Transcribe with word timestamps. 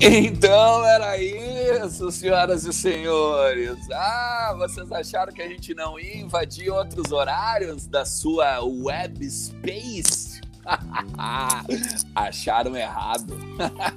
Então 0.00 0.86
era 0.86 1.18
isso, 1.18 2.12
senhoras 2.12 2.64
e 2.64 2.72
senhores. 2.72 3.76
Ah, 3.90 4.54
vocês 4.56 4.90
acharam 4.92 5.32
que 5.32 5.42
a 5.42 5.48
gente 5.48 5.74
não 5.74 5.98
ia 5.98 6.18
invadir 6.18 6.70
outros 6.70 7.10
horários 7.10 7.84
da 7.88 8.04
sua 8.04 8.62
web 8.62 9.28
space? 9.28 10.40
Acharam 12.14 12.76
errado. 12.76 13.36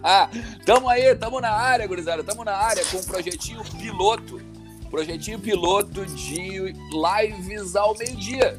tamo 0.65 0.89
aí, 0.89 1.13
tamo 1.13 1.39
na 1.39 1.51
área, 1.51 1.85
gurizada. 1.85 2.23
Tamo 2.23 2.43
na 2.43 2.55
área 2.55 2.83
com 2.85 2.97
um 2.97 3.03
projetinho 3.03 3.61
piloto. 3.77 4.41
Projetinho 4.89 5.37
piloto 5.37 6.03
de 6.05 6.73
lives 6.91 7.75
ao 7.75 7.95
meio-dia. 7.95 8.57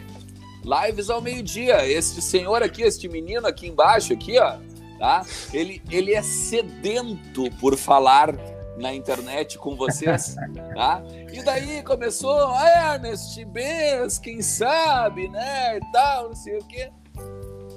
Lives 0.62 1.10
ao 1.10 1.20
meio-dia. 1.20 1.84
Este 1.88 2.22
senhor 2.22 2.62
aqui, 2.62 2.82
este 2.82 3.08
menino 3.08 3.48
aqui 3.48 3.66
embaixo, 3.66 4.12
aqui, 4.12 4.38
ó 4.38 4.58
tá? 5.02 5.26
Ele, 5.52 5.82
ele 5.90 6.14
é 6.14 6.22
sedento 6.22 7.50
por 7.58 7.76
falar 7.76 8.32
na 8.76 8.94
internet 8.94 9.58
com 9.58 9.74
vocês, 9.74 10.36
tá? 10.76 11.02
E 11.32 11.42
daí 11.42 11.82
começou, 11.82 12.38
ah, 12.54 12.94
Ernest 12.94 13.44
Benz, 13.46 14.20
quem 14.20 14.40
sabe, 14.40 15.28
né, 15.28 15.78
e 15.78 15.92
tal, 15.92 16.28
não 16.28 16.36
sei 16.36 16.56
o 16.56 16.64
quê. 16.66 16.88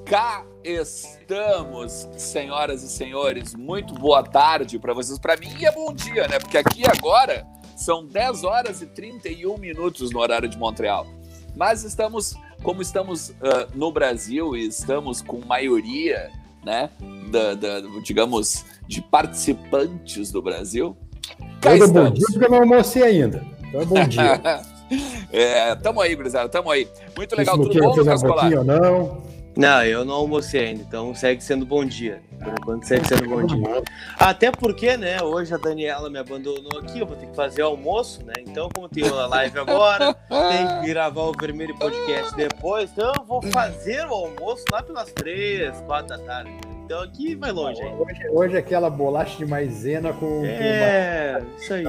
Cá 0.05 0.45
estamos, 0.63 2.07
senhoras 2.15 2.83
e 2.83 2.89
senhores. 2.89 3.55
Muito 3.55 3.95
boa 3.95 4.21
tarde 4.21 4.77
para 4.77 4.93
vocês. 4.93 5.17
Para 5.17 5.35
mim 5.35 5.65
é 5.65 5.71
bom 5.71 5.91
dia, 5.91 6.27
né? 6.27 6.37
Porque 6.37 6.59
aqui 6.59 6.83
agora 6.87 7.43
são 7.75 8.05
10 8.05 8.43
horas 8.43 8.83
e 8.83 8.85
31 8.85 9.57
minutos 9.57 10.11
no 10.11 10.19
horário 10.19 10.47
de 10.47 10.59
Montreal. 10.59 11.07
Mas 11.55 11.83
estamos, 11.83 12.35
como 12.61 12.83
estamos 12.83 13.29
uh, 13.29 13.67
no 13.73 13.91
Brasil 13.91 14.55
e 14.55 14.67
estamos 14.67 15.23
com 15.23 15.43
maioria 15.43 16.31
né, 16.65 16.89
da, 17.29 17.53
da, 17.53 17.81
digamos, 18.03 18.65
de 18.87 19.01
participantes 19.01 20.31
do 20.31 20.41
Brasil. 20.41 20.97
Cá 21.61 21.77
Todo 21.77 21.93
bom 21.93 22.11
dia, 22.11 22.25
porque 22.31 22.45
eu 22.45 22.49
não 22.49 22.59
almocei 22.59 23.03
ainda. 23.03 23.43
Então 23.67 23.81
é 23.81 23.85
bom 23.85 24.03
dia. 24.07 24.41
é, 25.31 25.75
tamo 25.75 26.01
aí, 26.01 26.15
gurizada, 26.15 26.49
tamo 26.49 26.71
aí. 26.71 26.87
Muito 27.15 27.35
legal, 27.35 27.57
tudo 27.57 27.79
bom, 27.79 27.95
Lucas 27.95 28.21
Colar? 28.21 28.49
não? 28.63 29.34
Não, 29.57 29.83
eu 29.83 30.03
não 30.03 30.15
almocei 30.15 30.67
ainda, 30.67 30.83
então 30.83 31.15
segue 31.15 31.41
sendo 31.41 31.65
bom 31.65 31.85
dia. 31.85 32.21
Por 32.43 32.49
enquanto 32.49 32.83
segue 32.85 33.07
sendo 33.07 33.29
bom 33.29 33.45
dia. 33.45 33.83
Até 34.19 34.51
porque, 34.51 34.97
né, 34.97 35.21
hoje 35.23 35.53
a 35.53 35.57
Daniela 35.57 36.09
me 36.09 36.19
abandonou 36.19 36.79
aqui, 36.79 36.99
eu 36.99 37.05
vou 37.05 37.15
ter 37.15 37.27
que 37.27 37.35
fazer 37.35 37.61
almoço, 37.61 38.23
né? 38.25 38.33
Então, 38.39 38.67
como 38.73 38.89
tem 38.89 39.07
a 39.07 39.27
live 39.27 39.57
agora, 39.57 40.13
tem 40.13 40.81
que 40.81 40.87
gravar 40.87 41.21
o 41.21 41.31
Vermelho 41.31 41.77
Podcast 41.77 42.35
depois, 42.35 42.91
então 42.91 43.13
eu 43.17 43.23
vou 43.23 43.41
fazer 43.43 44.05
o 44.07 44.13
almoço 44.13 44.65
lá 44.71 44.83
pelas 44.83 45.11
três, 45.13 45.79
quatro 45.81 46.09
da 46.09 46.17
tarde. 46.17 46.51
Então 46.83 47.01
aqui 47.01 47.33
vai 47.33 47.51
longe. 47.51 47.81
Hein? 47.81 47.95
Hoje, 47.97 48.29
hoje 48.29 48.57
aquela 48.57 48.91
bolacha 48.91 49.37
de 49.37 49.45
maisena 49.45 50.13
com. 50.13 50.45
É, 50.45 51.39
com 51.39 51.45
uma... 51.45 51.55
isso 51.57 51.73
aí. 51.73 51.83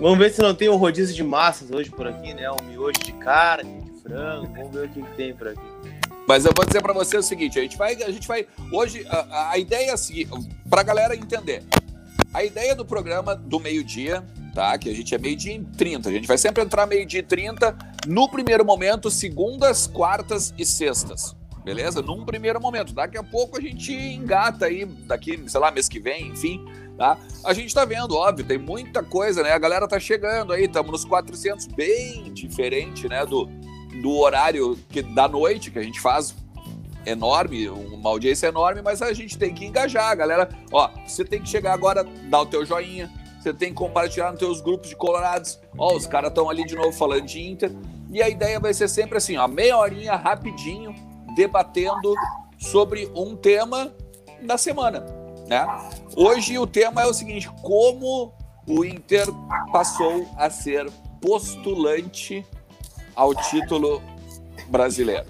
Vamos 0.00 0.18
ver 0.18 0.30
se 0.30 0.40
não 0.40 0.54
tem 0.54 0.70
um 0.70 0.76
rodízio 0.76 1.14
de 1.14 1.22
massas 1.22 1.70
hoje 1.70 1.90
por 1.90 2.06
aqui, 2.06 2.32
né? 2.32 2.50
Um 2.50 2.64
miojo 2.64 3.00
de 3.04 3.12
carne, 3.12 3.82
de 3.82 4.00
frango. 4.00 4.48
Vamos 4.54 4.70
ver 4.70 4.86
o 4.86 4.88
que, 4.88 5.02
que 5.02 5.16
tem 5.16 5.34
por 5.34 5.48
aqui. 5.48 5.60
Mas 6.30 6.44
eu 6.44 6.52
vou 6.54 6.64
dizer 6.64 6.80
para 6.80 6.92
você 6.92 7.16
o 7.16 7.22
seguinte: 7.24 7.58
a 7.58 7.62
gente 7.62 7.76
vai, 7.76 8.00
a 8.04 8.10
gente 8.12 8.28
vai 8.28 8.46
hoje 8.70 9.04
a, 9.10 9.50
a 9.50 9.58
ideia 9.58 9.90
é 9.90 9.92
a 9.92 9.96
seguinte, 9.96 10.30
para 10.68 10.80
a 10.80 10.84
galera 10.84 11.16
entender. 11.16 11.64
A 12.32 12.44
ideia 12.44 12.72
do 12.72 12.84
programa 12.84 13.34
do 13.34 13.58
meio-dia, 13.58 14.24
tá? 14.54 14.78
Que 14.78 14.88
a 14.88 14.94
gente 14.94 15.12
é 15.12 15.18
meio-dia 15.18 15.52
em 15.52 15.64
30. 15.64 16.08
A 16.08 16.12
gente 16.12 16.28
vai 16.28 16.38
sempre 16.38 16.62
entrar 16.62 16.86
meio-dia 16.86 17.18
e 17.18 17.24
30 17.24 17.76
no 18.06 18.28
primeiro 18.28 18.64
momento, 18.64 19.10
segundas, 19.10 19.88
quartas 19.88 20.54
e 20.56 20.64
sextas. 20.64 21.34
Beleza? 21.64 22.00
Num 22.00 22.24
primeiro 22.24 22.60
momento. 22.60 22.94
Daqui 22.94 23.18
a 23.18 23.24
pouco 23.24 23.58
a 23.58 23.60
gente 23.60 23.92
engata 23.92 24.66
aí, 24.66 24.84
daqui, 24.84 25.42
sei 25.48 25.58
lá, 25.58 25.72
mês 25.72 25.88
que 25.88 25.98
vem, 25.98 26.28
enfim, 26.28 26.64
tá? 26.96 27.18
A 27.44 27.52
gente 27.52 27.74
tá 27.74 27.84
vendo, 27.84 28.14
óbvio, 28.14 28.46
tem 28.46 28.56
muita 28.56 29.02
coisa, 29.02 29.42
né? 29.42 29.50
A 29.50 29.58
galera 29.58 29.88
tá 29.88 29.98
chegando 29.98 30.52
aí, 30.52 30.66
estamos 30.66 30.92
nos 30.92 31.04
400, 31.04 31.66
bem 31.66 32.32
diferente, 32.32 33.08
né, 33.08 33.26
do, 33.26 33.50
do 34.02 34.18
horário 34.18 34.78
que, 34.88 35.02
da 35.02 35.28
noite 35.28 35.70
que 35.70 35.78
a 35.78 35.82
gente 35.82 36.00
faz 36.00 36.34
enorme, 37.04 37.68
uma 37.68 38.10
audiência 38.10 38.48
enorme, 38.48 38.82
mas 38.82 39.02
a 39.02 39.12
gente 39.12 39.38
tem 39.38 39.54
que 39.54 39.64
engajar, 39.64 40.16
galera. 40.16 40.48
Ó, 40.70 40.88
você 41.06 41.24
tem 41.24 41.40
que 41.40 41.48
chegar 41.48 41.72
agora, 41.72 42.04
dar 42.04 42.40
o 42.42 42.46
teu 42.46 42.64
joinha, 42.64 43.10
você 43.40 43.54
tem 43.54 43.70
que 43.70 43.74
compartilhar 43.74 44.30
nos 44.30 44.38
teus 44.38 44.60
grupos 44.60 44.90
de 44.90 44.96
colorados. 44.96 45.58
Ó, 45.78 45.96
os 45.96 46.06
caras 46.06 46.28
estão 46.28 46.48
ali 46.50 46.64
de 46.64 46.76
novo 46.76 46.92
falando 46.92 47.24
de 47.24 47.40
Inter. 47.40 47.72
E 48.12 48.22
a 48.22 48.28
ideia 48.28 48.60
vai 48.60 48.74
ser 48.74 48.88
sempre 48.88 49.16
assim, 49.16 49.36
ó, 49.36 49.48
meia 49.48 49.78
horinha 49.78 50.14
rapidinho, 50.14 50.94
debatendo 51.34 52.14
sobre 52.58 53.10
um 53.14 53.34
tema 53.34 53.94
da 54.42 54.58
semana, 54.58 55.06
né? 55.46 55.66
Hoje 56.16 56.58
o 56.58 56.66
tema 56.66 57.02
é 57.02 57.06
o 57.06 57.14
seguinte: 57.14 57.48
como 57.62 58.32
o 58.66 58.84
Inter 58.84 59.26
passou 59.72 60.28
a 60.36 60.50
ser 60.50 60.90
postulante 61.20 62.44
ao 63.20 63.34
título 63.34 64.02
brasileiro. 64.68 65.26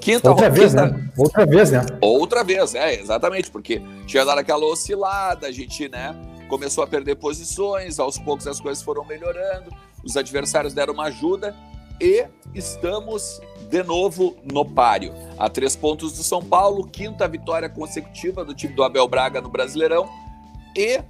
Quinta 0.00 0.30
Outra 0.30 0.48
vez, 0.48 0.72
né? 0.72 1.10
Outra 1.18 1.44
vez, 1.44 1.70
né? 1.70 1.86
Outra 2.00 2.42
vez, 2.42 2.74
é, 2.74 2.98
exatamente, 2.98 3.50
porque 3.50 3.82
tinha 4.06 4.24
dado 4.24 4.38
aquela 4.38 4.64
oscilada, 4.64 5.46
a 5.46 5.52
gente, 5.52 5.86
né, 5.90 6.16
começou 6.48 6.82
a 6.82 6.86
perder 6.86 7.16
posições, 7.16 7.98
aos 8.00 8.18
poucos 8.18 8.46
as 8.46 8.58
coisas 8.58 8.82
foram 8.82 9.04
melhorando, 9.04 9.70
os 10.02 10.16
adversários 10.16 10.72
deram 10.72 10.94
uma 10.94 11.04
ajuda 11.04 11.54
e 12.00 12.24
estamos 12.54 13.38
de 13.68 13.82
novo 13.82 14.34
no 14.42 14.64
páreo. 14.64 15.12
A 15.38 15.50
três 15.50 15.76
pontos 15.76 16.14
do 16.14 16.22
São 16.22 16.42
Paulo, 16.42 16.88
quinta 16.88 17.28
vitória 17.28 17.68
consecutiva 17.68 18.46
do 18.46 18.54
time 18.54 18.72
do 18.72 18.82
Abel 18.82 19.06
Braga 19.06 19.42
no 19.42 19.50
Brasileirão 19.50 20.08
e 20.74 21.02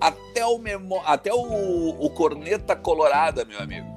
até 0.00 0.46
o, 0.46 0.58
memo... 0.58 1.02
até 1.04 1.34
o, 1.34 1.90
o 2.00 2.10
Corneta 2.10 2.74
Colorada, 2.74 3.44
meu 3.44 3.60
amigo 3.60 3.93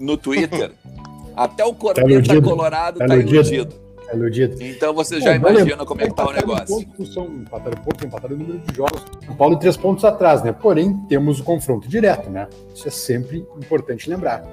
no 0.00 0.16
Twitter. 0.16 0.72
Até 1.36 1.64
o 1.64 1.72
Corneta 1.72 2.34
tá 2.34 2.42
Colorado 2.42 2.98
tá, 2.98 3.06
tá 3.06 3.16
iludido. 3.16 3.72
Tá 4.06 4.16
iludido. 4.16 4.62
Então 4.62 4.92
você 4.92 5.20
já 5.20 5.36
imagina 5.36 5.84
como 5.86 6.02
é 6.02 6.08
que 6.08 6.14
tá 6.14 6.28
o 6.28 6.32
negócio. 6.32 6.86
Pontos, 6.86 7.14
são 7.14 7.26
empataram 7.26 7.82
pouco, 7.82 8.04
empataram 8.04 8.34
o 8.34 8.38
número 8.38 8.58
de 8.58 8.76
jogos. 8.76 9.02
O 9.28 9.34
Paulo 9.36 9.56
três 9.56 9.76
pontos 9.76 10.04
atrás, 10.04 10.42
né? 10.42 10.52
Porém, 10.52 10.96
temos 11.08 11.38
o 11.38 11.44
confronto 11.44 11.88
direto, 11.88 12.28
né? 12.28 12.48
Isso 12.74 12.88
é 12.88 12.90
sempre 12.90 13.46
importante 13.56 14.10
lembrar. 14.10 14.44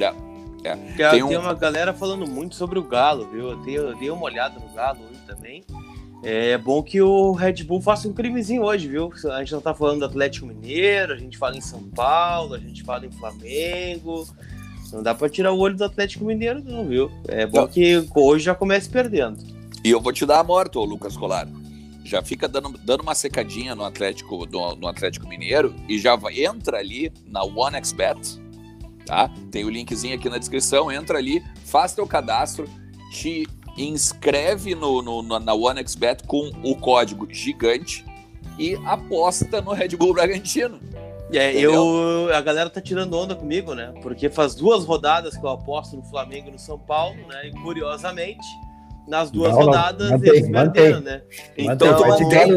É. 0.00 0.14
É. 0.64 0.76
Tem, 0.76 1.10
tem, 1.10 1.22
um... 1.24 1.28
tem, 1.28 1.36
uma 1.36 1.54
galera 1.54 1.92
falando 1.92 2.26
muito 2.26 2.54
sobre 2.54 2.78
o 2.78 2.82
Galo, 2.82 3.28
viu? 3.28 3.50
Eu 3.50 3.56
dei, 3.56 3.78
eu 3.78 3.96
dei 3.96 4.10
uma 4.10 4.22
olhada 4.22 4.60
no 4.60 4.72
Galo 4.72 5.00
hoje 5.10 5.20
também. 5.26 5.64
É 6.22 6.56
bom 6.56 6.80
que 6.84 7.02
o 7.02 7.32
Red 7.32 7.64
Bull 7.64 7.80
faça 7.80 8.06
um 8.06 8.12
crimezinho 8.12 8.62
hoje, 8.62 8.86
viu? 8.86 9.12
A 9.32 9.40
gente 9.40 9.52
não 9.52 9.60
tá 9.60 9.74
falando 9.74 9.98
do 9.98 10.04
Atlético 10.04 10.46
Mineiro, 10.46 11.12
a 11.12 11.16
gente 11.16 11.36
fala 11.36 11.56
em 11.56 11.60
São 11.60 11.82
Paulo, 11.82 12.54
a 12.54 12.58
gente 12.58 12.84
fala 12.84 13.04
em 13.04 13.10
Flamengo. 13.10 14.24
Não 14.92 15.02
dá 15.02 15.14
pra 15.14 15.28
tirar 15.28 15.52
o 15.52 15.58
olho 15.58 15.76
do 15.76 15.84
Atlético 15.84 16.24
Mineiro, 16.24 16.62
não, 16.62 16.86
viu? 16.86 17.10
É 17.26 17.46
bom 17.46 17.62
não. 17.62 17.68
que 17.68 18.06
hoje 18.14 18.44
já 18.44 18.54
comece 18.54 18.88
perdendo. 18.88 19.38
E 19.84 19.90
eu 19.90 20.00
vou 20.00 20.12
te 20.12 20.26
dar 20.26 20.40
a 20.40 20.44
morte, 20.44 20.78
ô 20.78 20.84
Lucas 20.84 21.16
Colar. 21.16 21.48
Já 22.04 22.22
fica 22.22 22.46
dando, 22.46 22.78
dando 22.84 23.00
uma 23.00 23.14
secadinha 23.14 23.74
no 23.74 23.84
Atlético, 23.84 24.46
no, 24.46 24.76
no 24.76 24.86
Atlético 24.86 25.26
Mineiro 25.26 25.74
e 25.88 25.98
já 25.98 26.14
vai, 26.14 26.44
entra 26.44 26.78
ali 26.78 27.12
na 27.26 27.42
OneXBet, 27.42 28.40
tá? 29.06 29.30
Tem 29.50 29.64
o 29.64 29.70
linkzinho 29.70 30.14
aqui 30.14 30.28
na 30.28 30.38
descrição, 30.38 30.90
entra 30.90 31.18
ali, 31.18 31.42
faz 31.64 31.94
teu 31.94 32.06
cadastro, 32.06 32.68
te 33.12 33.46
inscreve 33.78 34.74
no, 34.74 35.00
no, 35.00 35.22
na 35.38 35.54
OneXBet 35.54 36.24
com 36.26 36.50
o 36.62 36.76
código 36.76 37.26
gigante 37.30 38.04
e 38.58 38.74
aposta 38.84 39.62
no 39.62 39.72
Red 39.72 39.96
Bull 39.96 40.12
Bragantino. 40.12 40.80
É, 41.34 41.52
eu, 41.58 42.28
a 42.34 42.40
galera 42.40 42.68
tá 42.68 42.80
tirando 42.80 43.14
onda 43.14 43.34
comigo, 43.34 43.74
né? 43.74 43.92
Porque 44.02 44.28
faz 44.28 44.54
duas 44.54 44.84
rodadas 44.84 45.36
que 45.36 45.44
eu 45.44 45.50
aposto 45.50 45.96
no 45.96 46.02
Flamengo 46.02 46.48
e 46.48 46.52
no 46.52 46.58
São 46.58 46.78
Paulo, 46.78 47.16
né? 47.28 47.48
E 47.48 47.52
curiosamente, 47.52 48.46
nas 49.06 49.30
duas 49.30 49.52
não, 49.52 49.62
rodadas 49.62 50.10
mantém, 50.10 50.30
eles 50.30 50.50
perderam, 50.50 51.00
né? 51.00 51.22
Então, 51.56 51.98
mantém. 52.06 52.52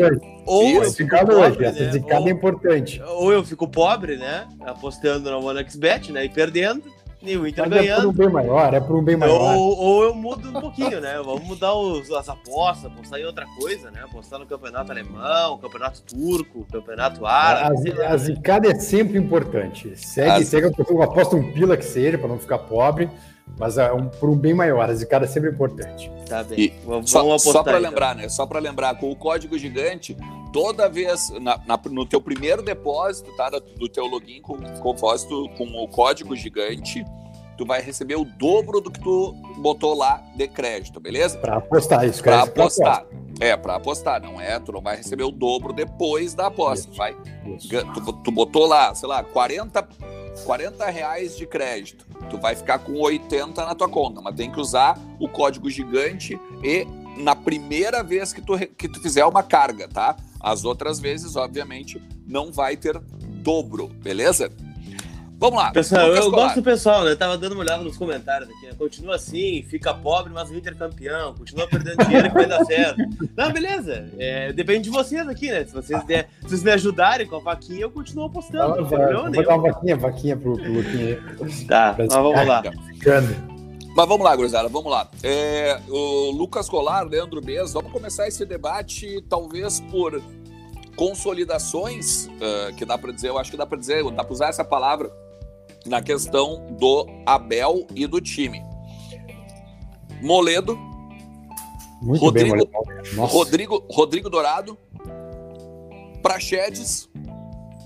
ou 0.45 0.63
Isso, 0.63 0.83
eu 0.83 0.91
fico 0.91 1.17
pobre, 1.17 1.35
hoje. 1.35 1.59
Né? 1.59 1.67
Essa 1.67 1.91
zicada 1.91 2.21
ou, 2.21 2.27
é 2.27 2.31
importante. 2.31 3.01
Ou 3.01 3.33
eu 3.33 3.43
fico 3.43 3.67
pobre, 3.67 4.17
né? 4.17 4.47
Apostando 4.61 5.29
na 5.29 5.37
OneXBet, 5.37 6.11
né? 6.11 6.25
E 6.25 6.29
perdendo 6.29 6.83
e 7.29 7.37
o 7.37 7.47
Inter 7.47 7.69
Mas 7.69 7.79
ganhando. 7.79 7.99
É 7.99 8.01
por 8.01 8.09
um 8.09 8.13
bem 8.13 8.29
maior, 8.29 8.73
é 8.73 8.79
por 8.79 8.95
um 8.95 9.03
bem 9.03 9.15
maior. 9.15 9.55
Ou, 9.55 9.77
ou 9.77 10.03
eu 10.03 10.15
mudo 10.15 10.49
um 10.49 10.53
pouquinho, 10.53 11.01
né? 11.01 11.15
Vamos 11.23 11.43
mudar 11.43 11.73
os, 11.73 12.11
as 12.11 12.29
apostas, 12.29 12.91
apostar 12.91 13.19
em 13.19 13.25
outra 13.25 13.45
coisa, 13.59 13.91
né? 13.91 14.01
Apostar 14.03 14.39
no 14.39 14.45
campeonato 14.45 14.91
alemão, 14.91 15.57
campeonato 15.57 16.01
turco, 16.01 16.65
campeonato 16.71 17.25
árabe. 17.25 17.91
A, 18.01 18.09
a 18.09 18.17
zicada 18.17 18.69
é 18.69 18.75
sempre 18.75 19.17
importante. 19.17 19.95
Segue, 19.95 20.43
as... 20.43 20.47
segue, 20.47 20.67
aposta 20.67 21.35
um 21.35 21.51
pila 21.51 21.75
que 21.77 21.85
seja, 21.85 22.17
para 22.17 22.27
não 22.27 22.39
ficar 22.39 22.59
pobre. 22.59 23.09
Mas 23.57 23.77
é 23.77 23.91
um, 23.93 24.07
por 24.07 24.29
um 24.29 24.35
bem 24.35 24.53
maior, 24.53 24.89
a 24.89 24.93
zicada 24.93 25.25
é 25.25 25.27
sempre 25.27 25.49
importante. 25.49 26.11
Tá 26.27 26.43
bem. 26.43 26.59
E 26.59 26.73
vamos, 26.85 27.09
só, 27.09 27.23
vamos 27.23 27.43
só 27.43 27.63
para 27.63 27.79
então. 27.79 27.89
lembrar, 27.89 28.15
né? 28.15 28.27
Só 28.27 28.45
para 28.45 28.59
lembrar, 28.59 28.95
com 28.95 29.11
o 29.11 29.15
código 29.15 29.57
gigante, 29.57 30.17
toda 30.51 30.89
vez 30.89 31.29
na, 31.41 31.57
na, 31.65 31.79
no 31.89 32.05
teu 32.05 32.19
primeiro 32.19 32.61
depósito, 32.61 33.31
tá? 33.37 33.49
Do 33.49 33.87
teu 33.87 34.05
login 34.05 34.41
com, 34.41 34.57
com, 34.57 34.93
com 34.93 35.83
o 35.83 35.87
código 35.87 36.35
gigante, 36.35 37.05
tu 37.57 37.65
vai 37.65 37.81
receber 37.81 38.15
o 38.15 38.25
dobro 38.25 38.81
do 38.81 38.91
que 38.91 38.99
tu 38.99 39.33
botou 39.57 39.95
lá 39.95 40.21
de 40.35 40.47
crédito, 40.47 40.99
beleza? 40.99 41.37
Para 41.37 41.57
apostar, 41.57 42.05
isso. 42.05 42.21
Para 42.21 42.43
apostar. 42.43 43.05
É, 43.39 43.55
para 43.57 43.75
apostar, 43.75 44.21
não 44.21 44.39
é? 44.39 44.59
Tu 44.59 44.71
não 44.71 44.81
vai 44.81 44.97
receber 44.97 45.23
o 45.23 45.31
dobro 45.31 45.73
depois 45.73 46.33
da 46.33 46.47
aposta. 46.47 46.89
Isso. 46.89 46.97
Vai, 46.97 47.15
Isso. 47.45 47.69
Tu, 47.69 48.13
tu, 48.13 48.31
botou 48.31 48.65
lá, 48.65 48.95
sei 48.95 49.09
lá, 49.09 49.23
40, 49.23 49.87
40 50.43 50.85
reais 50.85 51.37
de 51.37 51.45
crédito. 51.45 52.05
Tu 52.29 52.37
vai 52.37 52.55
ficar 52.55 52.79
com 52.79 52.99
80 52.99 53.65
na 53.65 53.75
tua 53.75 53.89
conta, 53.89 54.21
mas 54.21 54.35
tem 54.35 54.51
que 54.51 54.59
usar 54.59 54.99
o 55.19 55.27
código 55.29 55.69
gigante 55.69 56.39
e 56.63 56.85
na 57.17 57.35
primeira 57.35 58.03
vez 58.03 58.33
que 58.33 58.41
tu, 58.41 58.57
que 58.75 58.87
tu 58.87 59.01
fizer 59.01 59.25
uma 59.25 59.41
carga, 59.41 59.87
tá? 59.87 60.15
As 60.39 60.65
outras 60.65 60.99
vezes, 60.99 61.35
obviamente, 61.35 62.01
não 62.27 62.51
vai 62.51 62.75
ter 62.75 62.99
dobro, 63.41 63.87
beleza? 63.87 64.51
Vamos 65.37 65.59
lá. 65.59 65.71
Pessoal, 65.71 66.07
eu 66.07 66.31
gosto 66.31 66.55
do 66.55 66.63
pessoal, 66.63 67.03
né? 67.03 67.11
Eu 67.11 67.17
tava 67.17 67.37
dando 67.37 67.53
uma 67.53 67.61
olhada 67.61 67.83
nos 67.83 67.97
comentários 67.97 68.49
aqui. 68.49 68.67
Né? 68.67 68.73
Continua 68.77 69.15
assim, 69.15 69.63
fica 69.69 69.93
pobre, 69.93 70.31
mas 70.33 70.49
o 70.49 70.55
Inter 70.55 70.73
é 70.73 70.75
campeão. 70.75 71.33
Continua 71.33 71.67
perdendo 71.67 71.97
dinheiro 72.05 72.29
que 72.29 72.35
vai 72.35 72.47
dar 72.47 72.63
certo. 72.65 73.01
Não, 73.35 73.51
beleza. 73.51 74.09
É, 74.17 74.53
depende 74.53 74.85
de 74.85 74.89
vocês 74.89 75.27
aqui, 75.27 75.49
né? 75.49 75.65
Se 75.65 75.73
vocês, 75.73 76.03
der, 76.05 76.29
se 76.41 76.49
vocês 76.49 76.63
me 76.63 76.71
ajudarem 76.71 77.27
com 77.27 77.35
a 77.35 77.39
vaquinha, 77.39 77.81
eu 77.81 77.91
continuo 77.91 78.25
apostando. 78.25 78.75
Não, 78.75 79.23
não 79.23 79.31
vou 79.31 79.43
dar 79.43 79.55
uma 79.57 79.71
vaquinha, 79.71 79.97
vaquinha 79.97 80.37
pro, 80.37 80.53
pro 80.53 80.71
Luquinha. 80.71 81.21
Tá, 81.67 81.95
mas 81.97 82.13
vamos 82.13 82.47
lá. 82.47 82.63
Mas 83.95 84.07
vamos 84.07 84.25
lá, 84.25 84.35
gurizada, 84.35 84.69
vamos 84.69 84.91
lá. 84.91 85.09
É, 85.21 85.79
o 85.89 86.31
Lucas 86.31 86.69
Colar, 86.69 87.03
Leandro 87.03 87.41
Bez, 87.41 87.73
vamos 87.73 87.91
começar 87.91 88.27
esse 88.27 88.45
debate 88.45 89.23
talvez 89.29 89.79
por 89.91 90.21
consolidações, 90.95 92.27
uh, 92.27 92.73
que 92.75 92.85
dá 92.85 92.97
para 92.97 93.11
dizer, 93.11 93.29
eu 93.29 93.37
acho 93.37 93.51
que 93.51 93.57
dá 93.57 93.65
para 93.65 93.77
dizer, 93.77 94.03
dá 94.11 94.23
para 94.23 94.33
usar 94.33 94.47
essa 94.47 94.63
palavra 94.63 95.11
na 95.85 96.01
questão 96.01 96.65
do 96.79 97.07
Abel 97.25 97.85
e 97.95 98.07
do 98.07 98.19
time. 98.19 98.63
Moledo, 100.21 100.77
Muito 102.01 102.21
Rodrigo, 102.21 102.55
bem, 102.55 103.25
Rodrigo, 103.25 103.85
Rodrigo 103.89 104.29
Dourado, 104.29 104.77
Prachedes, 106.21 107.09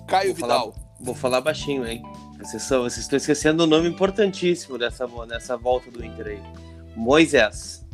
Caio 0.08 0.34
vou 0.34 0.36
Vidal. 0.36 0.72
Falar, 0.74 0.88
vou 1.00 1.16
falar 1.16 1.42
baixinho, 1.42 1.86
hein? 1.86 2.02
Vocês, 2.40 2.64
são, 2.64 2.84
vocês 2.84 3.00
estão 3.00 3.18
esquecendo 3.18 3.64
o 3.64 3.66
um 3.66 3.70
nome 3.70 3.90
importantíssimo 3.90 4.78
dessa, 4.78 5.06
dessa 5.28 5.58
volta 5.58 5.92
do 5.92 6.04
Inter 6.06 6.28
aí. 6.28 6.42
Moisés. 6.96 7.86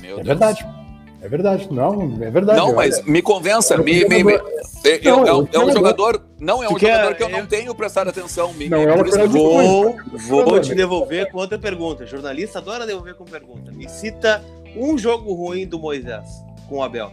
Meu 0.00 0.12
é 0.20 0.22
Deus. 0.22 0.26
verdade. 0.26 0.79
É 1.22 1.28
verdade, 1.28 1.68
não, 1.70 2.18
é 2.22 2.30
verdade. 2.30 2.58
Não, 2.58 2.74
mas 2.74 3.04
me 3.04 3.20
convença, 3.20 3.76
me, 3.76 4.04
me, 4.06 4.24
me, 4.24 4.32
eu, 4.32 5.26
é, 5.26 5.48
é 5.52 5.58
um 5.58 5.70
jogador, 5.70 6.24
não 6.38 6.64
é 6.64 6.68
um 6.68 6.78
jogador 6.78 7.14
que 7.14 7.22
eu 7.22 7.28
não 7.28 7.44
tenho 7.44 7.74
prestado 7.74 8.08
atenção. 8.08 8.54
Me, 8.54 8.68
não, 8.68 8.78
é 8.78 8.94
uma 8.94 9.04
vou, 9.04 10.44
vou 10.46 10.60
te 10.60 10.74
devolver 10.74 11.30
com 11.30 11.38
outra 11.38 11.58
pergunta. 11.58 12.06
Jornalista 12.06 12.58
adora 12.58 12.86
devolver 12.86 13.14
com 13.14 13.24
pergunta. 13.24 13.70
Me 13.70 13.88
cita 13.88 14.42
um 14.74 14.96
jogo 14.96 15.34
ruim 15.34 15.66
do 15.66 15.78
Moisés 15.78 16.26
com 16.68 16.78
o 16.78 16.82
Abel. 16.82 17.12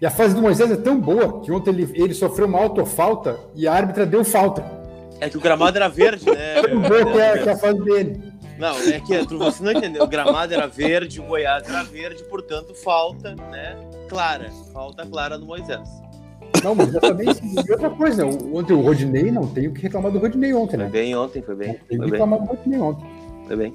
E 0.00 0.06
a 0.06 0.10
fase 0.10 0.34
do 0.34 0.42
Moisés 0.42 0.70
é 0.70 0.76
tão 0.76 0.98
boa 0.98 1.40
que 1.40 1.52
ontem 1.52 1.70
ele, 1.70 1.92
ele 1.94 2.14
sofreu 2.14 2.46
uma 2.46 2.58
autofalta 2.58 3.38
e 3.54 3.68
a 3.68 3.72
árbitra 3.72 4.04
deu 4.04 4.24
falta. 4.24 4.64
É 5.20 5.30
que 5.30 5.36
o 5.36 5.40
gramado 5.40 5.76
era 5.76 5.88
verde, 5.88 6.26
né? 6.26 6.60
Tão 6.62 6.80
boa 6.80 7.06
que 7.06 7.18
é, 7.18 7.38
que 7.38 7.48
é 7.48 7.52
a 7.52 7.56
fase 7.56 7.80
dele. 7.82 8.33
Não, 8.58 8.76
é 8.78 9.00
que 9.00 9.34
você 9.34 9.62
não 9.62 9.72
entendeu. 9.72 10.04
O 10.04 10.06
gramado 10.06 10.54
era 10.54 10.66
verde, 10.66 11.20
o 11.20 11.24
Goiás 11.24 11.68
era 11.68 11.82
verde, 11.82 12.22
portanto, 12.24 12.74
falta, 12.74 13.34
né? 13.34 13.76
Clara. 14.08 14.50
Falta 14.72 15.04
clara 15.06 15.38
no 15.38 15.46
Moisés. 15.46 15.88
Não, 16.62 16.74
mas 16.74 16.90
também 16.92 17.26
e 17.28 17.72
outra 17.72 17.90
coisa, 17.90 18.24
ontem 18.24 18.72
o 18.72 18.80
Rodinei 18.80 19.30
não 19.30 19.46
tem 19.46 19.68
o 19.68 19.74
que 19.74 19.82
reclamar 19.82 20.10
do 20.10 20.18
Rodinei 20.18 20.54
ontem, 20.54 20.76
né? 20.76 20.84
Foi 20.84 20.92
bem 20.92 21.16
ontem, 21.16 21.42
foi 21.42 21.54
bem. 21.54 21.68
Não 21.68 21.74
tem 21.74 21.98
que 21.98 22.10
reclamar 22.10 22.40
do 22.40 22.46
Rodinei 22.46 22.80
ontem. 22.80 23.06
Foi 23.46 23.56
bem. 23.56 23.74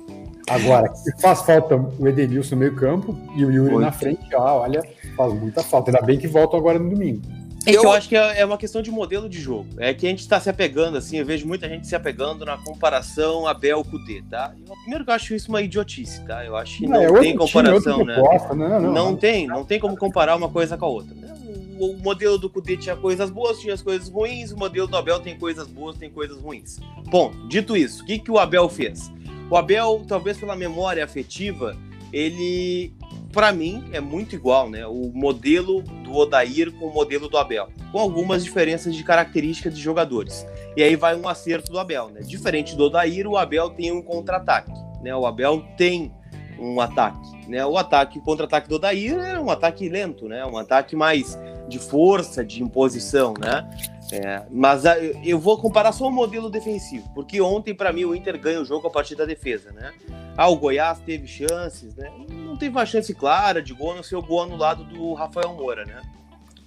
Agora, 0.49 0.91
faz 1.21 1.41
falta 1.43 1.75
o 1.75 2.07
Edenilson 2.07 2.55
no 2.55 2.61
meio 2.61 2.75
campo 2.75 3.15
e 3.35 3.45
o 3.45 3.51
Yuri 3.51 3.73
Muito. 3.73 3.81
na 3.81 3.91
frente, 3.91 4.33
ah, 4.33 4.55
olha, 4.55 4.81
faz 5.15 5.33
muita 5.33 5.61
falta. 5.61 5.91
Ainda 5.91 6.01
bem 6.01 6.17
que 6.17 6.27
voltam 6.27 6.59
agora 6.59 6.79
no 6.79 6.89
domingo. 6.89 7.21
É 7.65 7.71
eu... 7.71 7.83
eu 7.83 7.91
acho 7.91 8.07
que 8.07 8.15
é, 8.15 8.39
é 8.39 8.45
uma 8.45 8.57
questão 8.57 8.81
de 8.81 8.91
modelo 8.91 9.27
de 9.27 9.39
jogo. 9.39 9.67
É 9.77 9.93
que 9.93 10.05
a 10.05 10.09
gente 10.09 10.19
está 10.19 10.39
se 10.39 10.49
apegando, 10.49 10.97
assim, 10.97 11.17
eu 11.17 11.25
vejo 11.25 11.47
muita 11.47 11.67
gente 11.67 11.87
se 11.87 11.95
apegando 11.95 12.45
na 12.45 12.57
comparação 12.57 13.47
Abel-Cudê, 13.47 14.23
tá? 14.29 14.53
Eu, 14.67 14.75
primeiro 14.77 15.03
que 15.03 15.11
eu 15.11 15.15
acho 15.15 15.35
isso 15.35 15.49
uma 15.49 15.61
idiotice, 15.61 16.21
tá? 16.25 16.45
Eu 16.45 16.55
acho 16.55 16.77
que 16.77 16.87
não, 16.87 17.03
não 17.03 17.17
é 17.17 17.19
tem 17.19 17.35
comparação, 17.35 17.99
time, 17.99 18.05
né? 18.05 18.13
Proposta, 18.15 18.55
não, 18.55 18.81
não, 18.81 18.93
não, 18.93 19.15
tem, 19.15 19.47
não 19.47 19.65
tem 19.65 19.79
como 19.79 19.97
comparar 19.97 20.35
uma 20.35 20.49
coisa 20.49 20.77
com 20.77 20.85
a 20.85 20.89
outra. 20.89 21.13
Né? 21.13 21.35
O, 21.79 21.91
o 21.91 21.99
modelo 21.99 22.37
do 22.37 22.49
Cudê 22.49 22.77
tinha 22.77 22.95
coisas 22.95 23.29
boas, 23.29 23.59
tinha 23.59 23.73
as 23.73 23.81
coisas 23.81 24.09
ruins, 24.09 24.51
o 24.51 24.57
modelo 24.57 24.87
do 24.87 24.97
Abel 24.97 25.19
tem 25.19 25.37
coisas 25.37 25.67
boas, 25.67 25.97
tem 25.97 26.09
coisas 26.09 26.37
ruins. 26.39 26.79
Bom, 27.05 27.31
dito 27.47 27.75
isso, 27.75 28.03
o 28.03 28.05
que, 28.05 28.19
que 28.19 28.31
o 28.31 28.37
Abel 28.37 28.69
fez? 28.69 29.11
O 29.49 29.57
Abel, 29.57 30.03
talvez 30.07 30.37
pela 30.37 30.55
memória 30.55 31.03
afetiva, 31.03 31.75
ele 32.13 32.93
para 33.31 33.51
mim, 33.51 33.89
é 33.91 33.99
muito 33.99 34.35
igual, 34.35 34.69
né? 34.69 34.85
O 34.85 35.11
modelo 35.13 35.81
do 35.81 36.15
Odair 36.15 36.71
com 36.71 36.87
o 36.87 36.93
modelo 36.93 37.29
do 37.29 37.37
Abel, 37.37 37.69
com 37.91 37.99
algumas 37.99 38.43
diferenças 38.43 38.95
de 38.95 39.03
características 39.03 39.75
de 39.75 39.81
jogadores. 39.81 40.45
E 40.75 40.83
aí 40.83 40.95
vai 40.95 41.15
um 41.15 41.27
acerto 41.27 41.71
do 41.71 41.79
Abel, 41.79 42.09
né? 42.09 42.21
Diferente 42.21 42.75
do 42.75 42.85
Odair, 42.85 43.27
o 43.27 43.37
Abel 43.37 43.69
tem 43.69 43.91
um 43.91 44.01
contra-ataque, 44.01 44.71
né? 45.03 45.15
O 45.15 45.25
Abel 45.25 45.63
tem 45.77 46.11
um 46.59 46.81
ataque, 46.81 47.38
né? 47.49 47.65
O 47.65 47.77
ataque, 47.77 48.19
o 48.19 48.21
contra-ataque 48.21 48.69
do 48.69 48.75
Odair 48.75 49.17
é 49.17 49.39
um 49.39 49.49
ataque 49.49 49.89
lento, 49.89 50.27
né? 50.27 50.45
Um 50.45 50.57
ataque 50.57 50.95
mais 50.95 51.37
de 51.67 51.79
força, 51.79 52.45
de 52.45 52.61
imposição, 52.61 53.33
né? 53.37 53.67
É, 54.11 54.43
mas 54.49 54.85
ah, 54.85 54.97
eu 54.99 55.37
vou 55.37 55.57
comparar 55.57 55.91
só 55.91 56.07
o 56.07 56.11
modelo 56.11 56.49
defensivo, 56.49 57.07
porque 57.13 57.39
ontem, 57.39 57.75
para 57.75 57.93
mim, 57.93 58.05
o 58.05 58.15
Inter 58.15 58.39
ganha 58.39 58.59
o 58.59 58.65
jogo 58.65 58.87
a 58.87 58.89
partir 58.89 59.15
da 59.15 59.25
defesa, 59.25 59.71
né? 59.71 59.93
Ah, 60.35 60.49
o 60.49 60.55
Goiás 60.55 60.99
teve 60.99 61.27
chances, 61.27 61.95
né? 61.95 62.11
Não 62.29 62.55
teve 62.55 62.75
uma 62.75 62.85
chance 62.85 63.13
clara 63.13 63.61
de 63.61 63.73
gol, 63.73 63.95
não 63.95 64.03
ser 64.03 64.15
o 64.15 64.21
gol 64.21 64.43
anulado 64.43 64.83
do 64.83 65.13
Rafael 65.13 65.53
Moura, 65.53 65.85
né? 65.85 66.01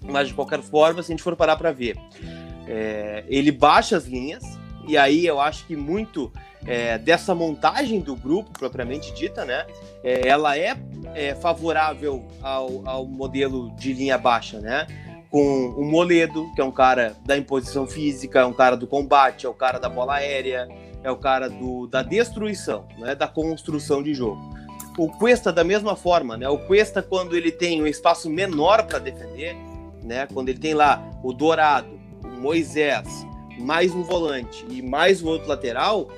Mas 0.02 0.28
de 0.28 0.34
qualquer 0.34 0.60
forma, 0.60 1.02
se 1.02 1.10
a 1.10 1.14
gente 1.14 1.22
for 1.22 1.34
parar 1.34 1.56
para 1.56 1.72
ver, 1.72 1.96
é, 2.68 3.24
ele 3.28 3.50
baixa 3.50 3.96
as 3.96 4.04
linhas, 4.04 4.44
e 4.86 4.96
aí 4.96 5.26
eu 5.26 5.40
acho 5.40 5.66
que 5.66 5.76
muito 5.76 6.32
é, 6.66 6.98
dessa 6.98 7.34
montagem 7.34 8.00
do 8.00 8.14
grupo, 8.14 8.50
propriamente 8.58 9.12
dita, 9.12 9.44
né? 9.44 9.66
É, 10.02 10.28
ela 10.28 10.56
é, 10.56 10.76
é 11.14 11.34
favorável 11.34 12.24
ao, 12.40 12.82
ao 12.84 13.06
modelo 13.06 13.70
de 13.76 13.92
linha 13.92 14.18
baixa, 14.18 14.60
né? 14.60 14.86
com 15.32 15.68
o 15.70 15.82
Moledo, 15.82 16.52
que 16.54 16.60
é 16.60 16.64
um 16.64 16.70
cara 16.70 17.16
da 17.24 17.38
imposição 17.38 17.86
física, 17.86 18.40
é 18.40 18.44
um 18.44 18.52
cara 18.52 18.76
do 18.76 18.86
combate, 18.86 19.46
é 19.46 19.48
o 19.48 19.54
cara 19.54 19.78
da 19.78 19.88
bola 19.88 20.16
aérea, 20.16 20.68
é 21.02 21.10
o 21.10 21.16
cara 21.16 21.48
do, 21.48 21.86
da 21.86 22.02
destruição, 22.02 22.86
né, 22.98 23.14
da 23.14 23.26
construção 23.26 24.02
de 24.02 24.12
jogo. 24.12 24.40
O 24.98 25.08
Cuesta 25.08 25.50
da 25.50 25.64
mesma 25.64 25.96
forma, 25.96 26.36
né? 26.36 26.46
O 26.50 26.58
Cuesta 26.58 27.02
quando 27.02 27.34
ele 27.34 27.50
tem 27.50 27.82
um 27.82 27.86
espaço 27.86 28.28
menor 28.28 28.86
para 28.86 28.98
defender, 28.98 29.56
né? 30.02 30.28
Quando 30.34 30.50
ele 30.50 30.58
tem 30.58 30.74
lá 30.74 31.02
o 31.22 31.32
Dourado, 31.32 31.98
o 32.22 32.28
Moisés, 32.28 33.08
mais 33.58 33.94
um 33.94 34.02
volante 34.02 34.66
e 34.68 34.82
mais 34.82 35.22
um 35.22 35.28
outro 35.28 35.48
lateral, 35.48 36.10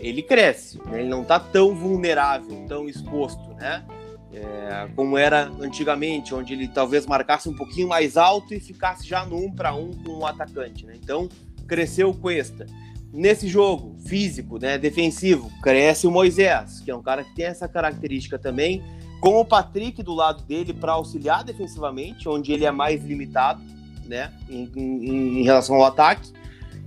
ele 0.00 0.22
cresce, 0.22 0.78
né? 0.86 1.00
Ele 1.00 1.08
não 1.08 1.22
está 1.22 1.38
tão 1.38 1.74
vulnerável, 1.74 2.64
tão 2.66 2.88
exposto, 2.88 3.52
né? 3.54 3.84
é, 4.32 4.88
como 4.96 5.18
era 5.18 5.50
antigamente, 5.60 6.34
onde 6.34 6.54
ele 6.54 6.66
talvez 6.66 7.06
marcasse 7.06 7.48
um 7.48 7.54
pouquinho 7.54 7.88
mais 7.88 8.16
alto 8.16 8.54
e 8.54 8.60
ficasse 8.60 9.06
já 9.06 9.26
no 9.26 9.36
um 9.36 9.52
para 9.52 9.74
um 9.74 9.90
com 9.92 10.18
o 10.18 10.26
atacante. 10.26 10.86
Né? 10.86 10.94
Então, 10.96 11.28
cresceu 11.66 12.10
o 12.10 12.16
Cuesta. 12.16 12.66
Nesse 13.12 13.46
jogo 13.46 13.94
físico, 14.06 14.58
né, 14.58 14.78
defensivo, 14.78 15.50
cresce 15.62 16.06
o 16.06 16.10
Moisés, 16.10 16.80
que 16.80 16.90
é 16.90 16.96
um 16.96 17.02
cara 17.02 17.22
que 17.22 17.34
tem 17.34 17.44
essa 17.44 17.68
característica 17.68 18.38
também, 18.38 18.82
com 19.20 19.38
o 19.38 19.44
Patrick 19.44 20.02
do 20.02 20.14
lado 20.14 20.42
dele 20.44 20.72
para 20.72 20.92
auxiliar 20.92 21.44
defensivamente, 21.44 22.26
onde 22.26 22.52
ele 22.52 22.64
é 22.64 22.70
mais 22.70 23.04
limitado 23.04 23.62
né, 24.06 24.32
em, 24.48 24.68
em, 24.74 25.40
em 25.40 25.42
relação 25.42 25.76
ao 25.76 25.84
ataque, 25.84 26.32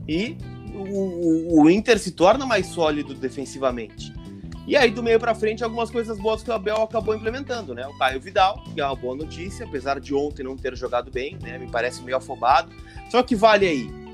e 0.07 0.35
o, 0.75 1.61
o 1.61 1.69
Inter 1.69 1.97
se 1.99 2.11
torna 2.11 2.45
mais 2.45 2.67
sólido 2.67 3.13
defensivamente. 3.13 4.13
E 4.67 4.75
aí, 4.75 4.89
do 4.89 5.03
meio 5.03 5.19
para 5.19 5.35
frente, 5.35 5.63
algumas 5.63 5.91
coisas 5.91 6.17
boas 6.17 6.41
que 6.41 6.49
o 6.49 6.53
Abel 6.53 6.81
acabou 6.81 7.15
implementando, 7.15 7.75
né? 7.75 7.85
O 7.85 7.95
Caio 7.99 8.19
Vidal, 8.19 8.63
que 8.73 8.81
é 8.81 8.85
uma 8.85 8.95
boa 8.95 9.15
notícia, 9.15 9.65
apesar 9.65 9.99
de 9.99 10.13
ontem 10.15 10.43
não 10.43 10.57
ter 10.57 10.75
jogado 10.75 11.11
bem, 11.11 11.37
né? 11.41 11.57
Me 11.59 11.69
parece 11.69 12.01
meio 12.01 12.17
afobado. 12.17 12.71
Só 13.11 13.21
que 13.21 13.35
vale 13.35 13.67
aí 13.67 14.05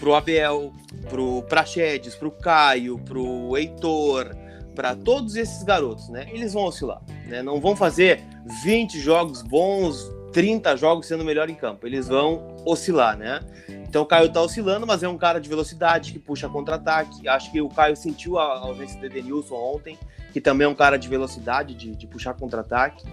pro 0.00 0.14
Abel, 0.14 0.72
pro 1.08 1.42
Prachedes, 1.42 2.16
pro 2.16 2.32
Caio, 2.32 2.98
pro 2.98 3.56
Heitor, 3.56 4.34
para 4.74 4.96
todos 4.96 5.36
esses 5.36 5.62
garotos, 5.62 6.08
né? 6.08 6.26
Eles 6.32 6.52
vão 6.52 6.64
oscilar, 6.64 7.00
né? 7.26 7.40
Não 7.40 7.60
vão 7.60 7.76
fazer 7.76 8.24
20 8.64 8.98
jogos 8.98 9.40
bons, 9.40 10.10
30 10.32 10.76
jogos 10.76 11.06
sendo 11.06 11.24
melhor 11.24 11.48
em 11.48 11.54
campo. 11.54 11.86
Eles 11.86 12.08
vão 12.08 12.56
oscilar, 12.66 13.16
né? 13.16 13.40
Então 13.88 14.02
o 14.02 14.06
Caio 14.06 14.30
tá 14.30 14.42
oscilando, 14.42 14.86
mas 14.86 15.02
é 15.02 15.08
um 15.08 15.16
cara 15.16 15.40
de 15.40 15.48
velocidade 15.48 16.12
que 16.12 16.18
puxa 16.18 16.48
contra-ataque. 16.48 17.28
Acho 17.28 17.50
que 17.50 17.60
o 17.60 17.68
Caio 17.68 17.96
sentiu 17.96 18.38
a 18.38 18.58
ausência 18.58 18.98
do 18.98 19.06
Edenilson 19.06 19.54
ontem, 19.54 19.98
que 20.32 20.40
também 20.40 20.66
é 20.66 20.68
um 20.68 20.74
cara 20.74 20.96
de 20.96 21.08
velocidade, 21.08 21.74
de, 21.74 21.94
de 21.94 22.06
puxar 22.06 22.34
contra-ataque. 22.34 23.04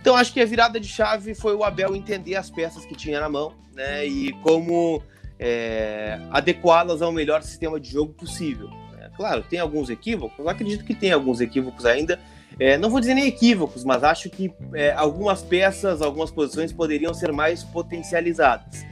Então 0.00 0.14
acho 0.14 0.32
que 0.32 0.40
a 0.40 0.46
virada 0.46 0.78
de 0.78 0.86
chave 0.86 1.34
foi 1.34 1.54
o 1.54 1.64
Abel 1.64 1.96
entender 1.96 2.36
as 2.36 2.50
peças 2.50 2.84
que 2.84 2.94
tinha 2.94 3.20
na 3.20 3.28
mão, 3.28 3.52
né? 3.74 4.06
E 4.06 4.32
como 4.42 5.02
é, 5.38 6.20
adequá-las 6.30 7.02
ao 7.02 7.12
melhor 7.12 7.42
sistema 7.42 7.80
de 7.80 7.90
jogo 7.90 8.12
possível. 8.12 8.68
Né? 8.92 9.10
Claro, 9.16 9.42
tem 9.42 9.58
alguns 9.58 9.90
equívocos, 9.90 10.46
acredito 10.46 10.84
que 10.84 10.94
tem 10.94 11.12
alguns 11.12 11.40
equívocos 11.40 11.84
ainda, 11.84 12.20
é, 12.60 12.76
não 12.76 12.90
vou 12.90 13.00
dizer 13.00 13.14
nem 13.14 13.26
equívocos, 13.26 13.84
mas 13.84 14.02
acho 14.02 14.28
que 14.30 14.52
é, 14.74 14.92
algumas 14.92 15.42
peças, 15.42 16.02
algumas 16.02 16.30
posições 16.30 16.72
poderiam 16.72 17.14
ser 17.14 17.32
mais 17.32 17.62
potencializadas. 17.62 18.84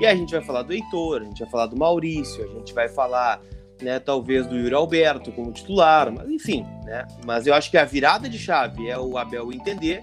E 0.00 0.06
a 0.06 0.14
gente 0.14 0.32
vai 0.32 0.42
falar 0.42 0.62
do 0.62 0.72
Heitor, 0.72 1.22
a 1.22 1.24
gente 1.24 1.40
vai 1.40 1.48
falar 1.48 1.66
do 1.66 1.76
Maurício, 1.76 2.44
a 2.44 2.58
gente 2.58 2.74
vai 2.74 2.88
falar, 2.88 3.40
né, 3.80 3.98
talvez 3.98 4.46
do 4.46 4.56
Yuri 4.56 4.74
Alberto 4.74 5.30
como 5.32 5.52
titular, 5.52 6.12
mas 6.12 6.28
enfim, 6.28 6.66
né? 6.84 7.06
Mas 7.24 7.46
eu 7.46 7.54
acho 7.54 7.70
que 7.70 7.78
a 7.78 7.84
virada 7.84 8.28
de 8.28 8.38
chave 8.38 8.88
é 8.88 8.98
o 8.98 9.16
Abel 9.16 9.52
entender 9.52 10.02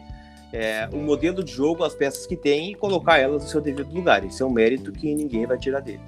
é, 0.53 0.89
o 0.91 0.97
modelo 0.97 1.43
de 1.43 1.51
jogo, 1.51 1.83
as 1.83 1.95
peças 1.95 2.25
que 2.25 2.35
tem 2.35 2.71
e 2.71 2.75
colocar 2.75 3.17
elas 3.17 3.43
no 3.43 3.49
seu 3.49 3.61
devido 3.61 3.93
lugar. 3.93 4.25
Esse 4.25 4.41
é 4.41 4.45
um 4.45 4.49
mérito 4.49 4.91
que 4.91 5.13
ninguém 5.13 5.45
vai 5.45 5.57
tirar 5.57 5.79
dele. 5.79 6.01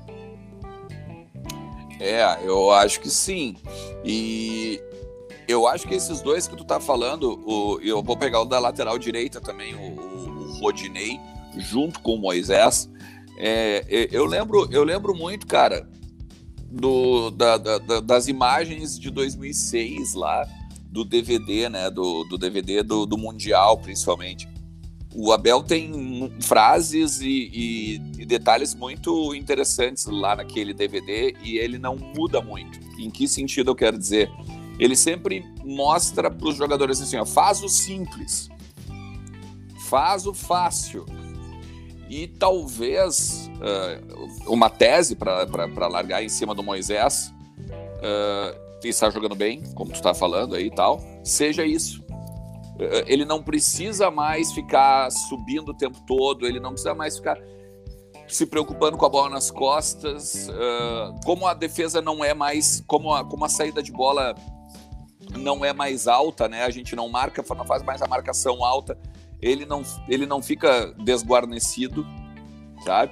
É, 2.00 2.38
eu 2.44 2.72
acho 2.72 3.00
que 3.00 3.10
sim. 3.10 3.56
E 4.04 4.82
eu 5.48 5.68
acho 5.68 5.88
que 5.88 5.96
esses 5.96 6.22
dois 6.22 6.48
que 6.48 6.56
tu 6.56 6.66
tá 6.66 6.80
falando, 6.80 7.42
o, 7.46 7.80
eu 7.82 8.04
vou 8.04 8.18
pegar 8.18 8.42
o 8.42 8.46
da 8.46 8.60
lateral 8.60 8.98
direita 8.98 9.40
também, 9.40 9.74
o, 9.76 9.80
o 9.80 10.60
Rodinei, 10.60 11.20
junto 11.58 12.02
com 12.02 12.16
o 12.16 12.20
Moisés. 12.20 12.90
É, 13.38 14.10
eu 14.12 14.26
lembro, 14.26 14.68
eu 14.72 14.84
lembro 14.84 15.16
muito, 15.16 15.48
cara, 15.48 15.90
do, 16.70 17.30
da, 17.32 17.58
da, 17.58 17.78
das 18.00 18.28
imagens 18.28 19.00
de 19.00 19.12
2006 19.12 20.16
lá, 20.16 20.48
do 20.90 21.04
DVD, 21.04 21.70
né? 21.70 21.90
Do, 21.90 22.24
do 22.26 22.38
DVD 22.38 22.84
do, 22.84 23.06
do 23.06 23.18
Mundial, 23.18 23.78
principalmente. 23.78 24.48
O 25.16 25.32
Abel 25.32 25.62
tem 25.62 26.32
frases 26.42 27.22
e, 27.22 27.50
e, 27.54 27.96
e, 28.20 28.26
detalhes 28.26 28.74
muito 28.74 29.36
interessantes 29.36 30.06
lá 30.06 30.36
naquele 30.36 30.74
DVD 30.74 31.36
e 31.44 31.58
ele 31.58 31.78
não 31.78 31.96
muda 31.96 32.42
muito. 32.42 32.80
Em 32.98 33.12
que 33.12 33.28
sentido 33.28 33.72
eu 33.72 33.76
quero 33.76 33.98
dizer? 33.98 34.32
Ele 34.80 34.96
sempre 34.96 35.46
mostra 35.64 36.32
para 36.32 36.48
os 36.48 36.56
jogadores 36.56 37.00
assim: 37.00 37.18
ó, 37.18 37.26
faz 37.26 37.62
o 37.62 37.70
simples, 37.70 38.50
faz 39.88 40.26
o 40.26 40.34
fácil. 40.34 41.06
E 42.10 42.28
talvez 42.28 43.50
uh, 43.58 44.52
uma 44.52 44.70
tese 44.70 45.16
para 45.16 45.88
largar 45.88 46.24
em 46.24 46.30
cima 46.30 46.54
do 46.54 46.62
Moisés, 46.62 47.34
uh, 48.00 48.64
está 48.84 49.10
jogando 49.10 49.36
bem, 49.36 49.64
como 49.74 49.92
tu 49.92 49.96
está 49.96 50.14
falando 50.14 50.56
aí 50.56 50.68
e 50.68 50.72
tal, 50.72 51.02
seja 51.24 51.66
isso. 51.66 52.02
Uh, 52.02 53.04
ele 53.08 53.26
não 53.26 53.42
precisa 53.42 54.12
mais 54.12 54.52
ficar 54.52 55.10
subindo 55.12 55.70
o 55.70 55.74
tempo 55.74 56.00
todo, 56.06 56.46
ele 56.46 56.60
não 56.60 56.72
precisa 56.72 56.94
mais 56.94 57.18
ficar 57.18 57.38
se 58.28 58.46
preocupando 58.46 58.98
com 58.98 59.06
a 59.06 59.10
bola 59.10 59.30
nas 59.30 59.52
costas. 59.52 60.50
como 61.26 61.46
a 61.46 61.54
defesa 61.54 62.02
não 62.02 62.24
é 62.24 62.34
mais, 62.34 62.84
como 62.88 63.14
a, 63.14 63.24
como 63.24 63.46
a 63.46 63.50
saída 63.50 63.82
de 63.84 63.92
bola 63.92 64.34
não 65.38 65.64
é 65.64 65.74
mais 65.74 66.08
alta, 66.08 66.48
né? 66.48 66.64
A 66.64 66.70
gente 66.70 66.96
não 66.96 67.10
marca, 67.10 67.44
não 67.56 67.66
faz 67.66 67.84
mais 67.84 68.02
a 68.02 68.08
marcação 68.08 68.64
alta. 68.64 68.98
Ele 69.44 69.66
não, 69.66 69.84
ele 70.08 70.26
não 70.26 70.42
fica 70.42 70.94
desguarnecido, 71.04 72.06
sabe? 72.84 73.12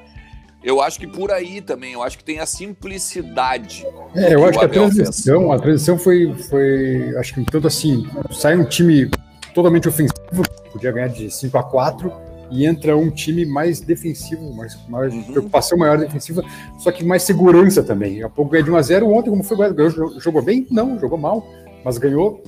Eu 0.63 0.79
acho 0.79 0.99
que 0.99 1.07
por 1.07 1.31
aí 1.31 1.59
também, 1.59 1.93
eu 1.93 2.03
acho 2.03 2.17
que 2.17 2.23
tem 2.23 2.39
a 2.39 2.45
simplicidade. 2.45 3.85
É, 4.15 4.35
eu 4.35 4.45
acho 4.45 4.59
que 4.59 4.65
a 4.65 4.69
transição, 4.69 5.39
fez. 5.39 5.51
a 5.51 5.59
transição 5.59 5.97
foi, 5.97 6.33
foi, 6.49 7.15
acho 7.17 7.33
que 7.33 7.43
tanto 7.45 7.65
assim, 7.67 8.07
sai 8.31 8.55
um 8.55 8.65
time 8.65 9.09
totalmente 9.55 9.87
ofensivo, 9.87 10.43
podia 10.71 10.91
ganhar 10.91 11.07
de 11.07 11.31
5 11.31 11.57
a 11.57 11.63
4 11.63 12.13
e 12.51 12.65
entra 12.65 12.95
um 12.95 13.09
time 13.09 13.43
mais 13.43 13.79
defensivo, 13.79 14.53
mais, 14.53 14.77
mais 14.87 15.13
uhum. 15.13 15.23
preocupação 15.23 15.77
maior 15.77 15.97
defensiva, 15.97 16.43
só 16.77 16.91
que 16.91 17.03
mais 17.03 17.23
segurança 17.23 17.81
também. 17.81 18.21
A 18.21 18.29
pouco 18.29 18.51
ganha 18.51 18.63
de 18.63 18.69
1 18.69 18.75
a 18.75 18.81
0 18.81 19.09
ontem, 19.09 19.29
como 19.31 19.43
foi, 19.43 19.73
ganhou, 19.73 20.19
jogou 20.19 20.43
bem? 20.43 20.67
Não, 20.69 20.99
jogou 20.99 21.17
mal 21.17 21.43
mas 21.83 21.97
ganhou 21.97 22.41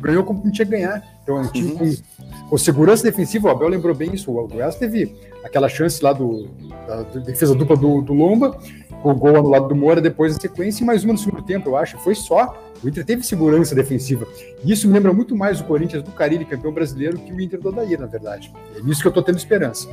ganhou 0.00 0.24
como 0.24 0.42
tinha 0.50 0.64
que 0.64 0.72
ganhar. 0.72 1.02
Então, 1.22 1.40
um 1.40 1.48
time 1.48 1.72
com, 1.72 2.48
com, 2.48 2.58
segurança 2.58 3.02
defensiva, 3.02 3.48
o 3.48 3.50
Abel 3.50 3.68
lembrou 3.68 3.94
bem 3.94 4.14
isso. 4.14 4.30
O 4.30 4.48
Goiás 4.48 4.76
teve 4.76 5.14
aquela 5.44 5.68
chance 5.68 6.02
lá 6.02 6.12
do, 6.12 6.48
da, 6.86 7.02
da 7.02 7.20
defesa 7.20 7.54
dupla 7.54 7.76
do, 7.76 8.02
do 8.02 8.12
Lomba, 8.12 8.58
com 9.02 9.12
o 9.12 9.14
gol 9.14 9.42
no 9.42 9.48
lado 9.48 9.68
do 9.68 9.74
Moura 9.74 10.00
depois 10.00 10.34
da 10.34 10.40
sequência, 10.40 10.82
e 10.82 10.86
mais 10.86 11.04
uma 11.04 11.12
no 11.12 11.18
segundo 11.18 11.42
tempo, 11.42 11.68
eu 11.68 11.76
acho. 11.76 11.98
Foi 11.98 12.14
só. 12.14 12.58
O 12.82 12.88
Inter 12.88 13.04
teve 13.04 13.22
segurança 13.22 13.74
defensiva. 13.74 14.26
E 14.64 14.72
isso 14.72 14.88
me 14.88 14.94
lembra 14.94 15.12
muito 15.12 15.36
mais 15.36 15.60
o 15.60 15.64
Corinthians 15.64 16.02
do 16.02 16.10
Carilli, 16.12 16.46
campeão 16.46 16.72
brasileiro, 16.72 17.18
que 17.18 17.32
o 17.32 17.40
Inter 17.40 17.60
do 17.60 17.68
Odair, 17.68 18.00
na 18.00 18.06
verdade. 18.06 18.50
É 18.74 18.82
nisso 18.82 19.02
que 19.02 19.08
eu 19.08 19.12
tô 19.12 19.22
tendo 19.22 19.36
esperança. 19.36 19.86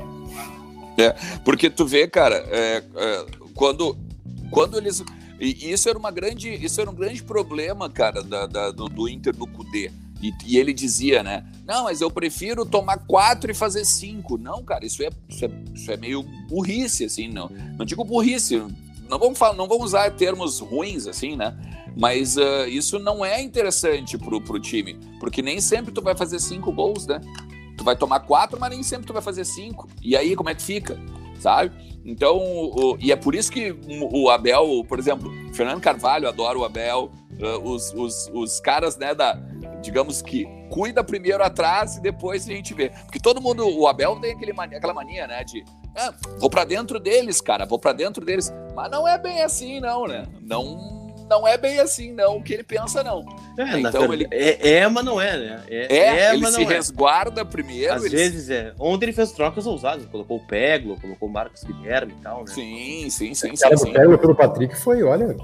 É, 0.97 1.13
porque 1.43 1.69
tu 1.69 1.85
vê, 1.85 2.07
cara, 2.07 2.35
é, 2.49 2.83
é, 2.95 3.25
quando, 3.53 3.95
quando 4.49 4.77
eles 4.77 5.03
e 5.39 5.71
isso 5.71 5.87
era 5.87 5.97
uma 5.97 6.11
grande, 6.11 6.49
isso 6.49 6.81
era 6.81 6.89
um 6.89 6.95
grande 6.95 7.23
problema, 7.23 7.89
cara, 7.89 8.23
da, 8.23 8.47
da 8.47 8.71
do, 8.71 8.87
do, 8.89 9.07
Inter 9.07 9.35
no 9.37 9.47
Cudê. 9.47 9.91
E, 10.21 10.33
e, 10.45 10.57
ele 10.57 10.73
dizia, 10.73 11.21
né? 11.21 11.45
Não, 11.65 11.83
mas 11.83 12.01
eu 12.01 12.09
prefiro 12.09 12.65
tomar 12.65 12.97
quatro 13.05 13.51
e 13.51 13.53
fazer 13.53 13.85
cinco. 13.85 14.35
Não, 14.35 14.63
cara, 14.63 14.83
isso 14.83 15.03
é, 15.03 15.09
isso 15.29 15.45
é, 15.45 15.49
isso 15.75 15.91
é 15.91 15.97
meio 15.97 16.23
burrice, 16.49 17.05
assim, 17.05 17.27
não. 17.27 17.49
Não 17.77 17.85
digo 17.85 18.03
burrice, 18.03 18.57
não 19.07 19.19
vamos 19.19 19.37
falar, 19.37 19.55
não 19.55 19.67
vamos 19.67 19.85
usar 19.85 20.09
termos 20.11 20.59
ruins, 20.59 21.05
assim, 21.05 21.35
né? 21.35 21.55
Mas 21.95 22.35
uh, 22.37 22.67
isso 22.67 22.99
não 22.99 23.23
é 23.23 23.41
interessante 23.41 24.17
pro, 24.17 24.41
pro 24.41 24.59
time, 24.59 24.99
porque 25.19 25.41
nem 25.41 25.59
sempre 25.61 25.91
tu 25.91 26.01
vai 26.01 26.15
fazer 26.15 26.39
cinco 26.39 26.71
gols, 26.71 27.07
né? 27.07 27.21
Tu 27.77 27.83
vai 27.83 27.95
tomar 27.95 28.21
quatro, 28.21 28.59
mas 28.59 28.71
nem 28.71 28.83
sempre 28.83 29.05
tu 29.05 29.13
vai 29.13 29.21
fazer 29.21 29.45
cinco. 29.45 29.87
E 30.01 30.15
aí, 30.15 30.35
como 30.35 30.49
é 30.49 30.55
que 30.55 30.61
fica? 30.61 30.99
Sabe? 31.39 31.71
Então, 32.05 32.37
o, 32.37 32.97
e 32.99 33.11
é 33.11 33.15
por 33.15 33.35
isso 33.35 33.51
que 33.51 33.75
o 34.13 34.29
Abel, 34.29 34.85
por 34.87 34.97
exemplo, 34.97 35.31
Fernando 35.53 35.81
Carvalho 35.81 36.27
adora 36.27 36.57
o 36.57 36.63
Abel, 36.63 37.11
uh, 37.39 37.69
os, 37.69 37.93
os, 37.93 38.31
os 38.33 38.59
caras, 38.61 38.97
né, 38.97 39.13
da, 39.13 39.33
digamos 39.81 40.21
que 40.21 40.47
cuida 40.69 41.03
primeiro 41.03 41.43
atrás 41.43 41.97
e 41.97 42.01
depois 42.01 42.47
a 42.47 42.53
gente 42.53 42.73
vê. 42.73 42.89
Porque 42.89 43.19
todo 43.19 43.41
mundo, 43.41 43.67
o 43.67 43.87
Abel 43.87 44.15
tem 44.21 44.31
aquele 44.31 44.53
mania, 44.53 44.77
aquela 44.77 44.93
mania, 44.93 45.27
né, 45.27 45.43
de 45.43 45.65
ah, 45.97 46.13
vou 46.39 46.49
para 46.49 46.63
dentro 46.63 46.99
deles, 46.99 47.41
cara, 47.41 47.65
vou 47.65 47.79
para 47.79 47.91
dentro 47.91 48.23
deles. 48.23 48.53
Mas 48.75 48.89
não 48.89 49.07
é 49.07 49.17
bem 49.17 49.41
assim, 49.41 49.79
não, 49.79 50.05
né? 50.05 50.27
Não 50.41 50.96
não 51.29 51.47
é 51.47 51.57
bem 51.57 51.79
assim, 51.79 52.11
não, 52.11 52.37
o 52.37 52.43
que 52.43 52.53
ele 52.53 52.63
pensa, 52.63 53.03
não. 53.03 53.25
É, 53.57 53.79
então 53.79 54.13
ele. 54.13 54.27
É, 54.31 54.77
é, 54.77 54.87
mas 54.87 55.03
não 55.03 55.19
é, 55.19 55.37
né? 55.37 55.63
É, 55.67 55.95
é, 55.95 56.19
é 56.19 56.33
ele 56.33 56.45
se 56.47 56.61
é. 56.61 56.65
resguarda 56.65 57.45
primeiro. 57.45 57.93
Às 57.93 58.05
ele... 58.05 58.15
vezes 58.15 58.49
é. 58.49 58.73
Ontem 58.79 59.05
ele 59.05 59.13
fez 59.13 59.31
trocas 59.31 59.65
ousadas, 59.65 60.05
colocou 60.05 60.37
o 60.37 60.47
Peglo, 60.47 60.99
colocou 60.99 61.27
o 61.27 61.31
Marcos 61.31 61.63
Guilherme 61.63 62.13
e 62.17 62.21
tal, 62.21 62.39
né? 62.39 62.47
Sim, 62.47 63.09
sim, 63.09 63.33
sim. 63.33 63.55
sim, 63.55 63.77
sim. 63.77 63.89
O 63.89 63.93
Peglo 63.93 64.17
pelo 64.17 64.35
Patrick 64.35 64.75
foi, 64.75 65.03
olha. 65.03 65.35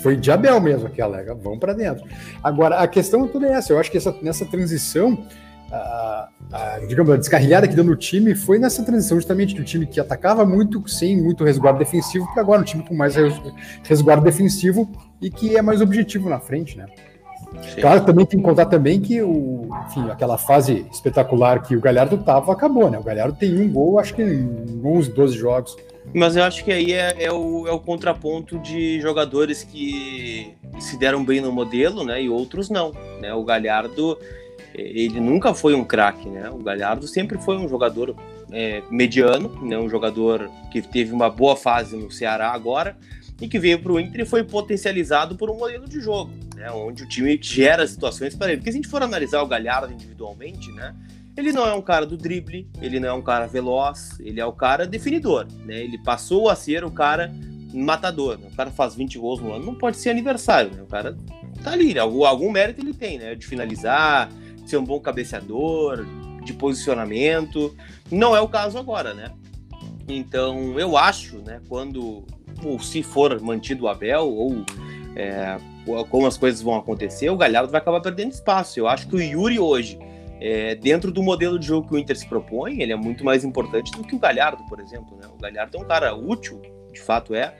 Foi 0.00 0.16
de 0.16 0.30
Abel 0.30 0.60
mesmo 0.60 0.88
aquela, 0.88 1.22
vamos 1.34 1.60
para 1.60 1.72
dentro. 1.72 2.04
Agora, 2.42 2.78
a 2.78 2.88
questão 2.88 3.28
toda 3.28 3.46
é 3.46 3.52
essa, 3.52 3.72
eu 3.72 3.78
acho 3.78 3.90
que 3.90 3.96
essa, 3.96 4.16
nessa 4.20 4.44
transição, 4.44 5.24
a, 5.72 6.28
a, 6.52 6.78
digamos, 6.86 7.12
a 7.12 7.16
descarrilhada 7.16 7.66
que 7.66 7.74
deu 7.74 7.84
no 7.84 7.96
time 7.96 8.34
foi 8.34 8.58
nessa 8.58 8.82
transição 8.82 9.16
justamente 9.16 9.54
do 9.54 9.64
time 9.64 9.86
que 9.86 10.00
atacava 10.00 10.44
muito, 10.44 10.86
sem 10.88 11.20
muito 11.20 11.44
resguardo 11.44 11.78
defensivo, 11.78 12.26
para 12.32 12.42
agora 12.42 12.60
um 12.60 12.64
time 12.64 12.86
com 12.86 12.94
mais 12.94 13.14
resguardo 13.82 14.24
defensivo 14.24 14.90
e 15.20 15.30
que 15.30 15.56
é 15.56 15.62
mais 15.62 15.80
objetivo 15.80 16.28
na 16.28 16.38
frente, 16.38 16.76
né? 16.76 16.86
Sim. 17.62 17.80
Claro, 17.80 18.04
também 18.04 18.26
tem 18.26 18.38
que 18.38 18.44
contar 18.44 18.66
também 18.66 19.00
que 19.00 19.22
o, 19.22 19.68
enfim, 19.86 20.10
aquela 20.10 20.36
fase 20.36 20.86
espetacular 20.90 21.62
que 21.62 21.76
o 21.76 21.80
Galhardo 21.80 22.18
tava 22.18 22.52
acabou, 22.52 22.90
né? 22.90 22.98
O 22.98 23.02
Galhardo 23.02 23.36
tem 23.38 23.56
um 23.56 23.72
gol, 23.72 23.98
acho 23.98 24.14
que 24.14 24.22
em 24.22 24.80
11, 24.84 25.12
12 25.12 25.36
jogos. 25.36 25.76
Mas 26.12 26.36
eu 26.36 26.42
acho 26.42 26.64
que 26.64 26.72
aí 26.72 26.92
é, 26.92 27.24
é, 27.24 27.32
o, 27.32 27.66
é 27.66 27.72
o 27.72 27.78
contraponto 27.78 28.58
de 28.58 29.00
jogadores 29.00 29.62
que 29.62 30.54
se 30.80 30.98
deram 30.98 31.24
bem 31.24 31.40
no 31.40 31.52
modelo, 31.52 32.04
né? 32.04 32.22
E 32.22 32.28
outros 32.28 32.68
não, 32.68 32.92
né? 33.20 33.32
O 33.32 33.44
Galhardo 33.44 34.18
ele 34.74 35.20
nunca 35.20 35.54
foi 35.54 35.74
um 35.74 35.84
craque, 35.84 36.28
né? 36.28 36.50
O 36.50 36.58
Galhardo 36.58 37.06
sempre 37.06 37.38
foi 37.38 37.56
um 37.56 37.68
jogador 37.68 38.16
é, 38.50 38.82
mediano, 38.90 39.48
né? 39.62 39.78
Um 39.78 39.88
jogador 39.88 40.50
que 40.72 40.82
teve 40.82 41.12
uma 41.12 41.30
boa 41.30 41.56
fase 41.56 41.96
no 41.96 42.10
Ceará 42.10 42.50
agora 42.50 42.96
e 43.40 43.48
que 43.48 43.58
veio 43.58 43.80
para 43.80 43.92
o 43.92 44.00
Inter 44.00 44.22
e 44.22 44.24
foi 44.24 44.42
potencializado 44.42 45.36
por 45.36 45.50
um 45.50 45.56
modelo 45.56 45.88
de 45.88 46.00
jogo, 46.00 46.32
né? 46.56 46.70
Onde 46.70 47.04
o 47.04 47.08
time 47.08 47.38
gera 47.40 47.86
situações 47.86 48.34
para 48.34 48.48
ele. 48.48 48.58
Porque 48.58 48.72
se 48.72 48.78
a 48.78 48.80
gente 48.80 48.90
for 48.90 49.02
analisar 49.02 49.42
o 49.42 49.46
Galhardo 49.46 49.92
individualmente, 49.92 50.70
né? 50.72 50.94
Ele 51.36 51.52
não 51.52 51.66
é 51.66 51.74
um 51.74 51.82
cara 51.82 52.06
do 52.06 52.16
drible, 52.16 52.68
ele 52.80 53.00
não 53.00 53.08
é 53.08 53.12
um 53.12 53.22
cara 53.22 53.46
veloz, 53.46 54.18
ele 54.20 54.40
é 54.40 54.46
o 54.46 54.52
cara 54.52 54.86
definidor, 54.86 55.46
né? 55.64 55.82
Ele 55.82 55.98
passou 55.98 56.48
a 56.48 56.54
ser 56.54 56.84
o 56.84 56.90
cara 56.90 57.32
matador. 57.72 58.38
Né? 58.38 58.46
O 58.52 58.56
cara 58.56 58.70
faz 58.70 58.94
20 58.94 59.18
gols 59.18 59.40
no 59.40 59.52
ano, 59.52 59.66
não 59.66 59.74
pode 59.74 59.96
ser 59.96 60.10
aniversário, 60.10 60.70
né? 60.70 60.82
O 60.82 60.86
cara 60.86 61.16
tá 61.62 61.72
ali, 61.72 61.92
né? 61.92 62.00
algum, 62.00 62.24
algum 62.24 62.50
mérito 62.50 62.80
ele 62.80 62.94
tem, 62.94 63.18
né? 63.18 63.34
De 63.34 63.44
finalizar, 63.44 64.30
ser 64.64 64.76
um 64.76 64.84
bom 64.84 65.00
cabeceador, 65.00 66.04
de 66.44 66.52
posicionamento. 66.52 67.74
Não 68.10 68.36
é 68.36 68.40
o 68.40 68.48
caso 68.48 68.78
agora, 68.78 69.14
né? 69.14 69.32
Então, 70.06 70.78
eu 70.78 70.96
acho, 70.96 71.38
né, 71.38 71.60
quando, 71.68 72.24
ou 72.62 72.78
se 72.78 73.02
for 73.02 73.40
mantido 73.40 73.84
o 73.84 73.88
Abel, 73.88 74.28
ou 74.28 74.64
é, 75.16 75.56
como 76.10 76.26
as 76.26 76.36
coisas 76.36 76.60
vão 76.60 76.76
acontecer, 76.76 77.30
o 77.30 77.36
Galhardo 77.36 77.72
vai 77.72 77.80
acabar 77.80 78.00
perdendo 78.00 78.32
espaço. 78.32 78.78
Eu 78.78 78.86
acho 78.86 79.08
que 79.08 79.16
o 79.16 79.20
Yuri 79.20 79.58
hoje, 79.58 79.98
é, 80.40 80.74
dentro 80.74 81.10
do 81.10 81.22
modelo 81.22 81.58
de 81.58 81.66
jogo 81.66 81.88
que 81.88 81.94
o 81.94 81.98
Inter 81.98 82.16
se 82.16 82.28
propõe, 82.28 82.82
ele 82.82 82.92
é 82.92 82.96
muito 82.96 83.24
mais 83.24 83.44
importante 83.44 83.90
do 83.92 84.04
que 84.04 84.14
o 84.14 84.18
Galhardo, 84.18 84.62
por 84.68 84.78
exemplo. 84.78 85.16
Né? 85.16 85.26
O 85.32 85.40
Galhardo 85.40 85.78
é 85.78 85.80
um 85.80 85.84
cara 85.84 86.14
útil 86.14 86.60
de 86.94 87.02
fato 87.02 87.34
é, 87.34 87.54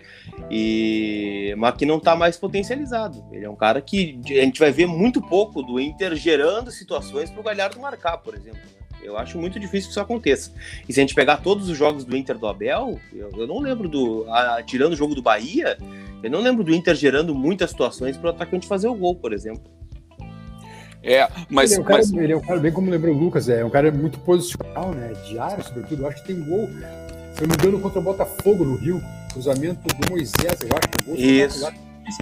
e 0.50 1.54
mas 1.58 1.74
que 1.76 1.84
não 1.84 1.98
está 1.98 2.16
mais 2.16 2.36
potencializado. 2.36 3.24
Ele 3.30 3.44
é 3.44 3.50
um 3.50 3.56
cara 3.56 3.80
que 3.80 4.18
a 4.30 4.44
gente 4.44 4.58
vai 4.58 4.72
ver 4.72 4.86
muito 4.86 5.20
pouco 5.20 5.62
do 5.62 5.78
Inter 5.78 6.14
gerando 6.14 6.70
situações 6.70 7.30
para 7.30 7.40
o 7.40 7.42
Galhardo 7.42 7.80
marcar, 7.80 8.18
por 8.18 8.34
exemplo. 8.34 8.60
Eu 9.02 9.18
acho 9.18 9.38
muito 9.38 9.60
difícil 9.60 9.88
que 9.88 9.90
isso 9.90 10.00
aconteça. 10.00 10.50
E 10.88 10.92
se 10.92 10.98
a 10.98 11.02
gente 11.02 11.14
pegar 11.14 11.36
todos 11.36 11.68
os 11.68 11.76
jogos 11.76 12.04
do 12.04 12.16
Inter 12.16 12.38
do 12.38 12.46
Abel, 12.46 12.98
eu, 13.12 13.30
eu 13.36 13.46
não 13.46 13.58
lembro 13.58 13.86
do. 13.86 14.24
A, 14.30 14.62
tirando 14.62 14.94
o 14.94 14.96
jogo 14.96 15.14
do 15.14 15.20
Bahia, 15.20 15.76
eu 16.22 16.30
não 16.30 16.40
lembro 16.40 16.64
do 16.64 16.74
Inter 16.74 16.94
gerando 16.94 17.34
muitas 17.34 17.70
situações 17.70 18.16
para 18.16 18.28
o 18.28 18.30
atacante 18.30 18.66
fazer 18.66 18.88
o 18.88 18.94
gol, 18.94 19.14
por 19.14 19.34
exemplo. 19.34 19.62
É, 21.02 21.28
mas 21.50 21.72
ele 21.72 21.80
é, 21.80 21.82
um 21.82 21.86
cara, 21.86 21.98
mas... 21.98 22.12
ele 22.12 22.32
é 22.32 22.36
um 22.36 22.40
cara, 22.40 22.60
bem 22.60 22.72
como 22.72 22.90
lembrou 22.90 23.14
o 23.14 23.18
Lucas, 23.18 23.46
é 23.50 23.62
um 23.62 23.68
cara 23.68 23.92
muito 23.92 24.18
posicional, 24.20 24.92
né? 24.92 25.12
Diário, 25.28 25.62
sobretudo. 25.62 26.02
Eu 26.02 26.08
acho 26.08 26.22
que 26.22 26.28
tem 26.28 26.42
gol. 26.42 26.66
Se 27.34 27.42
eu 27.42 27.48
não 27.48 27.56
me 27.56 27.62
engano, 27.62 27.80
contra 27.80 27.98
o 27.98 28.02
Botafogo 28.02 28.64
no 28.64 28.76
Rio, 28.76 29.02
cruzamento 29.32 29.80
do 29.94 30.10
Moisés, 30.10 30.58
eu 30.62 30.68
acho 30.76 30.88
que 30.88 31.00
o 31.00 31.04
gol 31.04 31.16
Isso. 31.16 31.62
Lá, 31.62 31.72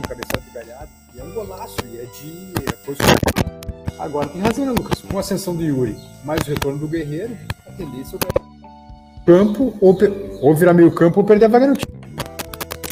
cabeçado 0.08 0.40
do 0.40 0.52
galhado. 0.54 0.88
E 1.14 1.20
é 1.20 1.24
um 1.24 1.32
golaço, 1.32 1.76
e 1.84 1.98
é 1.98 2.04
de 2.04 2.54
é 2.66 2.72
posicional. 2.72 3.16
Agora, 3.98 4.28
tem 4.28 4.40
razão, 4.40 4.64
né, 4.64 4.72
Lucas? 4.72 5.02
Com 5.02 5.18
a 5.18 5.20
ascensão 5.20 5.54
do 5.54 5.62
Yuri, 5.62 5.96
mais 6.24 6.40
o 6.40 6.50
retorno 6.50 6.78
do 6.78 6.88
Guerreiro, 6.88 7.36
a 7.66 7.72
tendência 7.72 8.16
é 8.16 9.26
campo, 9.26 9.74
ou, 9.80 9.96
ou 10.40 10.54
virar 10.54 10.72
meio 10.72 10.90
campo 10.90 11.20
ou 11.20 11.26
perder 11.26 11.44
a 11.44 11.48
vaga 11.48 11.66
no 11.66 11.76
time. 11.76 11.92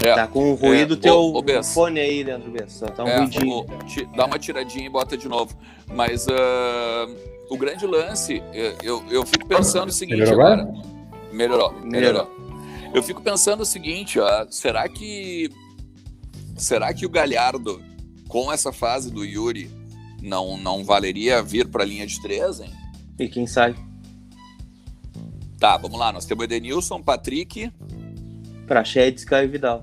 É. 0.02 0.14
Tá 0.14 0.26
com 0.26 0.52
o 0.52 0.54
ruído 0.54 0.94
é. 0.94 0.96
teu 0.96 1.14
o, 1.14 1.38
o 1.40 1.64
fone 1.64 2.00
aí, 2.00 2.22
Leandro 2.22 2.50
Bessa. 2.50 2.86
Tá 2.86 3.04
um 3.04 3.08
é, 3.08 3.18
ruidinho. 3.18 3.66
dá 4.14 4.26
uma 4.26 4.38
tiradinha 4.38 4.86
e 4.86 4.88
bota 4.88 5.16
de 5.16 5.28
novo. 5.28 5.54
Mas 5.86 6.26
uh, 6.26 7.16
o 7.50 7.56
grande 7.56 7.86
lance, 7.86 8.42
eu, 8.82 9.02
eu 9.10 9.26
fico 9.26 9.46
pensando 9.46 9.88
o 9.88 9.92
seguinte 9.92 10.18
melhorou 10.18 10.46
agora. 10.46 10.99
Melhorou, 11.32 11.72
melhorou. 11.82 12.28
Eu 12.92 13.02
fico 13.02 13.22
pensando 13.22 13.60
o 13.60 13.66
seguinte, 13.66 14.18
ó, 14.18 14.46
será 14.50 14.88
que 14.88 15.50
será 16.56 16.92
que 16.92 17.06
o 17.06 17.10
Galhardo 17.10 17.80
com 18.28 18.52
essa 18.52 18.72
fase 18.72 19.10
do 19.10 19.24
Yuri 19.24 19.70
não 20.22 20.56
não 20.56 20.84
valeria 20.84 21.42
vir 21.42 21.68
para 21.68 21.82
a 21.82 21.86
linha 21.86 22.06
de 22.06 22.20
três, 22.20 22.60
hein? 22.60 22.70
E 23.18 23.28
quem 23.28 23.46
sai? 23.46 23.74
Tá, 25.58 25.76
vamos 25.76 25.98
lá. 25.98 26.12
Nós 26.12 26.24
temos 26.24 26.44
Edenilson, 26.44 27.02
Patrick, 27.02 27.70
Prachedes, 28.66 29.24
Caio 29.24 29.50
Vidal. 29.50 29.80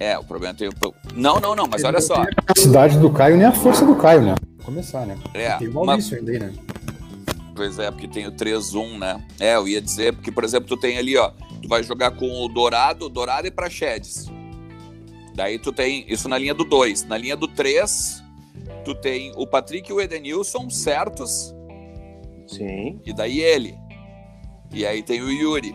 É, 0.00 0.18
o 0.18 0.24
problema 0.24 0.54
tem. 0.54 0.68
Não, 1.14 1.38
não, 1.38 1.54
não, 1.54 1.66
mas 1.66 1.84
olha 1.84 2.00
só. 2.00 2.14
A 2.14 2.26
capacidade 2.26 2.98
do 2.98 3.10
Caio 3.10 3.36
nem 3.36 3.46
a 3.46 3.52
força 3.52 3.86
do 3.86 3.94
Caio, 3.94 4.22
né? 4.22 4.34
Vou 4.56 4.66
começar, 4.66 5.06
né? 5.06 5.16
É, 5.32 5.56
tem 5.56 5.68
o 5.68 5.72
Maurício 5.72 6.18
mas... 6.20 6.28
ainda, 6.28 6.46
né? 6.46 6.52
Pois 7.54 7.78
é, 7.78 7.90
porque 7.90 8.08
tem 8.08 8.26
o 8.26 8.32
3-1, 8.32 8.98
né? 8.98 9.24
É, 9.38 9.54
eu 9.54 9.68
ia 9.68 9.80
dizer, 9.80 10.12
porque, 10.12 10.32
por 10.32 10.42
exemplo, 10.42 10.68
tu 10.68 10.76
tem 10.76 10.98
ali, 10.98 11.16
ó, 11.16 11.30
tu 11.62 11.68
vai 11.68 11.82
jogar 11.82 12.10
com 12.12 12.28
o 12.44 12.48
Dourado, 12.48 13.08
Dourado 13.08 13.46
e 13.46 13.50
Prachedes. 13.50 14.30
Daí 15.34 15.58
tu 15.58 15.72
tem 15.72 16.04
isso 16.08 16.28
na 16.28 16.38
linha 16.38 16.54
do 16.54 16.64
2. 16.64 17.04
Na 17.04 17.16
linha 17.16 17.36
do 17.36 17.48
3, 17.48 18.22
tu 18.84 18.94
tem 18.94 19.32
o 19.36 19.46
Patrick 19.46 19.90
e 19.90 19.92
o 19.92 20.00
Edenilson 20.00 20.70
certos. 20.70 21.54
Sim. 22.46 23.00
E 23.04 23.12
daí 23.12 23.40
ele. 23.40 23.76
E 24.72 24.86
aí 24.86 25.02
tem 25.02 25.22
o 25.22 25.30
Yuri. 25.30 25.74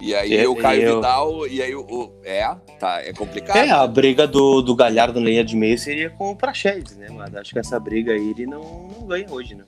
E 0.00 0.14
aí 0.14 0.34
é, 0.34 0.48
o 0.48 0.56
Caio 0.56 0.82
eu... 0.82 0.96
Vidal, 0.96 1.46
e 1.46 1.60
aí 1.60 1.74
o, 1.74 1.82
o, 1.82 2.12
É, 2.24 2.42
tá, 2.78 3.02
é 3.02 3.12
complicado. 3.12 3.56
É, 3.56 3.70
a 3.70 3.86
briga 3.86 4.26
do, 4.26 4.62
do 4.62 4.74
Galhardo 4.74 5.20
na 5.20 5.26
linha 5.26 5.44
de 5.44 5.54
meio 5.54 5.78
seria 5.78 6.08
com 6.08 6.30
o 6.30 6.36
Praxedes, 6.36 6.96
né? 6.96 7.08
Mas 7.10 7.34
acho 7.34 7.52
que 7.52 7.58
essa 7.58 7.78
briga 7.78 8.12
aí 8.12 8.30
ele 8.30 8.46
não, 8.46 8.88
não 8.88 9.06
ganha 9.06 9.26
hoje, 9.30 9.54
né? 9.54 9.64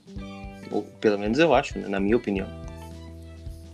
Ou, 0.73 0.83
pelo 0.99 1.19
menos 1.19 1.37
eu 1.39 1.53
acho, 1.53 1.77
né? 1.77 1.87
na 1.87 1.99
minha 1.99 2.17
opinião. 2.17 2.47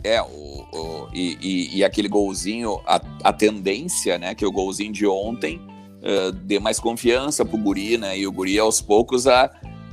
É, 0.03 0.21
o, 0.21 0.25
o 0.27 1.07
e, 1.13 1.37
e, 1.41 1.77
e, 1.77 1.83
aquele 1.83 2.07
golzinho, 2.07 2.79
a, 2.85 3.01
a 3.23 3.33
tendência, 3.33 4.17
né? 4.17 4.35
Que 4.35 4.45
o 4.45 4.51
golzinho 4.51 4.93
de 4.93 5.05
ontem 5.07 5.59
uh, 6.01 6.31
dê 6.31 6.59
mais 6.59 6.79
confiança 6.79 7.43
pro 7.43 7.57
Guri, 7.57 7.97
né? 7.97 8.17
E 8.17 8.27
o 8.27 8.31
Guri 8.31 8.57
aos 8.59 8.81
poucos 8.81 9.27
a 9.27 9.49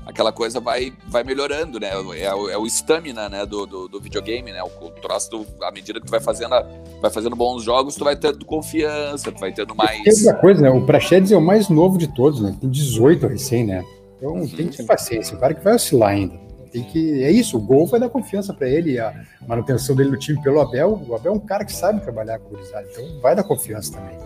aquela 0.07 0.31
coisa 0.31 0.61
vai, 0.61 0.93
vai 1.09 1.25
melhorando, 1.25 1.81
né? 1.81 1.91
É, 2.15 2.27
é 2.27 2.57
o 2.57 2.65
estamina, 2.65 3.29
né, 3.29 3.45
do, 3.45 3.67
do, 3.67 3.89
do, 3.89 4.01
videogame, 4.01 4.53
né? 4.53 4.63
O, 4.63 4.87
o 4.87 4.91
troço, 4.91 5.29
do, 5.31 5.47
à 5.63 5.73
medida 5.73 6.01
que 6.01 6.07
tu 6.07 6.11
vai 6.11 6.21
fazendo, 6.21 6.54
a, 6.54 6.65
vai 7.02 7.11
fazendo 7.11 7.35
bons 7.35 7.65
jogos, 7.65 7.97
tu 7.97 8.04
vai 8.04 8.15
tendo 8.15 8.45
confiança, 8.45 9.33
tu 9.33 9.41
vai 9.41 9.52
tendo 9.52 9.75
mais... 9.75 10.07
Outra 10.07 10.35
coisa, 10.35 10.63
né? 10.63 10.71
O 10.71 10.87
Praxedes 10.87 11.33
é 11.33 11.37
o 11.37 11.43
mais 11.43 11.69
novo 11.69 11.99
de 11.99 12.07
todos, 12.07 12.41
né? 12.41 12.57
Tem 12.61 12.71
18 12.71 13.26
recém, 13.26 13.67
né? 13.67 13.85
Então 14.17 14.33
uhum. 14.33 14.49
tem 14.49 14.69
que 14.69 14.76
ter 14.76 14.85
paciência, 14.85 15.37
o 15.37 15.41
cara 15.41 15.52
que 15.52 15.63
vai 15.63 15.75
oscilar 15.75 16.11
ainda. 16.11 16.46
Tem 16.73 16.85
que... 16.85 17.23
É 17.23 17.31
isso, 17.31 17.57
o 17.57 17.61
gol 17.61 17.87
vai 17.87 18.00
dar 18.00 18.09
confiança 18.09 18.52
para 18.52 18.69
ele, 18.69 18.99
a 18.99 19.25
manutenção 19.47 19.95
dele 19.97 20.11
no 20.11 20.19
time 20.19 20.41
pelo 20.43 20.61
Abel. 20.61 21.02
O 21.09 21.15
Abel 21.15 21.33
é 21.33 21.37
um 21.37 21.41
cara 21.41 21.65
que 21.65 21.73
sabe 21.73 22.00
trabalhar 22.00 22.39
com 22.39 22.47
o 22.47 22.50
gurizada, 22.50 22.87
então 22.91 23.21
vai 23.21 23.35
dar 23.35 23.45
confiança 23.45 23.93
também. 23.93 24.17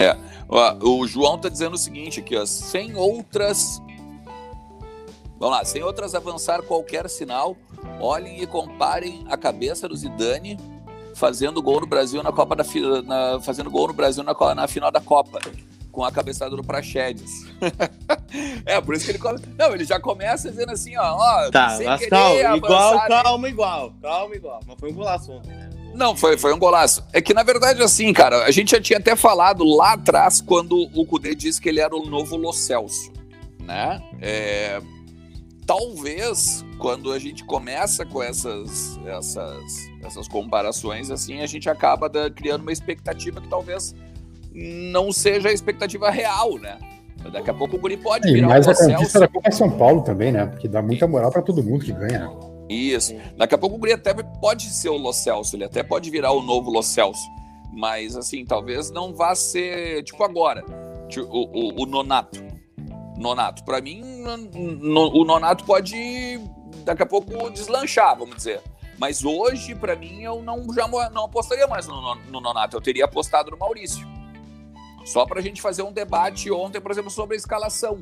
É. 0.00 0.16
O 0.82 1.06
João 1.06 1.38
tá 1.38 1.48
dizendo 1.48 1.74
o 1.74 1.78
seguinte 1.78 2.20
aqui, 2.20 2.36
ó, 2.36 2.44
sem 2.44 2.94
outras 2.94 3.80
Vamos 5.38 5.58
lá, 5.58 5.64
sem 5.64 5.82
outras 5.82 6.14
avançar 6.14 6.62
qualquer 6.62 7.10
sinal, 7.10 7.56
olhem 8.00 8.40
e 8.40 8.46
comparem 8.46 9.22
a 9.28 9.36
cabeça 9.36 9.86
do 9.86 9.94
Zidane 9.94 10.58
fazendo 11.14 11.62
gol 11.62 11.80
no 11.80 11.86
Brasil 11.86 12.22
na 12.22 12.32
Copa 12.32 12.56
da 12.56 12.64
na, 13.04 13.40
fazendo 13.40 13.70
gol 13.70 13.88
no 13.88 13.92
Brasil 13.92 14.22
na, 14.22 14.34
na 14.54 14.66
final 14.66 14.90
da 14.90 15.00
Copa 15.00 15.38
com 15.96 16.04
a 16.04 16.12
cabeçada 16.12 16.54
do 16.54 16.62
Praxedes. 16.62 17.46
é, 18.66 18.78
por 18.82 18.94
isso 18.94 19.06
que 19.06 19.12
ele 19.12 19.18
come... 19.18 19.40
Não, 19.58 19.72
ele 19.72 19.86
já 19.86 19.98
começa 19.98 20.50
dizendo 20.50 20.72
assim, 20.72 20.94
ó, 20.94 21.16
ó 21.16 21.50
tá, 21.50 21.78
mas 21.82 22.06
calma, 22.06 22.56
igual, 22.58 23.08
calma, 23.08 23.48
igual, 23.48 23.94
calma, 24.02 24.36
igual. 24.36 24.60
Mas 24.66 24.76
foi 24.78 24.90
um 24.90 24.94
golaço 24.94 25.32
ontem, 25.32 25.52
né? 25.52 25.70
Não, 25.94 26.14
foi, 26.14 26.36
foi 26.36 26.52
um 26.52 26.58
golaço. 26.58 27.02
É 27.14 27.22
que, 27.22 27.32
na 27.32 27.42
verdade, 27.42 27.82
assim, 27.82 28.12
cara, 28.12 28.44
a 28.44 28.50
gente 28.50 28.72
já 28.72 28.80
tinha 28.80 28.98
até 28.98 29.16
falado 29.16 29.64
lá 29.64 29.94
atrás, 29.94 30.42
quando 30.42 30.76
o 30.94 31.06
Cudê 31.06 31.34
disse 31.34 31.58
que 31.58 31.70
ele 31.70 31.80
era 31.80 31.96
o 31.96 32.04
novo 32.04 32.36
Lo 32.36 32.52
Celso, 32.52 33.10
né? 33.58 33.98
É, 34.20 34.82
talvez 35.64 36.62
quando 36.78 37.10
a 37.10 37.18
gente 37.18 37.42
começa 37.42 38.04
com 38.04 38.22
essas, 38.22 39.00
essas, 39.06 39.90
essas 40.02 40.28
comparações, 40.28 41.10
assim, 41.10 41.40
a 41.40 41.46
gente 41.46 41.70
acaba 41.70 42.06
da, 42.06 42.30
criando 42.30 42.60
uma 42.60 42.72
expectativa 42.72 43.40
que 43.40 43.48
talvez 43.48 43.94
não 44.56 45.12
seja 45.12 45.50
a 45.50 45.52
expectativa 45.52 46.10
real, 46.10 46.58
né? 46.58 46.78
Daqui 47.30 47.50
a 47.50 47.54
pouco 47.54 47.76
o 47.76 47.78
Guri 47.78 47.96
pode 47.96 48.32
virar 48.32 48.48
mas 48.48 48.68
a 48.68 48.74
conquista 48.74 49.20
da 49.20 49.28
Copa 49.28 49.50
São 49.50 49.70
Paulo 49.70 50.02
também, 50.02 50.32
né? 50.32 50.46
Porque 50.46 50.68
dá 50.68 50.80
muita 50.80 51.06
moral 51.06 51.30
para 51.30 51.42
todo 51.42 51.62
mundo 51.62 51.84
que 51.84 51.92
ganha. 51.92 52.20
Né? 52.20 52.30
Isso. 52.68 53.14
Daqui 53.36 53.54
a 53.54 53.58
pouco 53.58 53.76
o 53.76 53.78
Guri 53.78 53.92
até 53.92 54.14
pode 54.14 54.64
ser 54.64 54.88
o 54.88 54.96
Lo 54.96 55.12
Celso, 55.12 55.56
ele 55.56 55.64
até 55.64 55.82
pode 55.82 56.08
virar 56.10 56.32
o 56.32 56.42
novo 56.42 56.70
Lo 56.70 56.82
Celso. 56.82 57.28
Mas, 57.72 58.16
assim, 58.16 58.44
talvez 58.44 58.90
não 58.90 59.14
vá 59.14 59.34
ser, 59.34 60.02
tipo, 60.04 60.22
agora, 60.24 60.64
o, 61.16 61.80
o, 61.80 61.82
o 61.82 61.86
Nonato. 61.86 62.42
Nonato. 63.18 63.64
Para 63.64 63.80
mim, 63.80 64.02
no, 64.80 65.14
o 65.14 65.24
Nonato 65.24 65.64
pode 65.64 66.40
daqui 66.84 67.02
a 67.02 67.06
pouco 67.06 67.50
deslanchar, 67.50 68.16
vamos 68.16 68.36
dizer. 68.36 68.60
Mas 68.98 69.24
hoje, 69.24 69.74
para 69.74 69.94
mim, 69.94 70.22
eu 70.22 70.42
não 70.42 70.72
já 70.72 70.88
não 70.88 71.24
apostaria 71.24 71.66
mais 71.66 71.86
no, 71.86 72.14
no, 72.30 72.40
Nonato. 72.40 72.76
Eu 72.76 72.80
teria 72.80 73.04
apostado 73.04 73.50
no 73.50 73.58
Maurício. 73.58 74.06
Só 75.06 75.24
para 75.24 75.38
a 75.38 75.42
gente 75.42 75.62
fazer 75.62 75.82
um 75.82 75.92
debate 75.92 76.50
ontem, 76.50 76.80
por 76.80 76.90
exemplo, 76.90 77.10
sobre 77.12 77.36
a 77.36 77.38
escalação. 77.38 78.00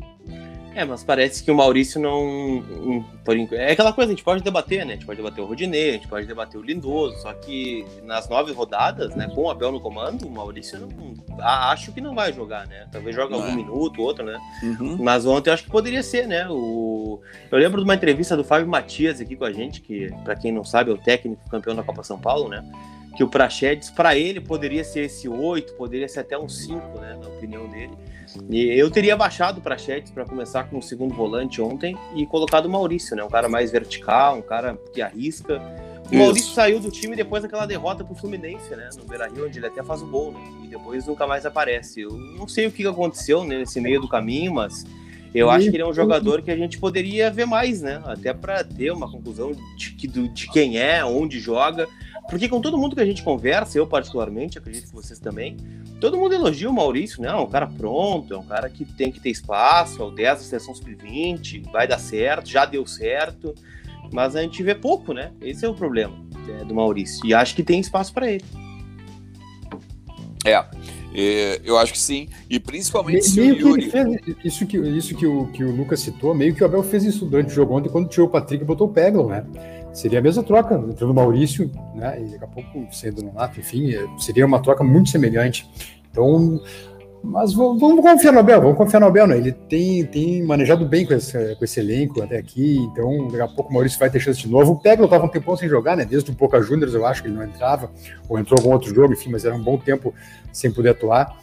É, 0.75 0.85
mas 0.85 1.05
parece 1.05 1.45
que 1.45 1.51
o 1.51 1.55
Maurício 1.55 2.01
não. 2.01 2.65
Por, 3.25 3.37
é 3.55 3.73
aquela 3.73 3.93
coisa, 3.93 4.11
a 4.11 4.15
gente 4.15 4.25
pode 4.25 4.43
debater, 4.43 4.85
né? 4.85 4.95
A 4.95 4.97
gente 4.97 5.07
pode 5.07 5.19
debater 5.19 5.43
o 5.43 5.47
Rodinei, 5.47 5.91
a 5.91 5.93
gente 5.93 6.09
pode 6.09 6.27
debater 6.27 6.61
o 6.61 6.65
Lindoso, 6.65 7.17
só 7.23 7.33
que 7.33 7.87
nas 8.03 8.29
nove 8.29 8.53
rodadas, 8.53 9.15
né, 9.15 9.31
com 9.33 9.43
o 9.43 9.51
Abel 9.51 9.71
no 9.71 9.81
comando, 9.81 10.27
o 10.27 10.31
Maurício 10.31 10.81
não. 10.81 11.15
Acho 11.39 11.93
que 11.93 12.01
não 12.01 12.15
vai 12.15 12.33
jogar, 12.33 12.67
né? 12.67 12.89
Talvez 12.91 13.15
jogue 13.15 13.35
algum 13.35 13.49
é. 13.49 13.55
minuto, 13.55 14.03
outro, 14.03 14.25
né? 14.25 14.39
Uhum. 14.63 14.97
Mas 14.99 15.25
ontem 15.25 15.51
eu 15.51 15.55
acho 15.55 15.65
que 15.65 15.71
poderia 15.71 16.03
ser, 16.03 16.27
né? 16.27 16.47
O... 16.51 17.21
Eu 17.51 17.59
lembro 17.59 17.79
de 17.79 17.85
uma 17.85 17.95
entrevista 17.95 18.37
do 18.37 18.43
Fábio 18.43 18.67
Matias 18.67 19.21
aqui 19.21 19.37
com 19.37 19.45
a 19.45 19.53
gente, 19.53 19.81
que, 19.81 20.13
para 20.25 20.35
quem 20.35 20.51
não 20.51 20.65
sabe, 20.65 20.91
é 20.91 20.95
o 20.95 20.99
técnico 20.99 21.49
campeão 21.49 21.77
da 21.77 21.85
Copa 21.85 22.03
São 22.03 22.19
Paulo, 22.19 22.49
né? 22.49 22.65
Que 23.17 23.23
o 23.23 23.29
Prachedes, 23.29 23.91
para 23.91 24.17
ele, 24.17 24.41
poderia 24.41 24.83
ser 24.83 25.05
esse 25.05 25.29
oito, 25.29 25.73
poderia 25.75 26.09
ser 26.09 26.21
até 26.21 26.37
um 26.37 26.49
cinco, 26.49 26.99
né? 26.99 27.17
Na 27.21 27.29
opinião 27.29 27.69
dele. 27.69 27.93
E 28.51 28.67
eu 28.79 28.91
teria 28.91 29.17
baixado 29.17 29.61
para 29.61 29.79
Chetes 29.79 30.11
para 30.11 30.25
começar 30.25 30.65
com 30.65 30.79
o 30.79 30.83
segundo 30.83 31.15
volante 31.15 31.63
ontem 31.63 31.97
e 32.15 32.27
colocado 32.27 32.67
o 32.67 32.71
Maurício, 32.71 33.17
né? 33.17 33.23
Um 33.23 33.29
cara 33.29 33.49
mais 33.49 33.71
vertical, 33.71 34.39
um 34.39 34.43
cara 34.43 34.79
que 34.93 35.01
arrisca. 35.01 35.61
O 36.13 36.17
Maurício 36.17 36.53
saiu 36.53 36.79
do 36.81 36.91
time 36.91 37.17
depois 37.17 37.43
daquela 37.43 37.67
derrota 37.67 38.05
pro 38.05 38.15
Fluminense, 38.15 38.71
né? 38.77 38.91
No 38.97 39.05
Beira-Rio, 39.05 39.47
onde 39.47 39.59
ele 39.59 39.67
até 39.67 39.83
faz 39.83 40.03
o 40.03 40.07
gol, 40.07 40.33
né? 40.33 40.41
E 40.65 40.69
depois 40.69 41.07
nunca 41.07 41.27
mais 41.27 41.47
aparece. 41.47 42.03
Eu 42.03 42.11
não 42.11 42.47
sei 42.47 42.67
o 42.67 42.73
que 42.73 42.87
aconteceu 42.87 43.45
nesse 43.45 43.81
meio 43.81 44.01
do 44.01 44.09
caminho, 44.09 44.53
mas 44.53 44.85
eu 45.35 45.51
acho 45.51 45.69
que 45.69 45.77
ele 45.77 45.83
é 45.83 45.87
um 45.87 45.93
jogador 45.93 46.43
que 46.43 46.51
a 46.51 46.57
gente 46.57 46.79
poderia 46.79 47.29
ver 47.31 47.45
mais, 47.45 47.83
né? 47.83 48.01
Até 48.05 48.33
para 48.33 48.63
ter 48.63 48.93
uma 48.93 49.11
conclusão 49.11 49.53
de, 49.77 49.97
de, 49.97 50.29
de 50.29 50.49
quem 50.49 50.79
é, 50.79 51.05
onde 51.05 51.41
joga. 51.41 51.89
Porque 52.29 52.49
com 52.49 52.61
todo 52.61 52.79
mundo 52.79 52.95
que 52.95 53.03
a 53.03 53.07
gente 53.07 53.23
conversa, 53.23 53.77
eu 53.77 53.87
particularmente, 53.87 54.59
acredito 54.59 54.87
que 54.87 54.95
vocês 54.95 55.19
também, 55.19 55.57
todo 56.05 56.19
mundo 56.19 56.35
elogia 56.35 56.69
o 56.69 56.73
Maurício, 56.73 57.23
né? 57.23 57.31
É 57.31 57.35
um 57.35 57.47
cara 57.47 57.67
pronto, 57.67 58.35
é 58.35 58.37
um 58.37 58.45
cara 58.45 58.69
que 58.69 58.85
tem 58.85 59.11
que 59.11 59.19
ter 59.19 59.31
espaço, 59.31 60.03
é 60.03 60.05
o 60.05 60.11
10 60.11 60.39
da 60.39 60.45
seleção 60.45 60.75
sub-20, 60.75 61.71
vai 61.73 61.89
dar 61.89 61.99
certo, 61.99 62.47
já 62.47 62.67
deu 62.67 62.87
certo, 62.87 63.55
mas 64.13 64.37
a 64.37 64.43
gente 64.43 64.63
vê 64.63 64.75
pouco, 64.75 65.15
né? 65.15 65.33
Esse 65.41 65.65
é 65.65 65.69
o 65.69 65.73
problema 65.73 66.15
é, 66.47 66.63
do 66.63 66.75
Maurício. 66.75 67.25
E 67.25 67.33
acho 67.33 67.57
que 67.57 67.63
tem 67.63 67.81
espaço 67.81 68.13
para 68.13 68.31
ele. 68.31 68.45
É, 71.15 71.59
eu 71.65 71.79
acho 71.79 71.93
que 71.93 71.99
sim. 71.99 72.29
E 72.51 72.61
principalmente 72.61 73.25
se 73.25 73.41
meio 73.41 73.55
o 73.55 73.59
Yuri. 73.71 73.91
Fez, 73.91 74.07
isso 74.45 74.67
que, 74.67 74.77
isso 74.77 75.15
que, 75.15 75.27
o, 75.27 75.47
que 75.47 75.65
o 75.65 75.75
Lucas 75.75 76.01
citou, 76.01 76.35
meio 76.35 76.55
que 76.55 76.63
o 76.63 76.67
Abel 76.67 76.83
fez 76.83 77.05
isso 77.05 77.25
durante 77.25 77.49
o 77.49 77.55
jogo 77.55 77.79
ontem, 77.79 77.89
quando 77.89 78.11
tirou 78.11 78.27
o 78.27 78.31
Patrick 78.31 78.63
e 78.63 78.67
botou 78.67 78.89
o 78.89 78.93
Peglo, 78.93 79.31
né? 79.31 79.43
Seria 79.95 80.19
a 80.19 80.23
mesma 80.23 80.43
troca, 80.43 80.75
entrando 80.75 81.13
o 81.13 81.15
Maurício, 81.15 81.71
né? 81.95 82.21
E 82.21 82.33
daqui 82.33 82.45
a 82.45 82.49
pouco 82.49 82.87
sendo 82.93 83.23
Nonato, 83.23 83.61
enfim, 83.61 83.93
seria 84.19 84.45
uma 84.45 84.61
troca 84.61 84.83
muito 84.83 85.09
semelhante. 85.09 85.71
Então, 86.15 86.61
mas 87.25 87.53
vamos, 87.53 87.81
vamos, 87.81 88.01
confiar 88.01 88.33
no 88.33 88.39
Abel, 88.39 88.61
vamos 88.61 88.77
confiar 88.77 89.01
no 89.01 89.07
Abel, 89.07 89.27
né? 89.27 89.37
Ele 89.37 89.51
tem, 89.51 90.05
tem 90.05 90.45
manejado 90.45 90.87
bem 90.87 91.05
com 91.05 91.13
esse, 91.13 91.57
com 91.57 91.65
esse 91.65 91.81
elenco 91.81 92.23
até 92.23 92.39
aqui, 92.39 92.77
então 92.77 93.27
daqui 93.27 93.41
a 93.41 93.49
pouco 93.49 93.71
o 93.71 93.75
Maurício 93.75 93.99
vai 93.99 94.09
ter 94.09 94.21
chance 94.21 94.39
de 94.39 94.49
novo. 94.49 94.73
O 94.73 94.79
Peglo 94.79 95.07
estava 95.07 95.25
um 95.25 95.29
tempão 95.29 95.57
sem 95.57 95.69
jogar, 95.69 95.97
né? 95.97 96.05
Desde 96.05 96.31
o 96.31 96.35
Boca 96.35 96.61
Juniors 96.63 96.95
eu 96.95 97.05
acho 97.05 97.23
que 97.23 97.29
ele 97.29 97.35
não 97.35 97.43
entrava, 97.43 97.91
ou 98.29 98.39
entrou 98.39 98.61
algum 98.61 98.73
outro 98.73 98.95
jogo, 98.95 99.13
enfim, 99.13 99.31
mas 99.31 99.45
era 99.45 99.57
um 99.57 99.63
bom 99.63 99.77
tempo 99.77 100.15
sem 100.53 100.71
poder 100.71 100.91
atuar. 100.91 101.37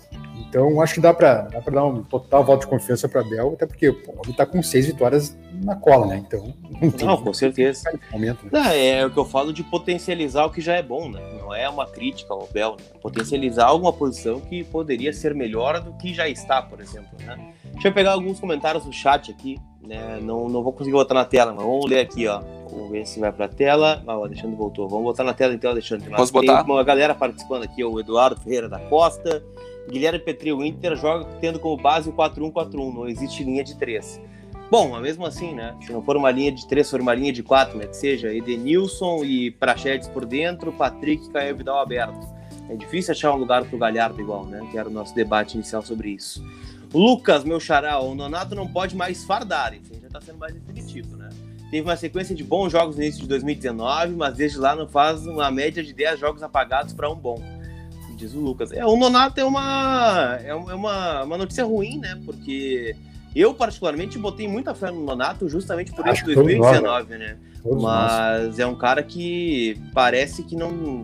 Então, 0.51 0.81
acho 0.81 0.95
que 0.95 0.99
dá 0.99 1.13
para 1.13 1.47
dar 1.71 1.85
um 1.85 2.03
total 2.03 2.43
voto 2.43 2.61
de 2.61 2.67
confiança 2.67 3.07
para 3.07 3.21
Abel, 3.21 3.53
até 3.53 3.65
porque 3.65 3.89
pô, 3.89 4.11
ele 4.21 4.31
está 4.31 4.45
com 4.45 4.61
seis 4.61 4.85
vitórias 4.85 5.37
na 5.63 5.77
cola, 5.77 6.07
né? 6.07 6.17
Então, 6.27 6.53
não, 6.81 7.07
não 7.07 7.23
com 7.23 7.33
certeza. 7.33 7.89
Momento, 8.11 8.43
né? 8.43 8.49
não, 8.51 8.65
é 8.65 9.05
o 9.05 9.09
que 9.09 9.17
eu 9.17 9.23
falo 9.23 9.53
de 9.53 9.63
potencializar 9.63 10.43
o 10.43 10.49
que 10.49 10.59
já 10.59 10.73
é 10.73 10.83
bom, 10.83 11.09
né? 11.09 11.21
Não 11.39 11.55
é 11.55 11.69
uma 11.69 11.87
crítica 11.87 12.33
ao 12.33 12.43
Abel, 12.43 12.71
né? 12.71 12.99
Potencializar 13.01 13.67
alguma 13.67 13.93
posição 13.93 14.41
que 14.41 14.61
poderia 14.65 15.13
ser 15.13 15.33
melhor 15.33 15.79
do 15.79 15.93
que 15.93 16.13
já 16.13 16.27
está, 16.27 16.61
por 16.61 16.81
exemplo, 16.81 17.17
né? 17.25 17.53
Deixa 17.71 17.87
eu 17.87 17.93
pegar 17.93 18.11
alguns 18.11 18.37
comentários 18.37 18.83
do 18.83 18.91
chat 18.91 19.31
aqui, 19.31 19.57
né? 19.81 20.19
Não, 20.21 20.49
não 20.49 20.61
vou 20.61 20.73
conseguir 20.73 20.97
botar 20.97 21.13
na 21.13 21.23
tela, 21.23 21.53
mas 21.53 21.63
vamos 21.63 21.89
ler 21.89 22.01
aqui, 22.01 22.27
ó. 22.27 22.41
Vamos 22.69 22.91
ver 22.91 23.05
se 23.05 23.21
vai 23.21 23.31
para 23.31 23.45
a 23.45 23.49
tela. 23.49 24.03
Ah, 24.05 24.17
o 24.17 24.25
Alexandre 24.25 24.57
voltou. 24.57 24.89
Vamos 24.89 25.05
botar 25.05 25.23
na 25.23 25.33
tela 25.33 25.53
então, 25.53 25.71
Alexandre. 25.71 26.09
Posso 26.09 26.33
botar? 26.33 26.63
Tem 26.63 26.73
uma 26.73 26.83
galera 26.83 27.15
participando 27.15 27.63
aqui, 27.63 27.83
o 27.83 27.99
Eduardo 27.99 28.41
Ferreira 28.41 28.67
da 28.67 28.79
Costa, 28.79 29.41
Guilherme 29.89 30.19
Petri, 30.19 30.53
o 30.53 30.63
Inter 30.63 30.95
joga 30.95 31.25
tendo 31.39 31.59
como 31.59 31.75
base 31.75 32.09
o 32.09 32.13
4-1-4-1, 32.13 32.93
não 32.93 33.07
existe 33.07 33.43
linha 33.43 33.63
de 33.63 33.75
3. 33.77 34.21
Bom, 34.69 34.89
mas 34.91 35.01
mesmo 35.01 35.25
assim, 35.25 35.53
né? 35.53 35.75
Se 35.81 35.91
não 35.91 36.01
for 36.01 36.15
uma 36.15 36.31
linha 36.31 36.51
de 36.51 36.65
3, 36.65 36.89
for 36.89 37.01
uma 37.01 37.13
linha 37.13 37.33
de 37.33 37.43
4, 37.43 37.77
né? 37.77 37.87
Que 37.87 37.97
seja 37.97 38.33
Edenilson 38.33 39.23
e 39.25 39.51
Prachedes 39.51 40.07
por 40.07 40.25
dentro, 40.25 40.71
Patrick 40.71 41.25
e 41.25 41.29
Caio 41.29 41.57
Vidal 41.57 41.79
aberto. 41.79 42.25
É 42.69 42.75
difícil 42.75 43.11
achar 43.11 43.33
um 43.33 43.37
lugar 43.37 43.65
pro 43.65 43.77
Galhardo 43.77 44.21
igual, 44.21 44.45
né? 44.45 44.65
Que 44.71 44.77
era 44.77 44.87
o 44.87 44.91
nosso 44.91 45.13
debate 45.13 45.55
inicial 45.55 45.81
sobre 45.81 46.11
isso. 46.11 46.41
Lucas, 46.93 47.43
meu 47.43 47.59
xará, 47.59 47.99
o 47.99 48.15
Nonato 48.15 48.55
não 48.55 48.65
pode 48.65 48.95
mais 48.95 49.25
fardar, 49.25 49.73
isso 49.73 49.91
já 50.01 50.09
tá 50.09 50.21
sendo 50.21 50.37
mais 50.37 50.53
definitivo, 50.53 51.17
né? 51.17 51.29
Teve 51.69 51.87
uma 51.87 51.97
sequência 51.97 52.33
de 52.33 52.43
bons 52.43 52.71
jogos 52.71 52.95
no 52.95 53.03
início 53.03 53.21
de 53.21 53.27
2019, 53.27 54.13
mas 54.13 54.35
desde 54.35 54.57
lá 54.57 54.73
não 54.73 54.87
faz 54.87 55.25
uma 55.25 55.49
média 55.51 55.83
de 55.83 55.93
10 55.93 56.19
jogos 56.19 56.43
apagados 56.43 56.93
para 56.93 57.09
um 57.09 57.15
bom 57.15 57.41
diz 58.21 58.33
o 58.33 58.39
Lucas. 58.39 58.71
É, 58.71 58.85
o 58.85 58.95
Nonato 58.95 59.39
é 59.39 59.45
uma, 59.45 60.39
é 60.43 60.53
uma, 60.53 61.23
uma 61.23 61.37
notícia 61.37 61.65
ruim, 61.65 61.97
né? 61.97 62.19
Porque 62.25 62.95
eu, 63.35 63.53
particularmente, 63.53 64.17
botei 64.17 64.47
muita 64.47 64.73
fé 64.73 64.91
no 64.91 65.03
Nonato 65.03 65.49
justamente 65.49 65.91
por 65.91 66.07
isso, 66.07 66.25
2019, 66.25 67.17
né? 67.17 67.37
Todos 67.63 67.83
Mas 67.83 68.47
nós. 68.47 68.59
é 68.59 68.65
um 68.65 68.75
cara 68.75 69.03
que 69.03 69.79
parece 69.93 70.43
que 70.43 70.55
não. 70.55 71.03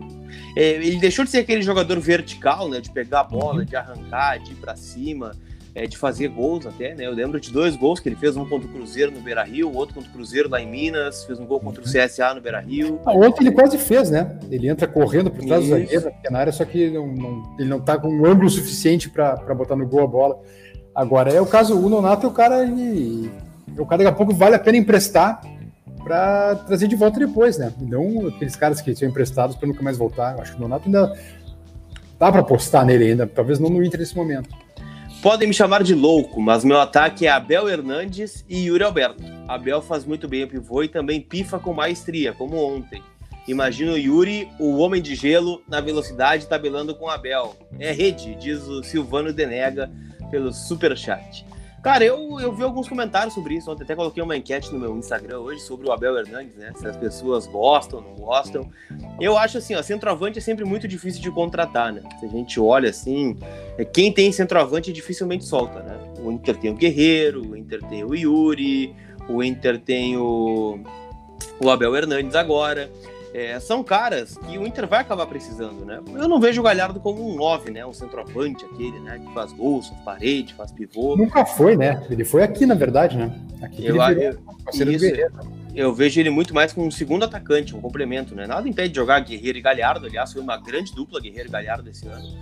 É, 0.56 0.70
ele 0.70 0.98
deixou 0.98 1.24
de 1.24 1.30
ser 1.30 1.38
aquele 1.38 1.62
jogador 1.62 1.98
vertical, 2.00 2.68
né? 2.68 2.80
De 2.80 2.90
pegar 2.90 3.20
a 3.20 3.24
bola, 3.24 3.60
uhum. 3.60 3.64
de 3.64 3.76
arrancar, 3.76 4.38
de 4.38 4.52
ir 4.52 4.56
pra 4.56 4.76
cima 4.76 5.32
é, 5.78 5.86
de 5.86 5.96
fazer 5.96 6.26
gols 6.28 6.66
até, 6.66 6.92
né? 6.92 7.06
Eu 7.06 7.12
lembro 7.12 7.38
de 7.38 7.52
dois 7.52 7.76
gols 7.76 8.00
que 8.00 8.08
ele 8.08 8.16
fez, 8.16 8.36
um 8.36 8.44
contra 8.44 8.68
o 8.68 8.72
Cruzeiro 8.72 9.12
no 9.12 9.20
Beira 9.20 9.44
Rio, 9.44 9.72
outro 9.72 9.94
contra 9.94 10.10
o 10.10 10.12
Cruzeiro 10.12 10.48
lá 10.48 10.60
em 10.60 10.68
Minas, 10.68 11.24
fez 11.24 11.38
um 11.38 11.46
gol 11.46 11.60
contra 11.60 11.80
o 11.80 11.86
uhum. 11.86 11.92
CSA 11.92 12.34
no 12.34 12.40
Beira 12.40 12.58
Rio. 12.58 13.00
Ah, 13.06 13.12
outro 13.12 13.44
ele 13.44 13.52
quase 13.52 13.78
fez, 13.78 14.10
né? 14.10 14.36
Ele 14.50 14.68
entra 14.68 14.88
correndo 14.88 15.30
por 15.30 15.44
trás 15.44 15.62
Isso. 15.62 15.72
do 15.72 15.80
zagueiro 15.80 16.12
na 16.32 16.38
área, 16.40 16.52
só 16.52 16.64
que 16.64 16.90
não, 16.90 17.06
não, 17.06 17.56
ele 17.60 17.68
não 17.68 17.80
tá 17.80 17.96
com 17.96 18.08
um 18.08 18.26
ângulo 18.26 18.50
suficiente 18.50 19.08
para 19.08 19.54
botar 19.54 19.76
no 19.76 19.86
gol 19.86 20.02
a 20.02 20.06
bola. 20.08 20.40
Agora, 20.92 21.32
é 21.32 21.40
o 21.40 21.46
caso, 21.46 21.78
o 21.78 21.88
Nonato 21.88 22.26
é 22.26 22.28
o 22.28 22.32
cara, 22.32 22.64
ele, 22.64 23.30
é 23.76 23.80
o 23.80 23.86
cara 23.86 24.02
daqui 24.02 24.14
a 24.14 24.16
pouco 24.16 24.34
vale 24.34 24.56
a 24.56 24.58
pena 24.58 24.78
emprestar 24.78 25.40
para 26.02 26.56
trazer 26.56 26.88
de 26.88 26.96
volta 26.96 27.20
depois, 27.20 27.56
né? 27.56 27.72
Não 27.80 28.26
aqueles 28.26 28.56
caras 28.56 28.80
que 28.80 28.92
são 28.96 29.08
emprestados 29.08 29.54
para 29.54 29.68
nunca 29.68 29.82
mais 29.82 29.96
voltar. 29.96 30.34
Eu 30.34 30.42
acho 30.42 30.52
que 30.52 30.58
o 30.58 30.62
Nonato 30.62 30.86
ainda 30.86 31.16
dá 32.18 32.32
para 32.32 32.40
apostar 32.40 32.84
nele 32.84 33.10
ainda, 33.10 33.28
talvez 33.28 33.60
não 33.60 33.70
no 33.70 33.84
Inter 33.84 34.00
nesse 34.00 34.16
momento. 34.16 34.48
Podem 35.20 35.48
me 35.48 35.54
chamar 35.54 35.82
de 35.82 35.96
louco, 35.96 36.40
mas 36.40 36.62
meu 36.64 36.80
ataque 36.80 37.26
é 37.26 37.30
Abel 37.30 37.68
Hernandes 37.68 38.44
e 38.48 38.66
Yuri 38.66 38.84
Alberto. 38.84 39.20
Abel 39.48 39.82
faz 39.82 40.04
muito 40.04 40.28
bem 40.28 40.44
o 40.44 40.48
pivô 40.48 40.84
e 40.84 40.88
também 40.88 41.20
pifa 41.20 41.58
com 41.58 41.74
maestria, 41.74 42.32
como 42.32 42.56
ontem. 42.56 43.02
Imagino 43.48 43.98
Yuri, 43.98 44.48
o 44.60 44.76
homem 44.76 45.02
de 45.02 45.16
gelo, 45.16 45.60
na 45.68 45.80
velocidade, 45.80 46.46
tabelando 46.46 46.94
com 46.94 47.08
Abel. 47.08 47.56
É 47.80 47.90
rede, 47.90 48.36
diz 48.36 48.62
o 48.68 48.84
Silvano 48.84 49.32
Denega 49.32 49.90
pelo 50.30 50.52
superchat. 50.52 51.44
Cara, 51.82 52.04
eu, 52.04 52.40
eu 52.40 52.52
vi 52.52 52.64
alguns 52.64 52.88
comentários 52.88 53.34
sobre 53.34 53.54
isso 53.54 53.70
ontem, 53.70 53.84
até 53.84 53.94
coloquei 53.94 54.22
uma 54.22 54.36
enquete 54.36 54.72
no 54.72 54.80
meu 54.80 54.96
Instagram 54.96 55.38
hoje 55.38 55.60
sobre 55.60 55.88
o 55.88 55.92
Abel 55.92 56.18
Hernandes, 56.18 56.56
né? 56.56 56.72
Se 56.76 56.86
as 56.86 56.96
pessoas 56.96 57.46
gostam, 57.46 58.00
não 58.00 58.14
gostam. 58.16 58.68
Eu 59.20 59.38
acho 59.38 59.58
assim, 59.58 59.76
ó, 59.76 59.82
centroavante 59.82 60.38
é 60.38 60.42
sempre 60.42 60.64
muito 60.64 60.88
difícil 60.88 61.22
de 61.22 61.30
contratar, 61.30 61.92
né? 61.92 62.02
Se 62.18 62.26
a 62.26 62.28
gente 62.28 62.58
olha 62.58 62.90
assim, 62.90 63.36
é, 63.76 63.84
quem 63.84 64.12
tem 64.12 64.32
centroavante 64.32 64.92
dificilmente 64.92 65.44
solta, 65.44 65.80
né? 65.80 65.96
O 66.20 66.32
Inter 66.32 66.56
tem 66.56 66.70
o 66.70 66.74
Guerreiro, 66.74 67.48
o 67.52 67.56
Inter 67.56 67.80
tem 67.84 68.02
o 68.02 68.12
Yuri, 68.12 68.94
o 69.28 69.42
Inter 69.42 69.78
tem 69.78 70.16
o, 70.16 70.80
o 71.60 71.70
Abel 71.70 71.94
Hernandes 71.94 72.34
agora. 72.34 72.90
É, 73.34 73.60
são 73.60 73.84
caras 73.84 74.38
que 74.38 74.56
o 74.56 74.66
Inter 74.66 74.86
vai 74.86 75.00
acabar 75.00 75.26
precisando, 75.26 75.84
né? 75.84 76.00
Eu 76.14 76.28
não 76.28 76.40
vejo 76.40 76.60
o 76.60 76.64
Galhardo 76.64 76.98
como 76.98 77.30
um 77.30 77.36
9, 77.36 77.70
né? 77.70 77.84
Um 77.84 77.92
centroavante, 77.92 78.64
aquele, 78.64 78.98
né? 79.00 79.18
Que 79.18 79.34
faz 79.34 79.52
gols, 79.52 79.88
faz 79.88 80.00
parede, 80.00 80.54
faz 80.54 80.72
pivô. 80.72 81.14
Nunca 81.14 81.44
foi, 81.44 81.76
né? 81.76 82.06
Ele 82.10 82.24
foi 82.24 82.42
aqui, 82.42 82.64
na 82.64 82.74
verdade, 82.74 83.18
né? 83.18 83.38
Aqui 83.60 83.84
eu, 83.84 83.94
virou, 83.94 84.12
eu, 84.12 84.38
isso, 84.90 85.04
eu 85.74 85.92
vejo 85.92 86.18
ele 86.18 86.30
muito 86.30 86.54
mais 86.54 86.72
como 86.72 86.86
um 86.86 86.90
segundo 86.90 87.24
atacante, 87.24 87.76
um 87.76 87.80
complemento, 87.80 88.34
né? 88.34 88.46
Nada 88.46 88.68
impede 88.68 88.90
de 88.90 88.96
jogar 88.96 89.20
Guerreiro 89.20 89.58
e 89.58 89.60
Galhardo, 89.60 90.06
aliás, 90.06 90.32
foi 90.32 90.40
uma 90.40 90.56
grande 90.56 90.94
dupla 90.94 91.20
Guerreiro 91.20 91.48
e 91.48 91.52
Galhardo 91.52 91.90
esse 91.90 92.06
ano. 92.08 92.36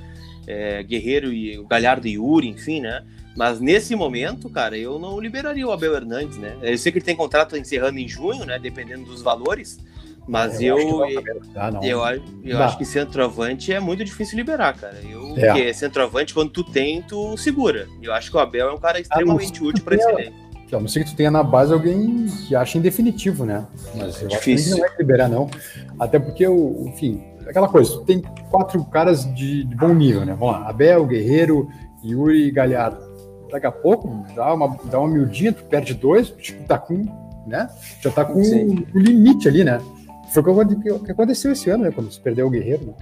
É, 0.46 0.82
Guerreiro 0.84 1.32
e 1.32 1.58
o 1.58 1.66
Galhardo 1.66 2.06
e 2.06 2.12
Yuri, 2.12 2.48
enfim, 2.48 2.80
né? 2.80 3.04
Mas 3.36 3.60
nesse 3.60 3.94
momento, 3.96 4.48
cara, 4.48 4.78
eu 4.78 4.98
não 4.98 5.20
liberaria 5.20 5.66
o 5.66 5.72
Abel 5.72 5.94
Hernandes, 5.94 6.38
né? 6.38 6.56
Eu 6.62 6.78
sei 6.78 6.90
que 6.90 6.98
ele 6.98 7.04
tem 7.04 7.16
contrato 7.16 7.56
encerrando 7.56 7.98
em 7.98 8.08
junho, 8.08 8.46
né? 8.46 8.58
Dependendo 8.58 9.04
dos 9.04 9.20
valores. 9.20 9.78
Mas 10.28 10.60
eu, 10.60 10.76
eu, 10.76 11.22
ah, 11.54 11.70
eu, 11.82 12.02
eu 12.42 12.62
acho 12.62 12.76
que 12.76 12.84
centroavante 12.84 13.72
é 13.72 13.78
muito 13.78 14.04
difícil 14.04 14.36
liberar, 14.36 14.74
cara. 14.74 14.98
Eu, 15.08 15.36
é. 15.36 15.46
Porque 15.46 15.72
centroavante, 15.72 16.34
quando 16.34 16.50
tu 16.50 16.64
tem, 16.64 17.00
tu 17.02 17.36
segura. 17.36 17.86
Eu 18.02 18.12
acho 18.12 18.30
que 18.30 18.36
o 18.36 18.40
Abel 18.40 18.68
é 18.68 18.72
um 18.72 18.78
cara 18.78 19.00
extremamente 19.00 19.62
útil 19.62 19.84
para 19.84 19.94
esse 19.94 20.08
elenco. 20.08 20.46
A 20.72 20.80
não 20.80 20.88
ser 20.88 21.04
que 21.04 21.10
tu 21.10 21.16
tenha 21.16 21.30
na 21.30 21.44
base 21.44 21.72
alguém 21.72 22.26
que 22.48 22.56
acha 22.56 22.76
indefinitivo, 22.76 23.44
né? 23.44 23.64
Mas 23.94 24.20
eu 24.20 24.26
Difícil. 24.26 24.64
acho 24.64 24.64
que 24.64 24.70
não 24.70 24.88
vai 24.88 24.98
liberar, 24.98 25.28
não. 25.28 25.48
Até 25.98 26.18
porque, 26.18 26.44
enfim, 26.44 27.22
aquela 27.46 27.68
coisa, 27.68 27.92
tu 27.92 28.04
tem 28.04 28.20
quatro 28.50 28.84
caras 28.86 29.32
de, 29.32 29.62
de 29.62 29.76
bom 29.76 29.94
nível, 29.94 30.24
né? 30.24 30.36
Vamos 30.36 30.56
lá, 30.56 30.68
Abel, 30.68 31.06
Guerreiro, 31.06 31.68
Yuri 32.04 32.48
e 32.48 32.50
Galhardo. 32.50 32.98
Daqui 33.50 33.66
a 33.66 33.70
pouco, 33.70 34.26
dá 34.34 34.52
uma, 34.52 34.76
dá 34.90 34.98
uma 34.98 35.08
miudinha, 35.08 35.52
tu 35.52 35.62
perde 35.64 35.94
dois, 35.94 36.30
tipo, 36.30 36.64
tá 36.64 36.76
com, 36.76 37.04
né? 37.46 37.68
Já 38.00 38.10
tá 38.10 38.24
com 38.24 38.40
o 38.40 38.98
limite 38.98 39.46
ali, 39.46 39.62
né? 39.62 39.80
Foi 40.42 40.92
o 40.92 40.98
que 41.00 41.12
aconteceu 41.12 41.52
esse 41.52 41.70
ano, 41.70 41.84
né? 41.84 41.90
Quando 41.90 42.10
se 42.10 42.20
perdeu 42.20 42.46
o 42.46 42.50
Guerreiro. 42.50 42.86
Né? 42.86 42.94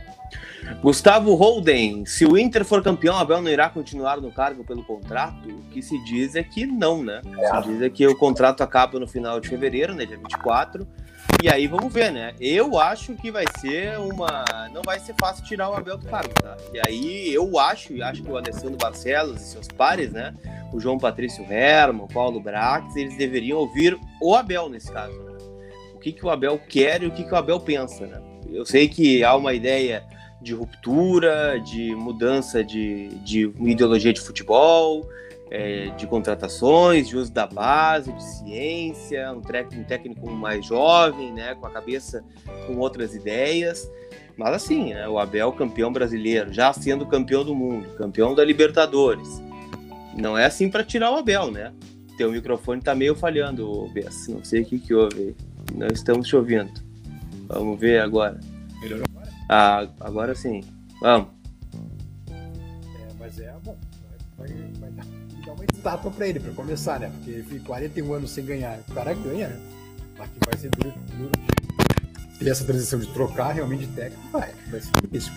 Gustavo 0.80 1.34
Holden, 1.34 2.04
se 2.06 2.24
o 2.24 2.38
Inter 2.38 2.64
for 2.64 2.82
campeão, 2.82 3.16
Abel 3.16 3.42
não 3.42 3.50
irá 3.50 3.68
continuar 3.68 4.20
no 4.20 4.30
cargo 4.30 4.64
pelo 4.64 4.82
contrato? 4.82 5.48
O 5.48 5.70
que 5.70 5.82
se 5.82 6.02
diz 6.04 6.34
é 6.34 6.42
que 6.42 6.66
não, 6.66 7.02
né? 7.02 7.20
É. 7.38 7.62
Se 7.62 7.68
diz 7.68 7.82
é 7.82 7.90
que 7.90 8.06
o 8.06 8.16
contrato 8.16 8.62
acaba 8.62 8.98
no 8.98 9.06
final 9.06 9.40
de 9.40 9.48
fevereiro, 9.48 9.94
né? 9.94 10.06
Dia 10.06 10.16
24. 10.16 10.86
E 11.42 11.48
aí 11.48 11.66
vamos 11.66 11.92
ver, 11.92 12.12
né? 12.12 12.34
Eu 12.40 12.78
acho 12.78 13.14
que 13.14 13.30
vai 13.30 13.44
ser 13.58 13.98
uma. 13.98 14.44
Não 14.72 14.82
vai 14.82 14.98
ser 15.00 15.14
fácil 15.18 15.44
tirar 15.44 15.70
o 15.70 15.74
Abel 15.74 15.98
do 15.98 16.06
cargo, 16.06 16.32
tá? 16.34 16.56
E 16.72 16.80
aí 16.86 17.34
eu 17.34 17.58
acho, 17.58 17.92
e 17.92 18.02
acho 18.02 18.22
que 18.22 18.30
o 18.30 18.36
Alessandro 18.36 18.76
Barcelos 18.76 19.40
e 19.42 19.44
seus 19.44 19.68
pares, 19.68 20.12
né? 20.12 20.34
O 20.72 20.80
João 20.80 20.98
Patrício 20.98 21.44
Herman, 21.50 22.04
o 22.04 22.08
Paulo 22.08 22.40
Brax, 22.40 22.94
eles 22.96 23.16
deveriam 23.16 23.58
ouvir 23.58 23.98
o 24.20 24.34
Abel 24.34 24.68
nesse 24.68 24.90
caso, 24.90 25.12
né? 25.22 25.33
Que, 26.04 26.12
que 26.12 26.26
o 26.26 26.28
Abel 26.28 26.60
quer 26.68 27.02
e 27.02 27.06
o 27.06 27.10
que, 27.10 27.24
que 27.24 27.32
o 27.32 27.36
Abel 27.36 27.58
pensa. 27.58 28.06
Né? 28.06 28.20
Eu 28.52 28.66
sei 28.66 28.88
que 28.88 29.24
há 29.24 29.34
uma 29.34 29.54
ideia 29.54 30.04
de 30.42 30.52
ruptura, 30.52 31.58
de 31.58 31.94
mudança 31.94 32.62
de, 32.62 33.08
de 33.24 33.50
ideologia 33.60 34.12
de 34.12 34.20
futebol, 34.20 35.08
é, 35.50 35.86
de 35.96 36.06
contratações, 36.06 37.08
de 37.08 37.16
uso 37.16 37.32
da 37.32 37.46
base, 37.46 38.12
de 38.12 38.22
ciência, 38.22 39.32
um, 39.32 39.38
um 39.38 39.84
técnico 39.84 40.30
mais 40.30 40.66
jovem, 40.66 41.32
né, 41.32 41.54
com 41.54 41.66
a 41.66 41.70
cabeça 41.70 42.22
com 42.66 42.76
outras 42.76 43.14
ideias. 43.14 43.90
Mas 44.36 44.52
assim, 44.52 44.92
né, 44.92 45.08
o 45.08 45.18
Abel 45.18 45.52
campeão 45.52 45.90
brasileiro, 45.90 46.52
já 46.52 46.70
sendo 46.74 47.06
campeão 47.06 47.42
do 47.44 47.54
mundo, 47.54 47.88
campeão 47.96 48.34
da 48.34 48.44
Libertadores. 48.44 49.42
Não 50.14 50.36
é 50.36 50.44
assim 50.44 50.68
para 50.68 50.84
tirar 50.84 51.10
o 51.12 51.16
Abel, 51.16 51.50
né? 51.50 51.72
Teu 52.18 52.30
microfone 52.30 52.80
tá 52.80 52.94
meio 52.94 53.16
falhando, 53.16 53.88
Bess. 53.92 54.28
Não 54.28 54.44
sei 54.44 54.62
o 54.62 54.64
que, 54.64 54.78
que 54.78 54.94
houve. 54.94 55.34
Não 55.72 55.86
estamos 55.88 56.28
te 56.28 56.36
ouvindo. 56.36 56.72
Vamos 57.46 57.78
ver 57.78 58.00
agora. 58.00 58.40
Melhorou 58.80 59.04
agora? 59.10 59.32
Ah, 59.48 59.88
agora 60.00 60.34
sim. 60.34 60.62
Vamos. 61.00 61.28
Mas 63.18 63.38
é 63.38 63.54
bom, 63.64 63.76
vai, 64.36 64.48
vai, 64.78 64.90
dar, 64.90 65.06
dar, 65.46 65.52
uma 65.52 65.64
estátua 65.64 66.10
para 66.10 66.28
ele, 66.28 66.40
para 66.40 66.52
começar, 66.52 67.00
né? 67.00 67.10
Porque 67.14 67.30
ele 67.30 67.42
fica 67.42 67.64
41 67.64 68.12
anos 68.12 68.30
sem 68.30 68.44
ganhar. 68.44 68.78
O 68.88 68.92
cara 68.92 69.14
ganha, 69.14 69.48
né? 69.48 69.60
Mas 70.18 70.30
que 70.30 70.38
vai 70.44 70.56
ser 70.58 70.70
duro, 70.70 70.94
duro 71.16 71.32
ter 72.38 72.50
essa 72.50 72.64
transição 72.64 72.98
de 72.98 73.06
trocar 73.08 73.52
realmente 73.52 73.86
de 73.86 73.92
técnico, 73.94 74.28
vai, 74.30 74.52
vai 74.70 74.80
ser 74.80 74.90
difícil. 75.02 75.32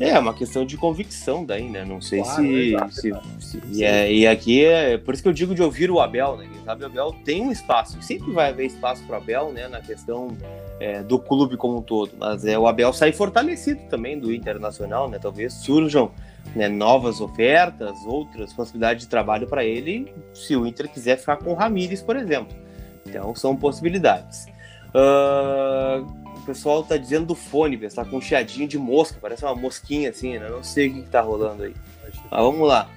É, 0.00 0.18
uma 0.18 0.34
questão 0.34 0.64
de 0.66 0.76
convicção 0.76 1.44
daí, 1.44 1.68
né? 1.68 1.84
Não 1.84 2.00
sei 2.00 2.20
claro, 2.20 2.42
se. 2.42 2.76
Se, 2.90 3.12
se 3.40 3.62
e, 3.72 3.84
é, 3.84 4.12
e, 4.12 4.26
aqui 4.26 4.64
é. 4.64 4.98
Por 4.98 5.14
isso 5.14 5.22
que 5.22 5.28
eu 5.28 5.32
digo 5.32 5.54
de 5.54 5.62
ouvir 5.62 5.90
o 5.90 6.00
Abel, 6.00 6.36
né? 6.36 6.48
Quem 6.52 6.64
sabe 6.64 6.82
o 6.82 6.86
Abel 6.86 7.14
tem 7.24 7.42
um 7.42 7.52
espaço. 7.52 8.00
Sempre 8.02 8.32
vai 8.32 8.50
haver 8.50 8.66
espaço 8.66 9.04
para 9.04 9.14
o 9.14 9.16
Abel, 9.18 9.52
né? 9.52 9.68
Na 9.68 9.80
questão 9.80 10.36
é, 10.80 11.02
do 11.02 11.18
clube 11.18 11.56
como 11.56 11.78
um 11.78 11.82
todo. 11.82 12.12
Mas 12.18 12.44
é, 12.44 12.58
o 12.58 12.66
Abel 12.66 12.92
sai 12.92 13.12
fortalecido 13.12 13.82
também 13.88 14.18
do 14.18 14.32
Internacional, 14.34 15.08
né? 15.08 15.18
Talvez 15.20 15.52
surjam 15.54 16.10
né, 16.56 16.68
novas 16.68 17.20
ofertas, 17.20 17.96
outras 18.04 18.52
possibilidades 18.52 19.04
de 19.04 19.08
trabalho 19.08 19.46
para 19.46 19.64
ele, 19.64 20.12
se 20.32 20.56
o 20.56 20.66
Inter 20.66 20.90
quiser 20.90 21.18
ficar 21.18 21.36
com 21.36 21.52
o 21.52 21.54
Ramires, 21.54 22.02
por 22.02 22.16
exemplo. 22.16 22.54
Então 23.06 23.34
são 23.34 23.54
possibilidades. 23.54 24.46
Uh 24.94 26.23
pessoal 26.44 26.82
tá 26.82 26.96
dizendo 26.96 27.26
do 27.26 27.34
fone, 27.34 27.76
está 27.84 28.04
com 28.04 28.16
um 28.16 28.20
chiadinho 28.20 28.68
de 28.68 28.78
mosca, 28.78 29.18
parece 29.20 29.44
uma 29.44 29.54
mosquinha 29.54 30.10
assim, 30.10 30.38
né? 30.38 30.48
Não 30.48 30.62
sei 30.62 30.88
o 30.88 30.94
que, 30.94 31.02
que 31.02 31.08
tá 31.08 31.20
rolando 31.20 31.64
aí. 31.64 31.74
Mas 32.02 32.14
vamos 32.30 32.66
lá. 32.68 32.88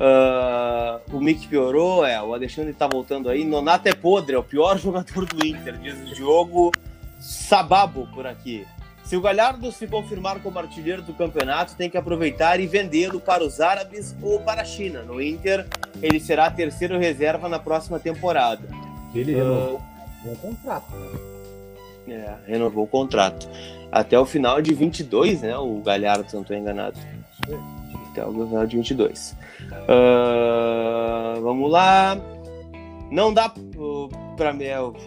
Uh, 0.00 1.16
o 1.16 1.20
Mick 1.20 1.46
piorou, 1.46 2.06
é, 2.06 2.20
o 2.22 2.32
Alexandre 2.32 2.72
tá 2.72 2.86
voltando 2.86 3.28
aí. 3.28 3.44
Nonato 3.44 3.88
é 3.88 3.92
podre, 3.92 4.34
é 4.34 4.38
o 4.38 4.42
pior 4.42 4.76
jogador 4.80 5.26
do 5.26 5.46
Inter, 5.46 5.76
diz 5.78 5.94
o 5.94 6.14
Diogo 6.14 6.72
Sababo 7.20 8.08
por 8.14 8.26
aqui. 8.26 8.66
Se 9.04 9.16
o 9.16 9.20
Galhardo 9.20 9.70
se 9.72 9.86
confirmar 9.86 10.40
como 10.40 10.58
artilheiro 10.58 11.02
do 11.02 11.12
campeonato, 11.12 11.74
tem 11.74 11.90
que 11.90 11.98
aproveitar 11.98 12.60
e 12.60 12.66
vendê-lo 12.66 13.20
para 13.20 13.44
os 13.44 13.60
árabes 13.60 14.14
ou 14.22 14.40
para 14.40 14.62
a 14.62 14.64
China. 14.64 15.02
No 15.02 15.20
Inter, 15.20 15.66
ele 16.00 16.20
será 16.20 16.50
terceiro 16.50 16.96
reserva 16.96 17.48
na 17.48 17.58
próxima 17.58 17.98
temporada. 17.98 18.68
Ele 19.12 19.34
renovou 19.34 19.82
uh, 20.24 20.30
um 20.30 20.34
contrato, 20.36 20.94
né? 20.94 21.29
É, 22.10 22.34
renovou 22.46 22.84
o 22.84 22.88
contrato. 22.88 23.48
Até 23.92 24.18
o 24.18 24.26
final 24.26 24.60
de 24.60 24.74
22, 24.74 25.42
né? 25.42 25.56
O 25.56 25.80
Galhardo, 25.80 26.28
se 26.28 26.34
não 26.34 26.42
estou 26.42 26.56
enganado. 26.56 26.98
Até 28.10 28.24
o 28.26 28.32
final 28.32 28.66
de 28.66 28.76
22. 28.76 29.36
Uh, 29.72 31.40
vamos 31.40 31.70
lá. 31.70 32.18
Não 33.10 33.32
dá 33.32 33.52
para 34.36 34.52
mim, 34.52 34.64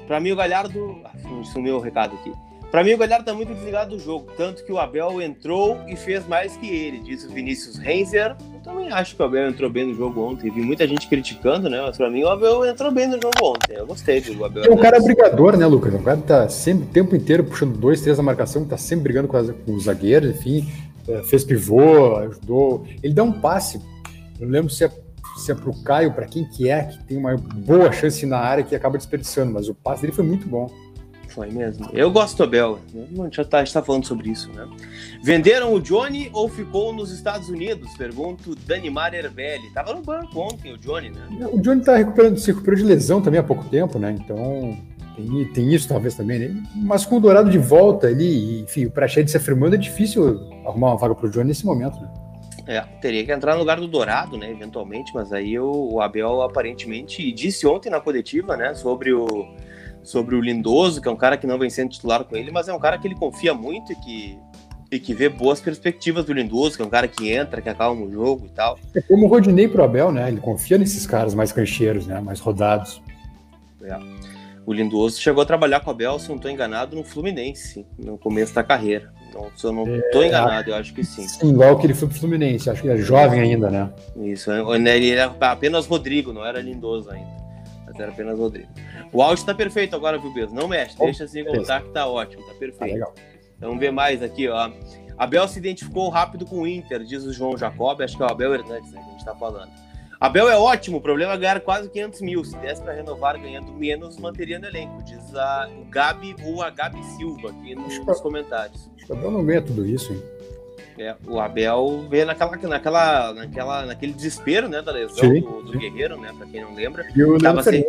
para 0.08 0.20
mim 0.20 0.32
o 0.32 0.36
Galhardo. 0.36 1.02
Ah, 1.06 1.12
sumiu 1.54 1.78
o 1.78 1.80
recado 1.80 2.16
aqui. 2.16 2.34
Para 2.74 2.84
mim, 2.84 2.94
o 2.94 2.98
Galhardo 2.98 3.24
tá 3.24 3.36
muito 3.36 3.54
desligado 3.54 3.96
do 3.96 4.02
jogo, 4.02 4.32
tanto 4.36 4.64
que 4.64 4.72
o 4.72 4.80
Abel 4.80 5.22
entrou 5.22 5.78
e 5.88 5.96
fez 5.96 6.28
mais 6.28 6.58
que 6.58 6.68
ele, 6.68 6.98
disse 6.98 7.28
o 7.28 7.30
Vinícius 7.30 7.78
Renzer. 7.78 8.36
Eu 8.52 8.62
também 8.62 8.92
acho 8.92 9.16
que 9.16 9.22
o 9.22 9.26
Abel 9.26 9.48
entrou 9.48 9.70
bem 9.70 9.86
no 9.86 9.94
jogo 9.94 10.20
ontem. 10.22 10.50
Vi 10.50 10.64
muita 10.64 10.88
gente 10.88 11.08
criticando, 11.08 11.70
né? 11.70 11.80
Mas 11.86 11.98
para 11.98 12.10
mim, 12.10 12.24
o 12.24 12.30
Abel 12.30 12.66
entrou 12.66 12.92
bem 12.92 13.06
no 13.06 13.22
jogo 13.22 13.36
ontem. 13.44 13.76
Eu 13.76 13.86
gostei 13.86 14.22
do 14.22 14.44
Abel. 14.44 14.64
É 14.64 14.72
um 14.72 14.78
cara 14.78 15.00
brigador, 15.00 15.56
né, 15.56 15.68
Lucas? 15.68 15.94
O 15.94 16.00
cara 16.00 16.18
tá 16.18 16.50
sempre 16.50 16.86
o 16.86 16.88
tempo 16.88 17.16
inteiro 17.16 17.44
puxando 17.44 17.78
dois, 17.78 18.02
três 18.02 18.18
na 18.18 18.24
marcação, 18.24 18.66
tá 18.66 18.76
sempre 18.76 19.04
brigando 19.04 19.28
com, 19.28 19.38
as, 19.38 19.52
com 19.52 19.76
os 19.76 19.84
zagueiros, 19.84 20.32
enfim. 20.32 20.68
É, 21.08 21.22
fez 21.22 21.44
pivô, 21.44 22.16
ajudou. 22.16 22.88
Ele 23.04 23.14
dá 23.14 23.22
um 23.22 23.34
passe. 23.34 23.80
Eu 24.40 24.50
lembro 24.50 24.72
se 24.72 24.84
é 24.84 24.92
se 25.38 25.52
é 25.52 25.56
pro 25.56 25.74
Caio, 25.84 26.12
para 26.14 26.26
quem 26.26 26.44
que 26.44 26.70
é, 26.70 26.84
que 26.84 27.04
tem 27.04 27.18
uma 27.18 27.36
boa 27.36 27.92
chance 27.92 28.26
na 28.26 28.38
área 28.38 28.64
que 28.64 28.76
acaba 28.76 28.98
desperdiçando, 28.98 29.52
mas 29.52 29.70
o 29.70 29.76
passe 29.76 30.02
dele 30.02 30.14
foi 30.14 30.24
muito 30.24 30.48
bom. 30.48 30.70
Foi 31.34 31.50
mesmo. 31.50 31.90
Eu 31.94 32.12
gosto 32.12 32.38
do 32.38 32.44
Abel. 32.44 32.80
A 32.94 33.24
gente 33.24 33.38
já 33.38 33.42
está 33.42 33.64
tá 33.64 33.82
falando 33.82 34.06
sobre 34.06 34.30
isso, 34.30 34.52
né? 34.54 34.68
Venderam 35.24 35.74
o 35.74 35.82
Johnny 35.82 36.30
ou 36.32 36.48
ficou 36.48 36.94
nos 36.94 37.12
Estados 37.12 37.50
Unidos? 37.50 37.92
Pergunto 37.98 38.56
Danimar 38.56 39.16
Erbelli. 39.16 39.74
Tava 39.74 39.96
no 39.96 40.02
banco 40.02 40.40
ontem 40.40 40.74
o 40.74 40.78
Johnny, 40.78 41.10
né? 41.10 41.28
O 41.52 41.60
Johnny 41.60 41.82
tá 41.82 41.98
recuperando, 41.98 42.38
se 42.38 42.52
recuperou 42.52 42.78
de 42.78 42.84
lesão 42.84 43.20
também 43.20 43.40
há 43.40 43.44
pouco 43.44 43.64
tempo, 43.66 43.98
né? 43.98 44.16
Então 44.20 44.78
tem, 45.16 45.54
tem 45.54 45.74
isso 45.74 45.88
talvez 45.88 46.14
também, 46.14 46.38
né? 46.38 46.64
Mas 46.76 47.04
com 47.04 47.18
o 47.18 47.20
Dourado 47.20 47.50
de 47.50 47.58
volta 47.58 48.08
ali, 48.08 48.62
enfim, 48.62 48.86
o 48.86 48.92
Prachete 48.92 49.32
se 49.32 49.38
afirmando, 49.38 49.74
é 49.74 49.78
difícil 49.80 50.40
arrumar 50.68 50.90
uma 50.90 50.98
vaga 50.98 51.16
pro 51.16 51.32
Johnny 51.32 51.48
nesse 51.48 51.66
momento, 51.66 52.00
né? 52.00 52.12
É, 52.68 52.80
teria 53.02 53.26
que 53.26 53.32
entrar 53.32 53.54
no 53.54 53.60
lugar 53.60 53.78
do 53.78 53.88
Dourado, 53.88 54.38
né, 54.38 54.50
eventualmente, 54.50 55.12
mas 55.14 55.34
aí 55.34 55.60
o, 55.60 55.96
o 55.96 56.02
Abel 56.02 56.42
aparentemente 56.44 57.30
disse 57.34 57.68
ontem 57.68 57.90
na 57.90 58.00
coletiva, 58.00 58.56
né, 58.56 58.74
sobre 58.74 59.12
o, 59.12 59.26
sobre 60.04 60.36
o 60.36 60.42
Lindoso, 60.42 61.02
que 61.02 61.08
é 61.08 61.12
um 61.12 61.16
cara 61.16 61.38
que 61.38 61.48
não 61.48 61.58
vem 61.58 61.70
sendo 61.70 61.90
titular 61.90 62.24
com 62.24 62.36
ele, 62.36 62.52
mas 62.52 62.68
é 62.68 62.74
um 62.74 62.80
cara 62.80 62.98
que 62.98 63.08
ele 63.08 63.16
confia 63.16 63.54
muito 63.54 63.92
e 63.94 63.96
que, 63.96 64.38
e 64.92 65.00
que 65.00 65.14
vê 65.14 65.30
boas 65.30 65.62
perspectivas 65.62 66.26
do 66.26 66.34
Lindoso, 66.34 66.76
que 66.76 66.82
é 66.82 66.86
um 66.86 66.90
cara 66.90 67.08
que 67.08 67.32
entra, 67.32 67.62
que 67.62 67.70
acalma 67.70 68.06
o 68.06 68.12
jogo 68.12 68.46
e 68.46 68.50
tal. 68.50 68.78
É 68.94 69.02
como 69.02 69.26
o 69.26 69.30
Rodinei 69.30 69.68
pro 69.68 69.84
Abel, 69.84 70.12
né? 70.12 70.28
Ele 70.28 70.42
confia 70.42 70.78
nesses 70.78 71.08
caras 71.08 71.34
mais 71.34 71.52
cancheiros, 71.52 72.06
né? 72.06 72.20
Mais 72.20 72.40
rodados. 72.40 73.02
É. 73.82 73.98
O 74.66 74.72
Lindoso 74.72 75.20
chegou 75.20 75.44
a 75.44 75.46
trabalhar 75.46 75.82
com 75.82 75.90
o 75.90 75.94
Abel, 75.94 76.18
se 76.20 76.30
não 76.30 76.38
estou 76.38 76.50
enganado, 76.50 76.96
no 76.96 77.04
Fluminense, 77.04 77.86
no 77.98 78.18
começo 78.18 78.54
da 78.54 78.64
carreira. 78.64 79.12
Então, 79.28 79.48
se 79.58 79.66
eu 79.66 79.72
não 79.72 79.84
estou 79.98 80.24
é, 80.24 80.28
enganado, 80.28 80.70
eu 80.70 80.76
acho 80.76 80.94
que 80.94 81.04
sim. 81.04 81.28
Sim, 81.28 81.50
igual 81.50 81.78
que 81.78 81.88
ele 81.88 81.94
foi 81.94 82.08
pro 82.08 82.18
Fluminense, 82.18 82.70
acho 82.70 82.82
que 82.82 82.88
ele 82.88 83.02
é 83.02 83.04
jovem 83.04 83.42
ainda, 83.42 83.70
né? 83.70 83.90
Isso, 84.18 84.52
ele 84.52 85.10
era 85.10 85.36
apenas 85.42 85.86
Rodrigo, 85.86 86.32
não 86.32 86.46
era 86.46 86.62
Lindoso 86.62 87.10
ainda 87.10 87.43
era 88.02 88.12
apenas 88.12 88.38
Rodrigo. 88.38 88.70
O 89.12 89.22
áudio 89.22 89.46
tá 89.46 89.54
perfeito 89.54 89.96
agora, 89.96 90.18
viu, 90.18 90.34
Bezo? 90.34 90.54
Não 90.54 90.68
mexe, 90.68 90.98
deixa 90.98 91.24
assim 91.24 91.44
voltar 91.44 91.82
que 91.82 91.90
tá 91.90 92.08
ótimo, 92.08 92.44
tá 92.44 92.54
perfeito. 92.54 92.96
Então, 92.96 93.14
vamos 93.60 93.80
ver 93.80 93.92
mais 93.92 94.22
aqui, 94.22 94.48
ó. 94.48 94.72
Abel 95.18 95.48
se 95.48 95.60
identificou 95.60 96.10
rápido 96.10 96.46
com 96.46 96.62
o 96.62 96.68
Inter, 96.68 97.04
diz 97.04 97.24
o 97.24 97.32
João 97.32 97.58
Jacob, 97.58 98.02
acho 98.02 98.18
que 98.18 98.24
é 98.24 98.26
o 98.26 98.30
Abel 98.30 98.54
Hernandes 98.54 98.92
né, 98.92 99.02
que 99.02 99.08
a 99.08 99.12
gente 99.12 99.26
tá 99.26 99.36
falando. 99.36 99.72
Abel 100.20 100.50
é 100.50 100.58
ótimo, 100.58 100.98
o 100.98 101.02
problema 101.02 101.34
é 101.34 101.38
ganhar 101.38 101.60
quase 101.60 101.90
500 101.90 102.22
mil. 102.22 102.46
Se 102.46 102.56
desse 102.58 102.82
para 102.82 102.94
renovar 102.94 103.38
ganhando 103.40 103.74
menos, 103.74 104.18
manteria 104.18 104.58
no 104.58 104.66
elenco, 104.66 105.04
diz 105.04 105.36
a, 105.36 105.70
o 105.78 105.86
Gabi 105.86 106.34
ou 106.46 106.62
a 106.62 106.70
Gabi 106.70 107.04
Silva 107.18 107.50
aqui 107.50 107.76
nos, 107.76 108.00
nos 108.06 108.22
comentários. 108.22 108.90
Acho 108.96 109.06
que 109.06 109.12
o 109.12 109.16
Abel 109.18 109.32
não 109.32 109.46
ganha 109.46 109.62
tudo 109.62 109.86
isso, 109.86 110.14
hein? 110.14 110.24
É, 110.98 111.16
o 111.28 111.40
Abel 111.40 112.06
vê 112.10 112.24
naquela, 112.26 112.56
naquela, 112.56 113.34
naquela, 113.34 113.86
naquele 113.86 114.14
desespero 114.14 114.68
né, 114.68 114.82
da 114.82 114.92
lesão 114.92 115.18
sim, 115.18 115.42
do, 115.42 115.64
do 115.64 115.78
Guerreiro, 115.78 116.20
né? 116.20 116.34
Para 116.38 116.48
quem 116.48 116.62
não 116.62 116.74
lembra. 116.74 117.06
Tava 117.42 117.64
sem, 117.64 117.86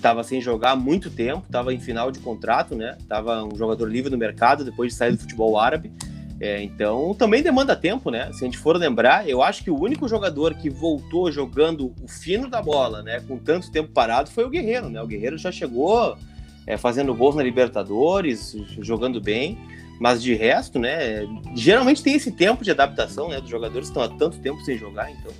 tava 0.00 0.24
sem 0.24 0.40
jogar 0.40 0.72
há 0.72 0.76
muito 0.76 1.10
tempo, 1.10 1.46
tava 1.50 1.72
em 1.72 1.78
final 1.78 2.10
de 2.10 2.18
contrato, 2.18 2.74
né? 2.74 2.96
Tava 3.08 3.44
um 3.44 3.56
jogador 3.56 3.86
livre 3.86 4.10
no 4.10 4.18
mercado 4.18 4.64
depois 4.64 4.92
de 4.92 4.98
sair 4.98 5.12
do 5.12 5.18
futebol 5.18 5.58
árabe. 5.58 5.92
É, 6.40 6.60
então 6.60 7.14
também 7.14 7.40
demanda 7.40 7.76
tempo, 7.76 8.10
né? 8.10 8.32
Se 8.32 8.42
a 8.42 8.46
gente 8.46 8.58
for 8.58 8.76
lembrar, 8.76 9.28
eu 9.28 9.40
acho 9.40 9.62
que 9.62 9.70
o 9.70 9.80
único 9.80 10.08
jogador 10.08 10.54
que 10.54 10.68
voltou 10.68 11.30
jogando 11.30 11.94
o 12.02 12.08
fino 12.08 12.48
da 12.48 12.60
bola, 12.60 13.00
né? 13.00 13.20
Com 13.28 13.38
tanto 13.38 13.70
tempo 13.70 13.92
parado, 13.92 14.28
foi 14.28 14.44
o 14.44 14.50
Guerreiro, 14.50 14.90
né? 14.90 15.00
O 15.00 15.06
Guerreiro 15.06 15.38
já 15.38 15.52
chegou 15.52 16.18
é, 16.66 16.76
fazendo 16.76 17.14
gols 17.14 17.36
na 17.36 17.44
Libertadores, 17.44 18.56
jogando 18.80 19.20
bem. 19.20 19.56
Mas 20.02 20.20
de 20.20 20.34
resto, 20.34 20.80
né? 20.80 21.24
Geralmente 21.54 22.02
tem 22.02 22.16
esse 22.16 22.32
tempo 22.32 22.64
de 22.64 22.72
adaptação, 22.72 23.28
né? 23.28 23.40
Dos 23.40 23.48
jogadores 23.48 23.88
que 23.88 23.96
estão 23.96 24.02
há 24.02 24.08
tanto 24.18 24.40
tempo 24.40 24.60
sem 24.62 24.76
jogar, 24.76 25.08
então 25.12 25.30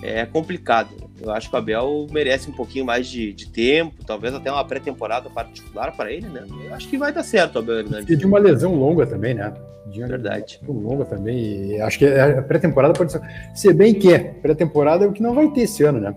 é 0.00 0.24
complicado. 0.24 0.90
Eu 1.20 1.32
acho 1.32 1.50
que 1.50 1.56
o 1.56 1.58
Abel 1.58 2.06
merece 2.12 2.48
um 2.48 2.52
pouquinho 2.52 2.84
mais 2.84 3.08
de, 3.08 3.32
de 3.32 3.48
tempo, 3.48 4.04
talvez 4.06 4.32
até 4.32 4.52
uma 4.52 4.64
pré-temporada 4.64 5.28
particular 5.28 5.90
para 5.96 6.12
ele, 6.12 6.28
né? 6.28 6.44
Eu 6.66 6.72
acho 6.72 6.86
que 6.86 6.96
vai 6.96 7.12
dar 7.12 7.24
certo, 7.24 7.58
Abel 7.58 7.80
Hernandes. 7.80 8.08
E 8.08 8.14
de 8.14 8.24
uma 8.24 8.38
lesão 8.38 8.76
longa 8.76 9.04
também, 9.08 9.34
né? 9.34 9.52
De 9.86 9.98
uma 9.98 10.06
Verdade. 10.06 10.60
Lesão 10.62 10.80
longa 10.80 11.04
também. 11.04 11.72
E 11.72 11.80
acho 11.80 11.98
que 11.98 12.06
a 12.06 12.40
pré-temporada 12.42 12.94
pode 12.94 13.10
ser. 13.10 13.20
Se 13.56 13.72
bem 13.72 13.92
que 13.92 14.14
é, 14.14 14.18
pré-temporada 14.18 15.04
é 15.04 15.08
o 15.08 15.12
que 15.12 15.20
não 15.20 15.34
vai 15.34 15.50
ter 15.50 15.62
esse 15.62 15.82
ano, 15.82 15.98
né? 15.98 16.14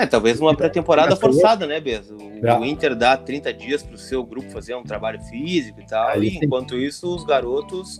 É, 0.00 0.06
talvez 0.06 0.40
uma 0.40 0.56
pré-temporada 0.56 1.14
forçada, 1.14 1.66
né, 1.66 1.78
Bez? 1.78 2.10
O, 2.10 2.16
é. 2.42 2.58
o, 2.58 2.64
Inter 2.64 2.96
dá 2.96 3.18
30 3.18 3.52
dias 3.52 3.82
para 3.82 3.94
o 3.94 3.98
seu 3.98 4.24
grupo 4.24 4.50
fazer 4.50 4.74
um 4.74 4.82
trabalho 4.82 5.20
físico 5.24 5.78
e 5.78 5.86
tal, 5.86 6.08
Aí, 6.08 6.28
e 6.28 6.36
enquanto 6.38 6.74
isso 6.74 7.14
os 7.14 7.22
garotos 7.22 7.98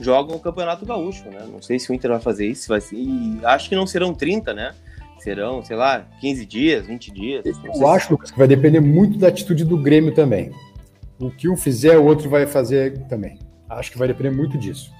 jogam 0.00 0.36
o 0.36 0.38
Campeonato 0.38 0.86
Gaúcho, 0.86 1.28
né? 1.28 1.44
Não 1.50 1.60
sei 1.60 1.80
se 1.80 1.90
o 1.90 1.94
Inter 1.94 2.12
vai 2.12 2.20
fazer 2.20 2.46
isso, 2.46 2.68
vai 2.68 2.80
ser... 2.80 2.94
e 2.94 3.40
acho 3.42 3.68
que 3.68 3.74
não 3.74 3.84
serão 3.84 4.14
30, 4.14 4.54
né? 4.54 4.74
Serão, 5.18 5.62
sei 5.62 5.76
lá, 5.76 6.06
15 6.20 6.46
dias, 6.46 6.86
20 6.86 7.10
dias. 7.10 7.44
Eu 7.44 7.88
acho 7.88 8.16
que 8.16 8.38
vai 8.38 8.46
depender 8.46 8.80
muito 8.80 9.18
da 9.18 9.26
atitude 9.26 9.64
do 9.64 9.76
Grêmio 9.76 10.14
também. 10.14 10.52
O 11.18 11.30
que 11.30 11.48
um 11.48 11.56
fizer, 11.56 11.98
o 11.98 12.04
outro 12.04 12.30
vai 12.30 12.46
fazer 12.46 12.96
também. 13.08 13.38
Acho 13.68 13.90
que 13.90 13.98
vai 13.98 14.06
depender 14.06 14.30
muito 14.30 14.56
disso. 14.56 14.90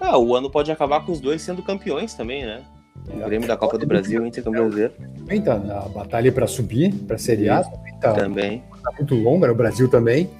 Ah, 0.00 0.18
o 0.18 0.34
ano 0.34 0.50
pode 0.50 0.72
acabar 0.72 1.04
com 1.06 1.12
os 1.12 1.20
dois 1.20 1.40
sendo 1.40 1.62
campeões 1.62 2.14
também, 2.14 2.44
né? 2.44 2.62
O 3.08 3.26
Grêmio 3.26 3.48
da 3.48 3.56
Copa 3.56 3.78
do 3.78 3.86
Brasil, 3.86 4.24
Inter 4.26 4.44
campeão 4.44 4.64
brasileiro. 4.64 4.94
Também 5.18 5.40
tá 5.40 5.58
na 5.58 5.80
batalha 5.80 6.30
para 6.30 6.46
subir, 6.46 6.92
para 6.92 7.16
a 7.16 7.18
Série 7.18 7.48
A. 7.48 7.62
Também 7.62 7.98
tá, 8.00 8.12
também. 8.12 8.64
tá 8.82 8.92
muito 8.92 9.14
longa, 9.14 9.46
né? 9.46 9.52
o 9.52 9.56
Brasil 9.56 9.88
também. 9.88 10.30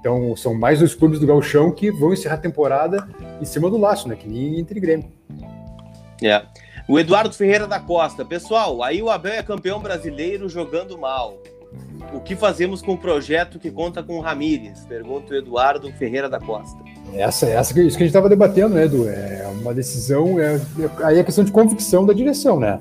Então 0.00 0.34
são 0.36 0.54
mais 0.54 0.80
dois 0.80 0.94
clubes 0.94 1.20
do 1.20 1.26
Gauchão 1.26 1.70
que 1.70 1.90
vão 1.90 2.12
encerrar 2.12 2.34
a 2.34 2.38
temporada 2.38 3.08
em 3.40 3.44
cima 3.44 3.70
do 3.70 3.76
laço, 3.76 4.08
né? 4.08 4.16
Que 4.16 4.28
nem 4.28 4.58
entre 4.58 4.80
Grêmio. 4.80 5.10
É. 6.22 6.42
O 6.88 6.98
Eduardo 6.98 7.32
Ferreira 7.32 7.66
da 7.66 7.78
Costa. 7.78 8.24
Pessoal, 8.24 8.82
aí 8.82 9.00
o 9.00 9.08
Abel 9.08 9.34
é 9.34 9.42
campeão 9.42 9.80
brasileiro 9.80 10.48
jogando 10.48 10.98
mal. 10.98 11.38
O 12.12 12.20
que 12.20 12.36
fazemos 12.36 12.82
com 12.82 12.92
o 12.92 12.98
projeto 12.98 13.58
que 13.58 13.70
conta 13.70 14.02
com 14.02 14.18
o 14.18 14.20
Ramírez? 14.20 14.84
Pergunta 14.86 15.32
o 15.32 15.36
Eduardo 15.36 15.92
Ferreira 15.92 16.28
da 16.28 16.38
Costa. 16.38 16.78
Essa, 17.14 17.46
essa 17.46 17.72
isso 17.80 17.96
que 17.96 18.02
a 18.02 18.06
gente 18.06 18.06
estava 18.06 18.28
debatendo, 18.28 18.74
né, 18.74 18.84
Edu? 18.84 19.08
É 19.08 19.46
uma 19.60 19.74
decisão, 19.74 20.38
é, 20.38 20.60
aí 21.04 21.18
é 21.18 21.24
questão 21.24 21.44
de 21.44 21.52
convicção 21.52 22.06
da 22.06 22.12
direção, 22.12 22.58
né? 22.58 22.80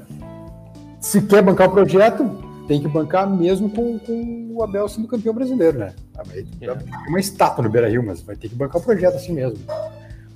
Se 0.99 1.21
quer 1.21 1.41
bancar 1.41 1.67
o 1.67 1.71
projeto, 1.71 2.23
tem 2.67 2.81
que 2.81 2.88
bancar 2.88 3.29
mesmo 3.29 3.69
com, 3.69 3.99
com 3.99 4.53
o 4.53 4.63
Abel 4.63 4.88
sendo 4.88 5.07
campeão 5.07 5.34
brasileiro, 5.34 5.79
né? 5.79 5.93
É 6.62 7.10
uma 7.10 7.19
estátua 7.19 7.63
no 7.63 7.69
Beira 7.69 7.89
Rio, 7.89 8.03
mas 8.05 8.21
vai 8.21 8.36
ter 8.36 8.49
que 8.49 8.55
bancar 8.55 8.81
o 8.81 8.84
projeto 8.84 9.15
assim 9.15 9.34
mesmo. 9.34 9.60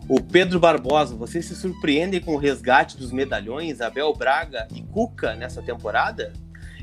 O 0.08 0.22
Pedro 0.22 0.60
Barbosa, 0.60 1.16
vocês 1.16 1.46
se 1.46 1.56
surpreendem 1.56 2.22
com 2.22 2.36
o 2.36 2.38
resgate 2.38 2.98
dos 2.98 3.12
medalhões 3.12 3.82
Abel 3.82 4.14
Braga 4.14 4.68
e 4.74 4.82
Cuca 4.82 5.36
nessa 5.36 5.62
temporada? 5.62 6.32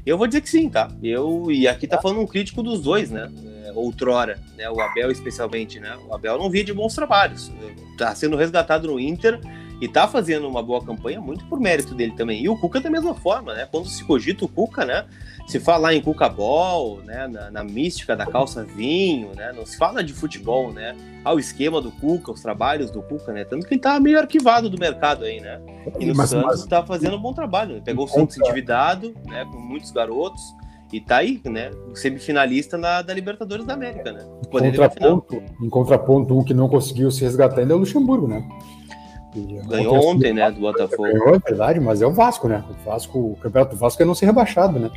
Eu 0.05 0.19
vou 0.19 0.27
dizer 0.27 0.41
que 0.41 0.51
sim, 0.51 0.69
tá? 0.69 0.91
Eu, 1.03 1.51
e 1.51 1.69
aqui 1.69 1.87
tá 1.87 2.01
falando 2.01 2.21
um 2.21 2.27
crítico 2.27 2.63
dos 2.63 2.81
dois, 2.81 3.11
né? 3.11 3.31
É, 3.65 3.73
outrora, 3.73 4.41
né? 4.57 4.69
O 4.69 4.81
Abel 4.81 5.11
especialmente, 5.11 5.79
né? 5.79 5.97
O 6.09 6.15
Abel 6.15 6.37
não 6.39 6.51
via 6.51 6.65
de 6.65 6.73
bons 6.73 6.95
trabalhos. 6.95 7.53
Tá 7.97 8.15
sendo 8.15 8.37
resgatado 8.37 8.89
no 8.89 8.99
Inter 8.99 9.41
e 9.83 9.89
tá 9.89 10.07
fazendo 10.07 10.49
uma 10.49 10.63
boa 10.63 10.81
campanha 10.81 11.21
muito 11.21 11.45
por 11.47 11.59
mérito 11.59 11.93
dele 11.93 12.13
também. 12.13 12.41
E 12.41 12.49
o 12.49 12.57
Cuca 12.57 12.81
da 12.81 12.89
mesma 12.89 13.17
forma, 13.17 13.53
né? 13.53 13.67
Quando 13.69 13.89
se 13.89 14.05
cogita 14.05 14.45
o 14.45 14.49
Cuca, 14.49 14.85
né? 14.85 15.07
Se 15.49 15.59
fala 15.59 15.93
em 15.93 16.01
Cuca 16.01 16.29
Ball, 16.29 17.03
né? 17.03 17.27
Na, 17.27 17.51
na, 17.51 17.65
mística 17.65 18.15
da 18.15 18.25
calça 18.25 18.63
vinho, 18.63 19.33
né? 19.35 19.53
Não 19.53 19.67
se 19.67 19.77
fala 19.77 20.05
de 20.05 20.13
futebol, 20.13 20.73
né? 20.73 20.95
Ah, 21.25 21.35
o 21.35 21.41
esquema 21.41 21.81
do 21.81 21.91
Cuca, 21.91 22.31
os 22.31 22.41
trabalhos 22.41 22.93
do 22.93 23.03
Cuca, 23.03 23.33
né? 23.33 23.45
Tanto 23.45 23.67
que 23.67 23.75
ele 23.75 23.81
tá 23.81 23.99
meio 23.99 24.21
arquivado 24.21 24.71
do 24.71 24.79
mercado 24.79 25.25
aí, 25.25 25.41
né? 25.41 25.61
E 25.99 26.07
no 26.07 26.15
mas, 26.15 26.31
Santos 26.31 26.61
mas... 26.61 26.67
tá 26.67 26.87
fazendo 26.87 27.17
um 27.17 27.21
bom 27.21 27.33
trabalho. 27.33 27.75
Né? 27.75 27.83
Pegou 27.85 28.05
o 28.05 28.09
Santos 28.09 28.39
endividado, 28.39 29.13
né? 29.27 29.45
Com 29.51 29.59
muitos 29.59 29.91
garotos. 29.91 30.41
E 30.93 31.01
tá 31.01 31.17
aí, 31.17 31.41
né? 31.45 31.73
Semifinalista 31.95 32.79
na, 32.79 33.03
da 33.03 33.13
Libertadores 33.13 33.67
da 33.67 33.75
América, 33.75 34.13
né? 34.13 34.25
Em 34.47 34.49
contraponto, 34.49 35.43
em 35.61 35.69
contraponto, 35.69 36.39
um 36.39 36.45
que 36.45 36.55
não 36.55 36.69
conseguiu 36.69 37.11
se 37.11 37.23
resgatar 37.25 37.63
ainda 37.63 37.73
é 37.73 37.77
o 37.77 37.81
Luxemburgo, 37.81 38.29
né? 38.29 38.47
Ganhou 39.35 40.09
ontem, 40.09 40.33
né, 40.33 40.51
do 40.51 40.61
Botafogo. 40.61 41.05
Ganhou, 41.05 41.35
é 41.35 41.39
verdade, 41.39 41.81
mas 41.81 42.03
é 42.03 42.07
o 42.07 42.13
Vasco, 42.13 42.49
né? 42.49 42.63
O 42.69 42.85
Vasco, 42.85 43.19
o 43.19 43.37
campeonato 43.37 43.75
do 43.75 43.79
Vasco 43.79 44.03
é 44.03 44.05
não 44.05 44.15
ser 44.15 44.27
rebaixado, 44.27 44.79
né? 44.79 44.91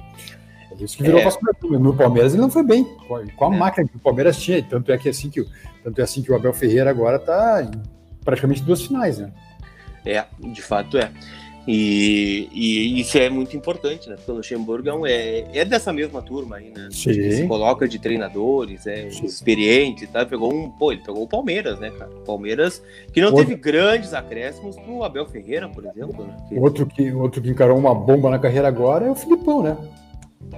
É 0.71 0.83
isso 0.83 0.97
que 0.97 1.03
virou 1.03 1.19
é. 1.19 1.23
Vasco 1.23 1.41
No 1.79 1.95
Palmeiras 1.95 2.33
ele 2.33 2.41
não 2.41 2.49
foi 2.49 2.63
bem. 2.63 2.83
Com 3.07 3.45
a 3.51 3.55
é. 3.55 3.57
máquina 3.57 3.87
que 3.87 3.95
o 3.95 3.99
Palmeiras 3.99 4.37
tinha, 4.37 4.61
tanto 4.61 4.91
é 4.91 4.97
que 4.97 5.09
assim 5.09 5.29
que 5.29 5.45
tanto 5.83 5.99
é 6.01 6.03
assim 6.03 6.21
que 6.21 6.31
o 6.31 6.35
Abel 6.35 6.53
Ferreira 6.53 6.89
agora 6.89 7.17
tá 7.17 7.63
em 7.63 7.71
praticamente 8.23 8.61
duas 8.61 8.81
finais, 8.81 9.19
né? 9.19 9.31
É, 10.05 10.25
de 10.39 10.61
fato 10.61 10.97
é. 10.97 11.11
E, 11.67 12.47
e, 12.53 12.99
isso 12.99 13.17
é 13.17 13.27
muito 13.27 13.57
importante, 13.57 14.07
né? 14.07 14.15
Porque 14.15 14.31
o 14.31 14.35
Luxemburgo 14.35 15.07
é, 15.07 15.11
é, 15.11 15.47
é, 15.53 15.65
dessa 15.65 15.91
mesma 15.91 16.21
turma 16.21 16.57
aí, 16.57 16.71
né? 16.75 16.89
Sim. 16.91 17.31
Se 17.31 17.47
coloca 17.47 17.87
de 17.87 17.97
treinadores, 17.97 18.85
é 18.85 19.09
Sim. 19.09 19.25
experiente, 19.25 20.05
tá? 20.05 20.23
Pegou 20.25 20.53
um, 20.53 20.69
pô, 20.69 20.91
ele 20.91 21.01
pegou 21.01 21.23
o 21.23 21.27
Palmeiras, 21.27 21.79
né, 21.79 21.89
cara? 21.89 22.11
Palmeiras 22.25 22.83
que 23.11 23.19
não 23.19 23.29
outro... 23.29 23.45
teve 23.45 23.59
grandes 23.59 24.13
acréscimos 24.13 24.75
pro 24.75 25.03
Abel 25.03 25.25
Ferreira, 25.25 25.67
por 25.67 25.85
exemplo, 25.85 26.25
né? 26.25 26.37
Que... 26.47 26.59
Outro 26.59 26.85
que 26.85 27.11
outro 27.11 27.41
que 27.41 27.49
encarou 27.49 27.77
uma 27.77 27.95
bomba 27.95 28.29
na 28.29 28.37
carreira 28.37 28.67
agora 28.67 29.05
é 29.05 29.09
o 29.09 29.15
Filipão, 29.15 29.63
né? 29.63 29.75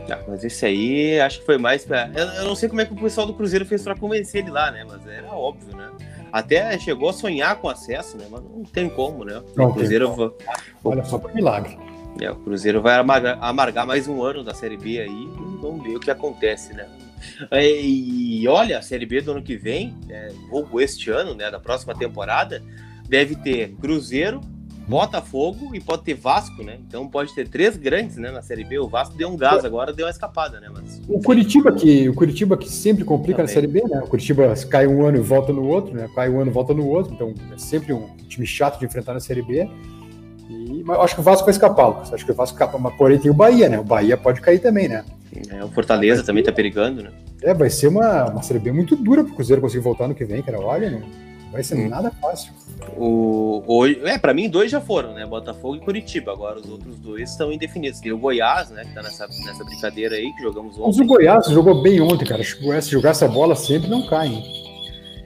Ah, 0.10 0.20
mas 0.28 0.43
esse 0.43 0.65
aí 0.65 1.20
acho 1.20 1.39
que 1.39 1.46
foi 1.46 1.58
mais 1.58 1.86
pra. 1.86 2.10
Eu, 2.13 2.26
eu, 2.28 2.46
não 2.46 2.56
sei 2.56 2.67
como 2.67 2.82
é 2.82 2.86
que 2.86 2.93
o 2.93 2.98
pessoal 2.98 3.26
do 3.26 3.34
Cruzeiro 3.34 3.65
fez 3.65 3.82
pra 3.82 3.96
convencer 3.96 4.41
ele 4.41 4.52
lá, 4.52 4.72
né? 4.72 4.86
Mas 4.88 5.06
era 5.08 5.32
óbvio, 5.34 5.76
né? 5.76 5.89
Até 6.31 6.77
chegou 6.79 7.09
a 7.09 7.13
sonhar 7.13 7.55
com 7.57 7.69
acesso, 7.69 8.17
né? 8.17 8.25
Mas 8.29 8.41
não 8.43 8.63
tem 8.63 8.89
como, 8.89 9.23
né? 9.23 9.41
Não, 9.55 9.69
o 9.69 9.73
Cruzeiro. 9.73 10.35
Olha 10.83 11.03
só 11.03 11.17
por 11.17 11.33
milagre. 11.33 11.77
É, 12.19 12.31
o 12.31 12.35
Cruzeiro 12.35 12.81
vai 12.81 12.97
amargar, 12.97 13.37
amargar, 13.41 13.85
mais 13.85 14.07
um 14.07 14.23
ano 14.23 14.43
da 14.43 14.53
Série 14.53 14.77
B 14.77 14.99
aí 14.99 15.07
e 15.07 15.61
vamos 15.61 15.83
ver 15.83 15.95
o 15.95 15.99
que 15.99 16.09
acontece, 16.09 16.73
né? 16.73 16.87
E, 17.51 18.41
e 18.41 18.47
olha, 18.47 18.79
a 18.79 18.81
Série 18.81 19.05
B 19.05 19.21
do 19.21 19.31
ano 19.31 19.41
que 19.41 19.55
vem, 19.55 19.95
é, 20.09 20.31
ou 20.51 20.81
este 20.81 21.09
ano, 21.11 21.35
né? 21.35 21.51
Da 21.51 21.59
próxima 21.59 21.93
temporada, 21.93 22.63
deve 23.07 23.35
ter 23.35 23.75
Cruzeiro, 23.79 24.41
Botafogo 24.88 25.76
e 25.76 25.82
pode 25.82 26.04
ter 26.04 26.13
Vasco, 26.13 26.63
né? 26.63 26.78
Então 26.88 27.08
pode 27.08 27.36
ter 27.36 27.47
três 27.47 27.76
grandes, 27.76 28.15
né, 28.15 28.32
na 28.32 28.41
Série 28.41 28.63
B. 28.63 28.80
O 28.80 28.88
Vasco 28.88 29.17
deu 29.17 29.28
um 29.28 29.36
gás 29.36 29.65
agora, 29.65 29.91
deu 29.91 30.06
uma 30.06 30.12
escapada, 30.12 30.62
né? 30.62 30.69
Mas... 30.73 31.02
O 31.10 31.19
Curitiba 31.19 31.73
que 31.73 32.08
o 32.08 32.13
Curitiba 32.13 32.56
que 32.56 32.69
sempre 32.69 33.04
complica 33.04 33.38
Também. 33.38 33.47
na 33.47 33.54
Série 33.54 33.67
B, 33.67 33.84
né? 33.84 34.02
O 34.02 34.08
Curitiba 34.08 34.54
cai 34.69 34.88
um 34.88 35.06
ano 35.06 35.17
e 35.17 35.21
volta 35.21 35.52
no 35.52 35.67
outro, 35.67 35.93
né? 35.93 36.10
Cai 36.15 36.30
um 36.30 36.39
ano 36.39 36.50
e 36.50 36.54
volta 36.54 36.73
no 36.73 36.88
outro, 36.88 37.13
então 37.13 37.34
é 37.54 37.58
sempre 37.58 37.91
um 37.91 38.08
time 38.30 38.47
chato 38.47 38.80
de 38.80 38.86
enfrentar 38.86 39.13
na 39.13 39.19
Série 39.19 39.41
B. 39.41 39.69
E 40.50 40.84
mas 40.86 41.00
acho 41.00 41.15
que 41.15 41.21
o 41.21 41.23
Vasco 41.23 41.43
vai 41.43 41.52
escapar, 41.52 41.88
Lucas. 41.88 42.13
Acho 42.13 42.26
que 42.26 42.32
o 42.32 42.36
Vasco 42.36 42.56
escapa, 42.56 42.78
mas 42.78 42.95
porém 42.95 43.19
tem 43.19 43.30
o 43.30 43.34
Bahia, 43.34 43.67
né? 43.67 43.78
O 43.78 43.84
Bahia 43.84 44.15
pode 44.15 44.39
cair 44.39 44.60
também, 44.60 44.88
né? 44.88 45.04
É, 45.50 45.63
o 45.65 45.67
Fortaleza 45.67 46.23
também 46.23 46.43
tá 46.43 46.52
perigando, 46.54 47.04
né? 47.04 47.12
É, 47.43 47.54
vai 47.54 47.69
ser 47.69 47.88
uma, 47.88 48.32
uma 48.32 48.41
Série 48.41 48.60
B 48.60 48.71
muito 48.71 48.95
dura 48.95 49.23
pro 49.23 49.34
Cruzeiro 49.34 49.62
conseguir 49.62 49.84
voltar 49.84 50.08
no 50.08 50.15
que 50.15 50.23
vem, 50.23 50.41
cara. 50.41 50.60
Olha, 50.62 50.89
não 50.89 51.26
vai 51.58 51.63
ser 51.63 51.76
hum. 51.76 51.89
nada 51.89 52.12
fácil. 52.12 52.54
O, 52.96 53.63
o, 53.65 53.86
é, 53.88 54.17
para 54.20 54.34
mim, 54.34 54.48
dois 54.48 54.70
já 54.70 54.80
foram, 54.80 55.13
né? 55.13 55.26
Botafogo 55.26 55.76
e 55.76 55.80
Curitiba. 55.80 56.32
Agora 56.32 56.60
os 56.60 56.70
outros 56.70 57.00
dois 57.00 57.32
estão 57.32 57.52
indefinidos. 57.52 58.00
Tem 58.00 58.12
o 58.12 58.17
Goiás, 58.17 58.70
né? 58.70 58.86
Que 58.86 58.93
tá 58.93 59.02
nessa, 59.02 59.28
nessa 59.28 59.63
brincadeira 59.63 60.15
aí 60.15 60.32
que 60.34 60.43
jogamos 60.43 60.78
ontem. 60.78 60.86
Mas 60.88 61.00
o 61.00 61.06
Goiás 61.06 61.48
jogou 61.48 61.82
bem 61.82 62.00
ontem, 62.00 62.26
cara. 62.26 62.43
Se 62.43 62.91
jogar 62.91 63.10
essa 63.10 63.28
bola 63.28 63.56
sempre 63.56 63.89
não 63.89 64.06
cai, 64.06 64.28
hein? 64.28 64.43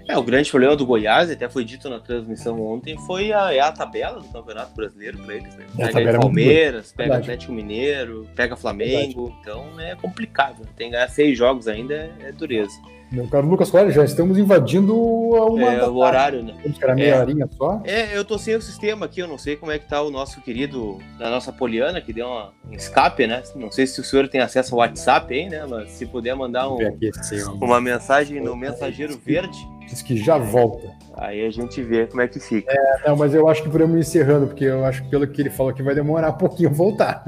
É, 0.08 0.18
o 0.18 0.24
grande 0.24 0.50
problema 0.50 0.76
do 0.76 0.86
Goiás, 0.86 1.30
até 1.30 1.48
foi 1.48 1.64
dito 1.64 1.90
na 1.90 2.00
transmissão 2.00 2.62
ontem, 2.62 2.98
foi 3.06 3.32
a, 3.32 3.54
é 3.54 3.60
a 3.60 3.72
tabela 3.72 4.20
do 4.20 4.28
Campeonato 4.28 4.74
Brasileiro 4.76 5.18
para 5.20 5.36
eles. 5.36 5.56
Né? 5.56 5.66
Pega 5.78 6.10
é 6.10 6.18
Palmeiras, 6.18 6.92
pega 6.92 7.10
Verdade. 7.10 7.24
Atlético 7.24 7.54
Mineiro, 7.54 8.28
pega 8.36 8.56
Flamengo. 8.56 9.26
Verdade. 9.26 9.40
Então 9.42 9.80
é 9.80 9.96
complicado. 9.96 10.68
Tem 10.76 10.88
que 10.88 10.94
ganhar 10.94 11.10
seis 11.10 11.38
jogos 11.38 11.68
ainda, 11.68 11.94
é, 11.94 12.12
é 12.24 12.32
dureza. 12.32 12.74
Meu 13.12 13.28
caro 13.28 13.46
Lucas 13.46 13.74
olha, 13.74 13.92
já 13.92 14.06
estamos 14.06 14.38
invadindo 14.38 14.98
uma 14.98 15.74
é, 15.74 15.86
o 15.86 15.98
horário, 15.98 16.42
né? 16.42 16.56
Era 16.82 16.96
meia 16.96 17.16
é, 17.16 17.20
horinha 17.20 17.50
só. 17.58 17.82
É, 17.84 18.18
eu 18.18 18.24
tô 18.24 18.38
sem 18.38 18.56
o 18.56 18.62
sistema 18.62 19.06
aqui, 19.06 19.20
eu 19.20 19.28
não 19.28 19.38
sei 19.38 19.58
como 19.58 19.70
é 19.70 19.78
que 19.78 19.86
tá 19.86 20.02
o 20.02 20.10
nosso 20.10 20.40
querido, 20.40 20.98
a 21.20 21.30
nossa 21.30 21.52
Poliana, 21.52 22.00
que 22.00 22.14
deu 22.14 22.26
uma, 22.26 22.54
um 22.70 22.74
escape, 22.74 23.28
né? 23.28 23.44
Não 23.54 23.70
sei 23.70 23.86
se 23.86 24.00
o 24.00 24.04
senhor 24.04 24.30
tem 24.30 24.40
acesso 24.40 24.74
ao 24.74 24.80
WhatsApp 24.80 25.34
aí, 25.34 25.50
né? 25.50 25.66
Mas 25.70 25.92
se 25.92 26.06
puder 26.06 26.36
mandar 26.36 26.70
um, 26.70 26.78
aqui, 26.88 27.12
uma 27.60 27.82
mensagem 27.82 28.40
no 28.40 28.56
mensageiro 28.56 29.20
verde. 29.24 29.58
Diz 29.90 30.02
que 30.02 30.16
já 30.16 30.38
volta. 30.38 30.90
Aí 31.18 31.46
a 31.46 31.52
gente 31.52 31.84
vê 31.84 32.08
como 32.08 32.22
é 32.22 32.30
que 32.30 32.40
fica. 32.40 32.72
É, 32.72 33.10
não, 33.10 33.18
mas 33.18 33.34
eu 33.34 33.50
acho 33.50 33.62
que 33.62 33.70
podemos 33.70 33.94
ir 33.98 34.00
encerrando, 34.00 34.48
porque 34.48 34.64
eu 34.64 34.86
acho 34.86 35.04
que 35.04 35.10
pelo 35.10 35.28
que 35.28 35.42
ele 35.42 35.50
falou 35.50 35.74
que 35.74 35.84
vai 35.84 35.94
demorar 35.94 36.30
um 36.30 36.38
pouquinho 36.38 36.70
a 36.70 36.74
voltar. 36.74 37.24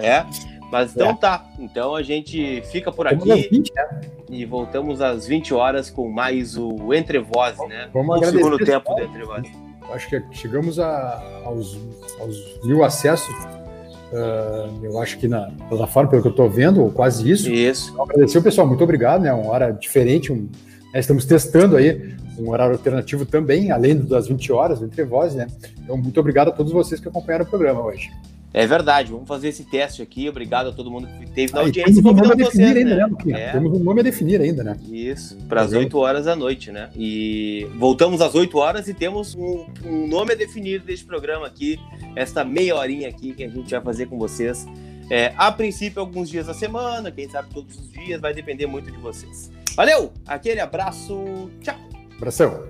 É. 0.00 0.24
Mas 0.72 0.94
então 0.94 1.10
é. 1.10 1.14
tá. 1.14 1.44
Então 1.58 1.94
a 1.94 2.02
gente 2.02 2.62
fica 2.62 2.90
por 2.90 3.06
aqui 3.06 3.30
20, 3.50 3.74
né? 3.74 4.00
e 4.30 4.46
voltamos 4.46 5.02
às 5.02 5.26
20 5.26 5.52
horas 5.52 5.90
com 5.90 6.10
mais 6.10 6.56
o 6.56 6.94
Entre 6.94 7.18
Voz, 7.18 7.58
né? 7.68 7.90
Vamos 7.92 8.18
o 8.18 8.24
segundo 8.24 8.56
tempo 8.56 8.94
do 8.94 9.02
Entre 9.02 9.22
Voz. 9.22 9.46
Acho 9.92 10.08
que 10.08 10.22
chegamos 10.32 10.78
a, 10.78 11.42
aos, 11.44 11.78
aos 12.18 12.64
mil 12.64 12.82
acessos. 12.82 13.34
Uh, 13.34 14.82
eu 14.82 14.98
acho 14.98 15.18
que 15.18 15.28
na 15.28 15.50
plataforma, 15.68 16.08
pelo 16.08 16.22
que 16.22 16.28
eu 16.28 16.32
estou 16.32 16.48
vendo, 16.48 16.90
quase 16.92 17.30
isso. 17.30 17.50
Isso. 17.50 17.90
Então, 17.92 18.04
agradecer 18.04 18.38
o 18.38 18.42
pessoal, 18.42 18.66
muito 18.66 18.82
obrigado, 18.82 19.20
né? 19.20 19.32
Uma 19.32 19.50
hora 19.50 19.70
diferente, 19.72 20.32
um, 20.32 20.48
né? 20.94 21.00
estamos 21.00 21.26
testando 21.26 21.76
aí 21.76 22.14
um 22.38 22.48
horário 22.48 22.72
alternativo 22.72 23.26
também, 23.26 23.70
além 23.70 23.98
das 23.98 24.26
20 24.26 24.50
horas, 24.52 24.80
entre 24.80 25.04
vozes, 25.04 25.34
né? 25.34 25.46
Então, 25.82 25.98
muito 25.98 26.18
obrigado 26.18 26.48
a 26.48 26.52
todos 26.52 26.72
vocês 26.72 26.98
que 26.98 27.08
acompanharam 27.08 27.44
o 27.44 27.48
programa 27.48 27.82
hoje. 27.82 28.10
É 28.54 28.66
verdade, 28.66 29.10
vamos 29.10 29.26
fazer 29.26 29.48
esse 29.48 29.64
teste 29.64 30.02
aqui. 30.02 30.28
Obrigado 30.28 30.68
a 30.68 30.72
todo 30.72 30.90
mundo 30.90 31.06
que 31.06 31.30
teve 31.30 31.52
na 31.54 31.60
ah, 31.60 31.62
audiência. 31.62 31.94
Temos 31.94 32.12
um 32.12 32.14
nome 32.14 32.32
a 32.32 32.34
definir 32.34 32.66
vocês, 32.66 32.76
ainda, 32.76 32.96
né? 32.96 33.16
é. 33.28 33.52
Temos 33.52 33.72
um 33.72 33.82
nome 33.82 34.00
a 34.00 34.02
definir 34.02 34.40
ainda, 34.40 34.62
né? 34.62 34.78
Isso, 34.90 35.36
para 35.48 35.62
as 35.62 35.72
8 35.72 35.96
horas 35.98 36.26
da 36.26 36.36
noite, 36.36 36.70
né? 36.70 36.90
E 36.94 37.66
voltamos 37.78 38.20
às 38.20 38.34
8 38.34 38.58
horas 38.58 38.88
e 38.88 38.94
temos 38.94 39.34
um, 39.34 39.66
um, 39.86 40.06
nome 40.06 40.32
a 40.32 40.36
definir 40.36 40.82
deste 40.82 41.06
programa 41.06 41.46
aqui, 41.46 41.80
esta 42.14 42.44
meia 42.44 42.76
horinha 42.76 43.08
aqui 43.08 43.32
que 43.32 43.44
a 43.44 43.48
gente 43.48 43.70
vai 43.70 43.80
fazer 43.80 44.06
com 44.06 44.18
vocês. 44.18 44.66
É, 45.10 45.32
a 45.36 45.50
princípio, 45.50 46.00
alguns 46.00 46.28
dias 46.28 46.46
da 46.46 46.54
semana, 46.54 47.10
quem 47.10 47.28
sabe 47.28 47.48
todos 47.52 47.76
os 47.76 47.90
dias, 47.92 48.20
vai 48.20 48.34
depender 48.34 48.66
muito 48.66 48.90
de 48.90 48.98
vocês. 48.98 49.50
Valeu, 49.74 50.12
aquele 50.26 50.60
abraço, 50.60 51.50
tchau. 51.62 51.76
Abração. 52.16 52.62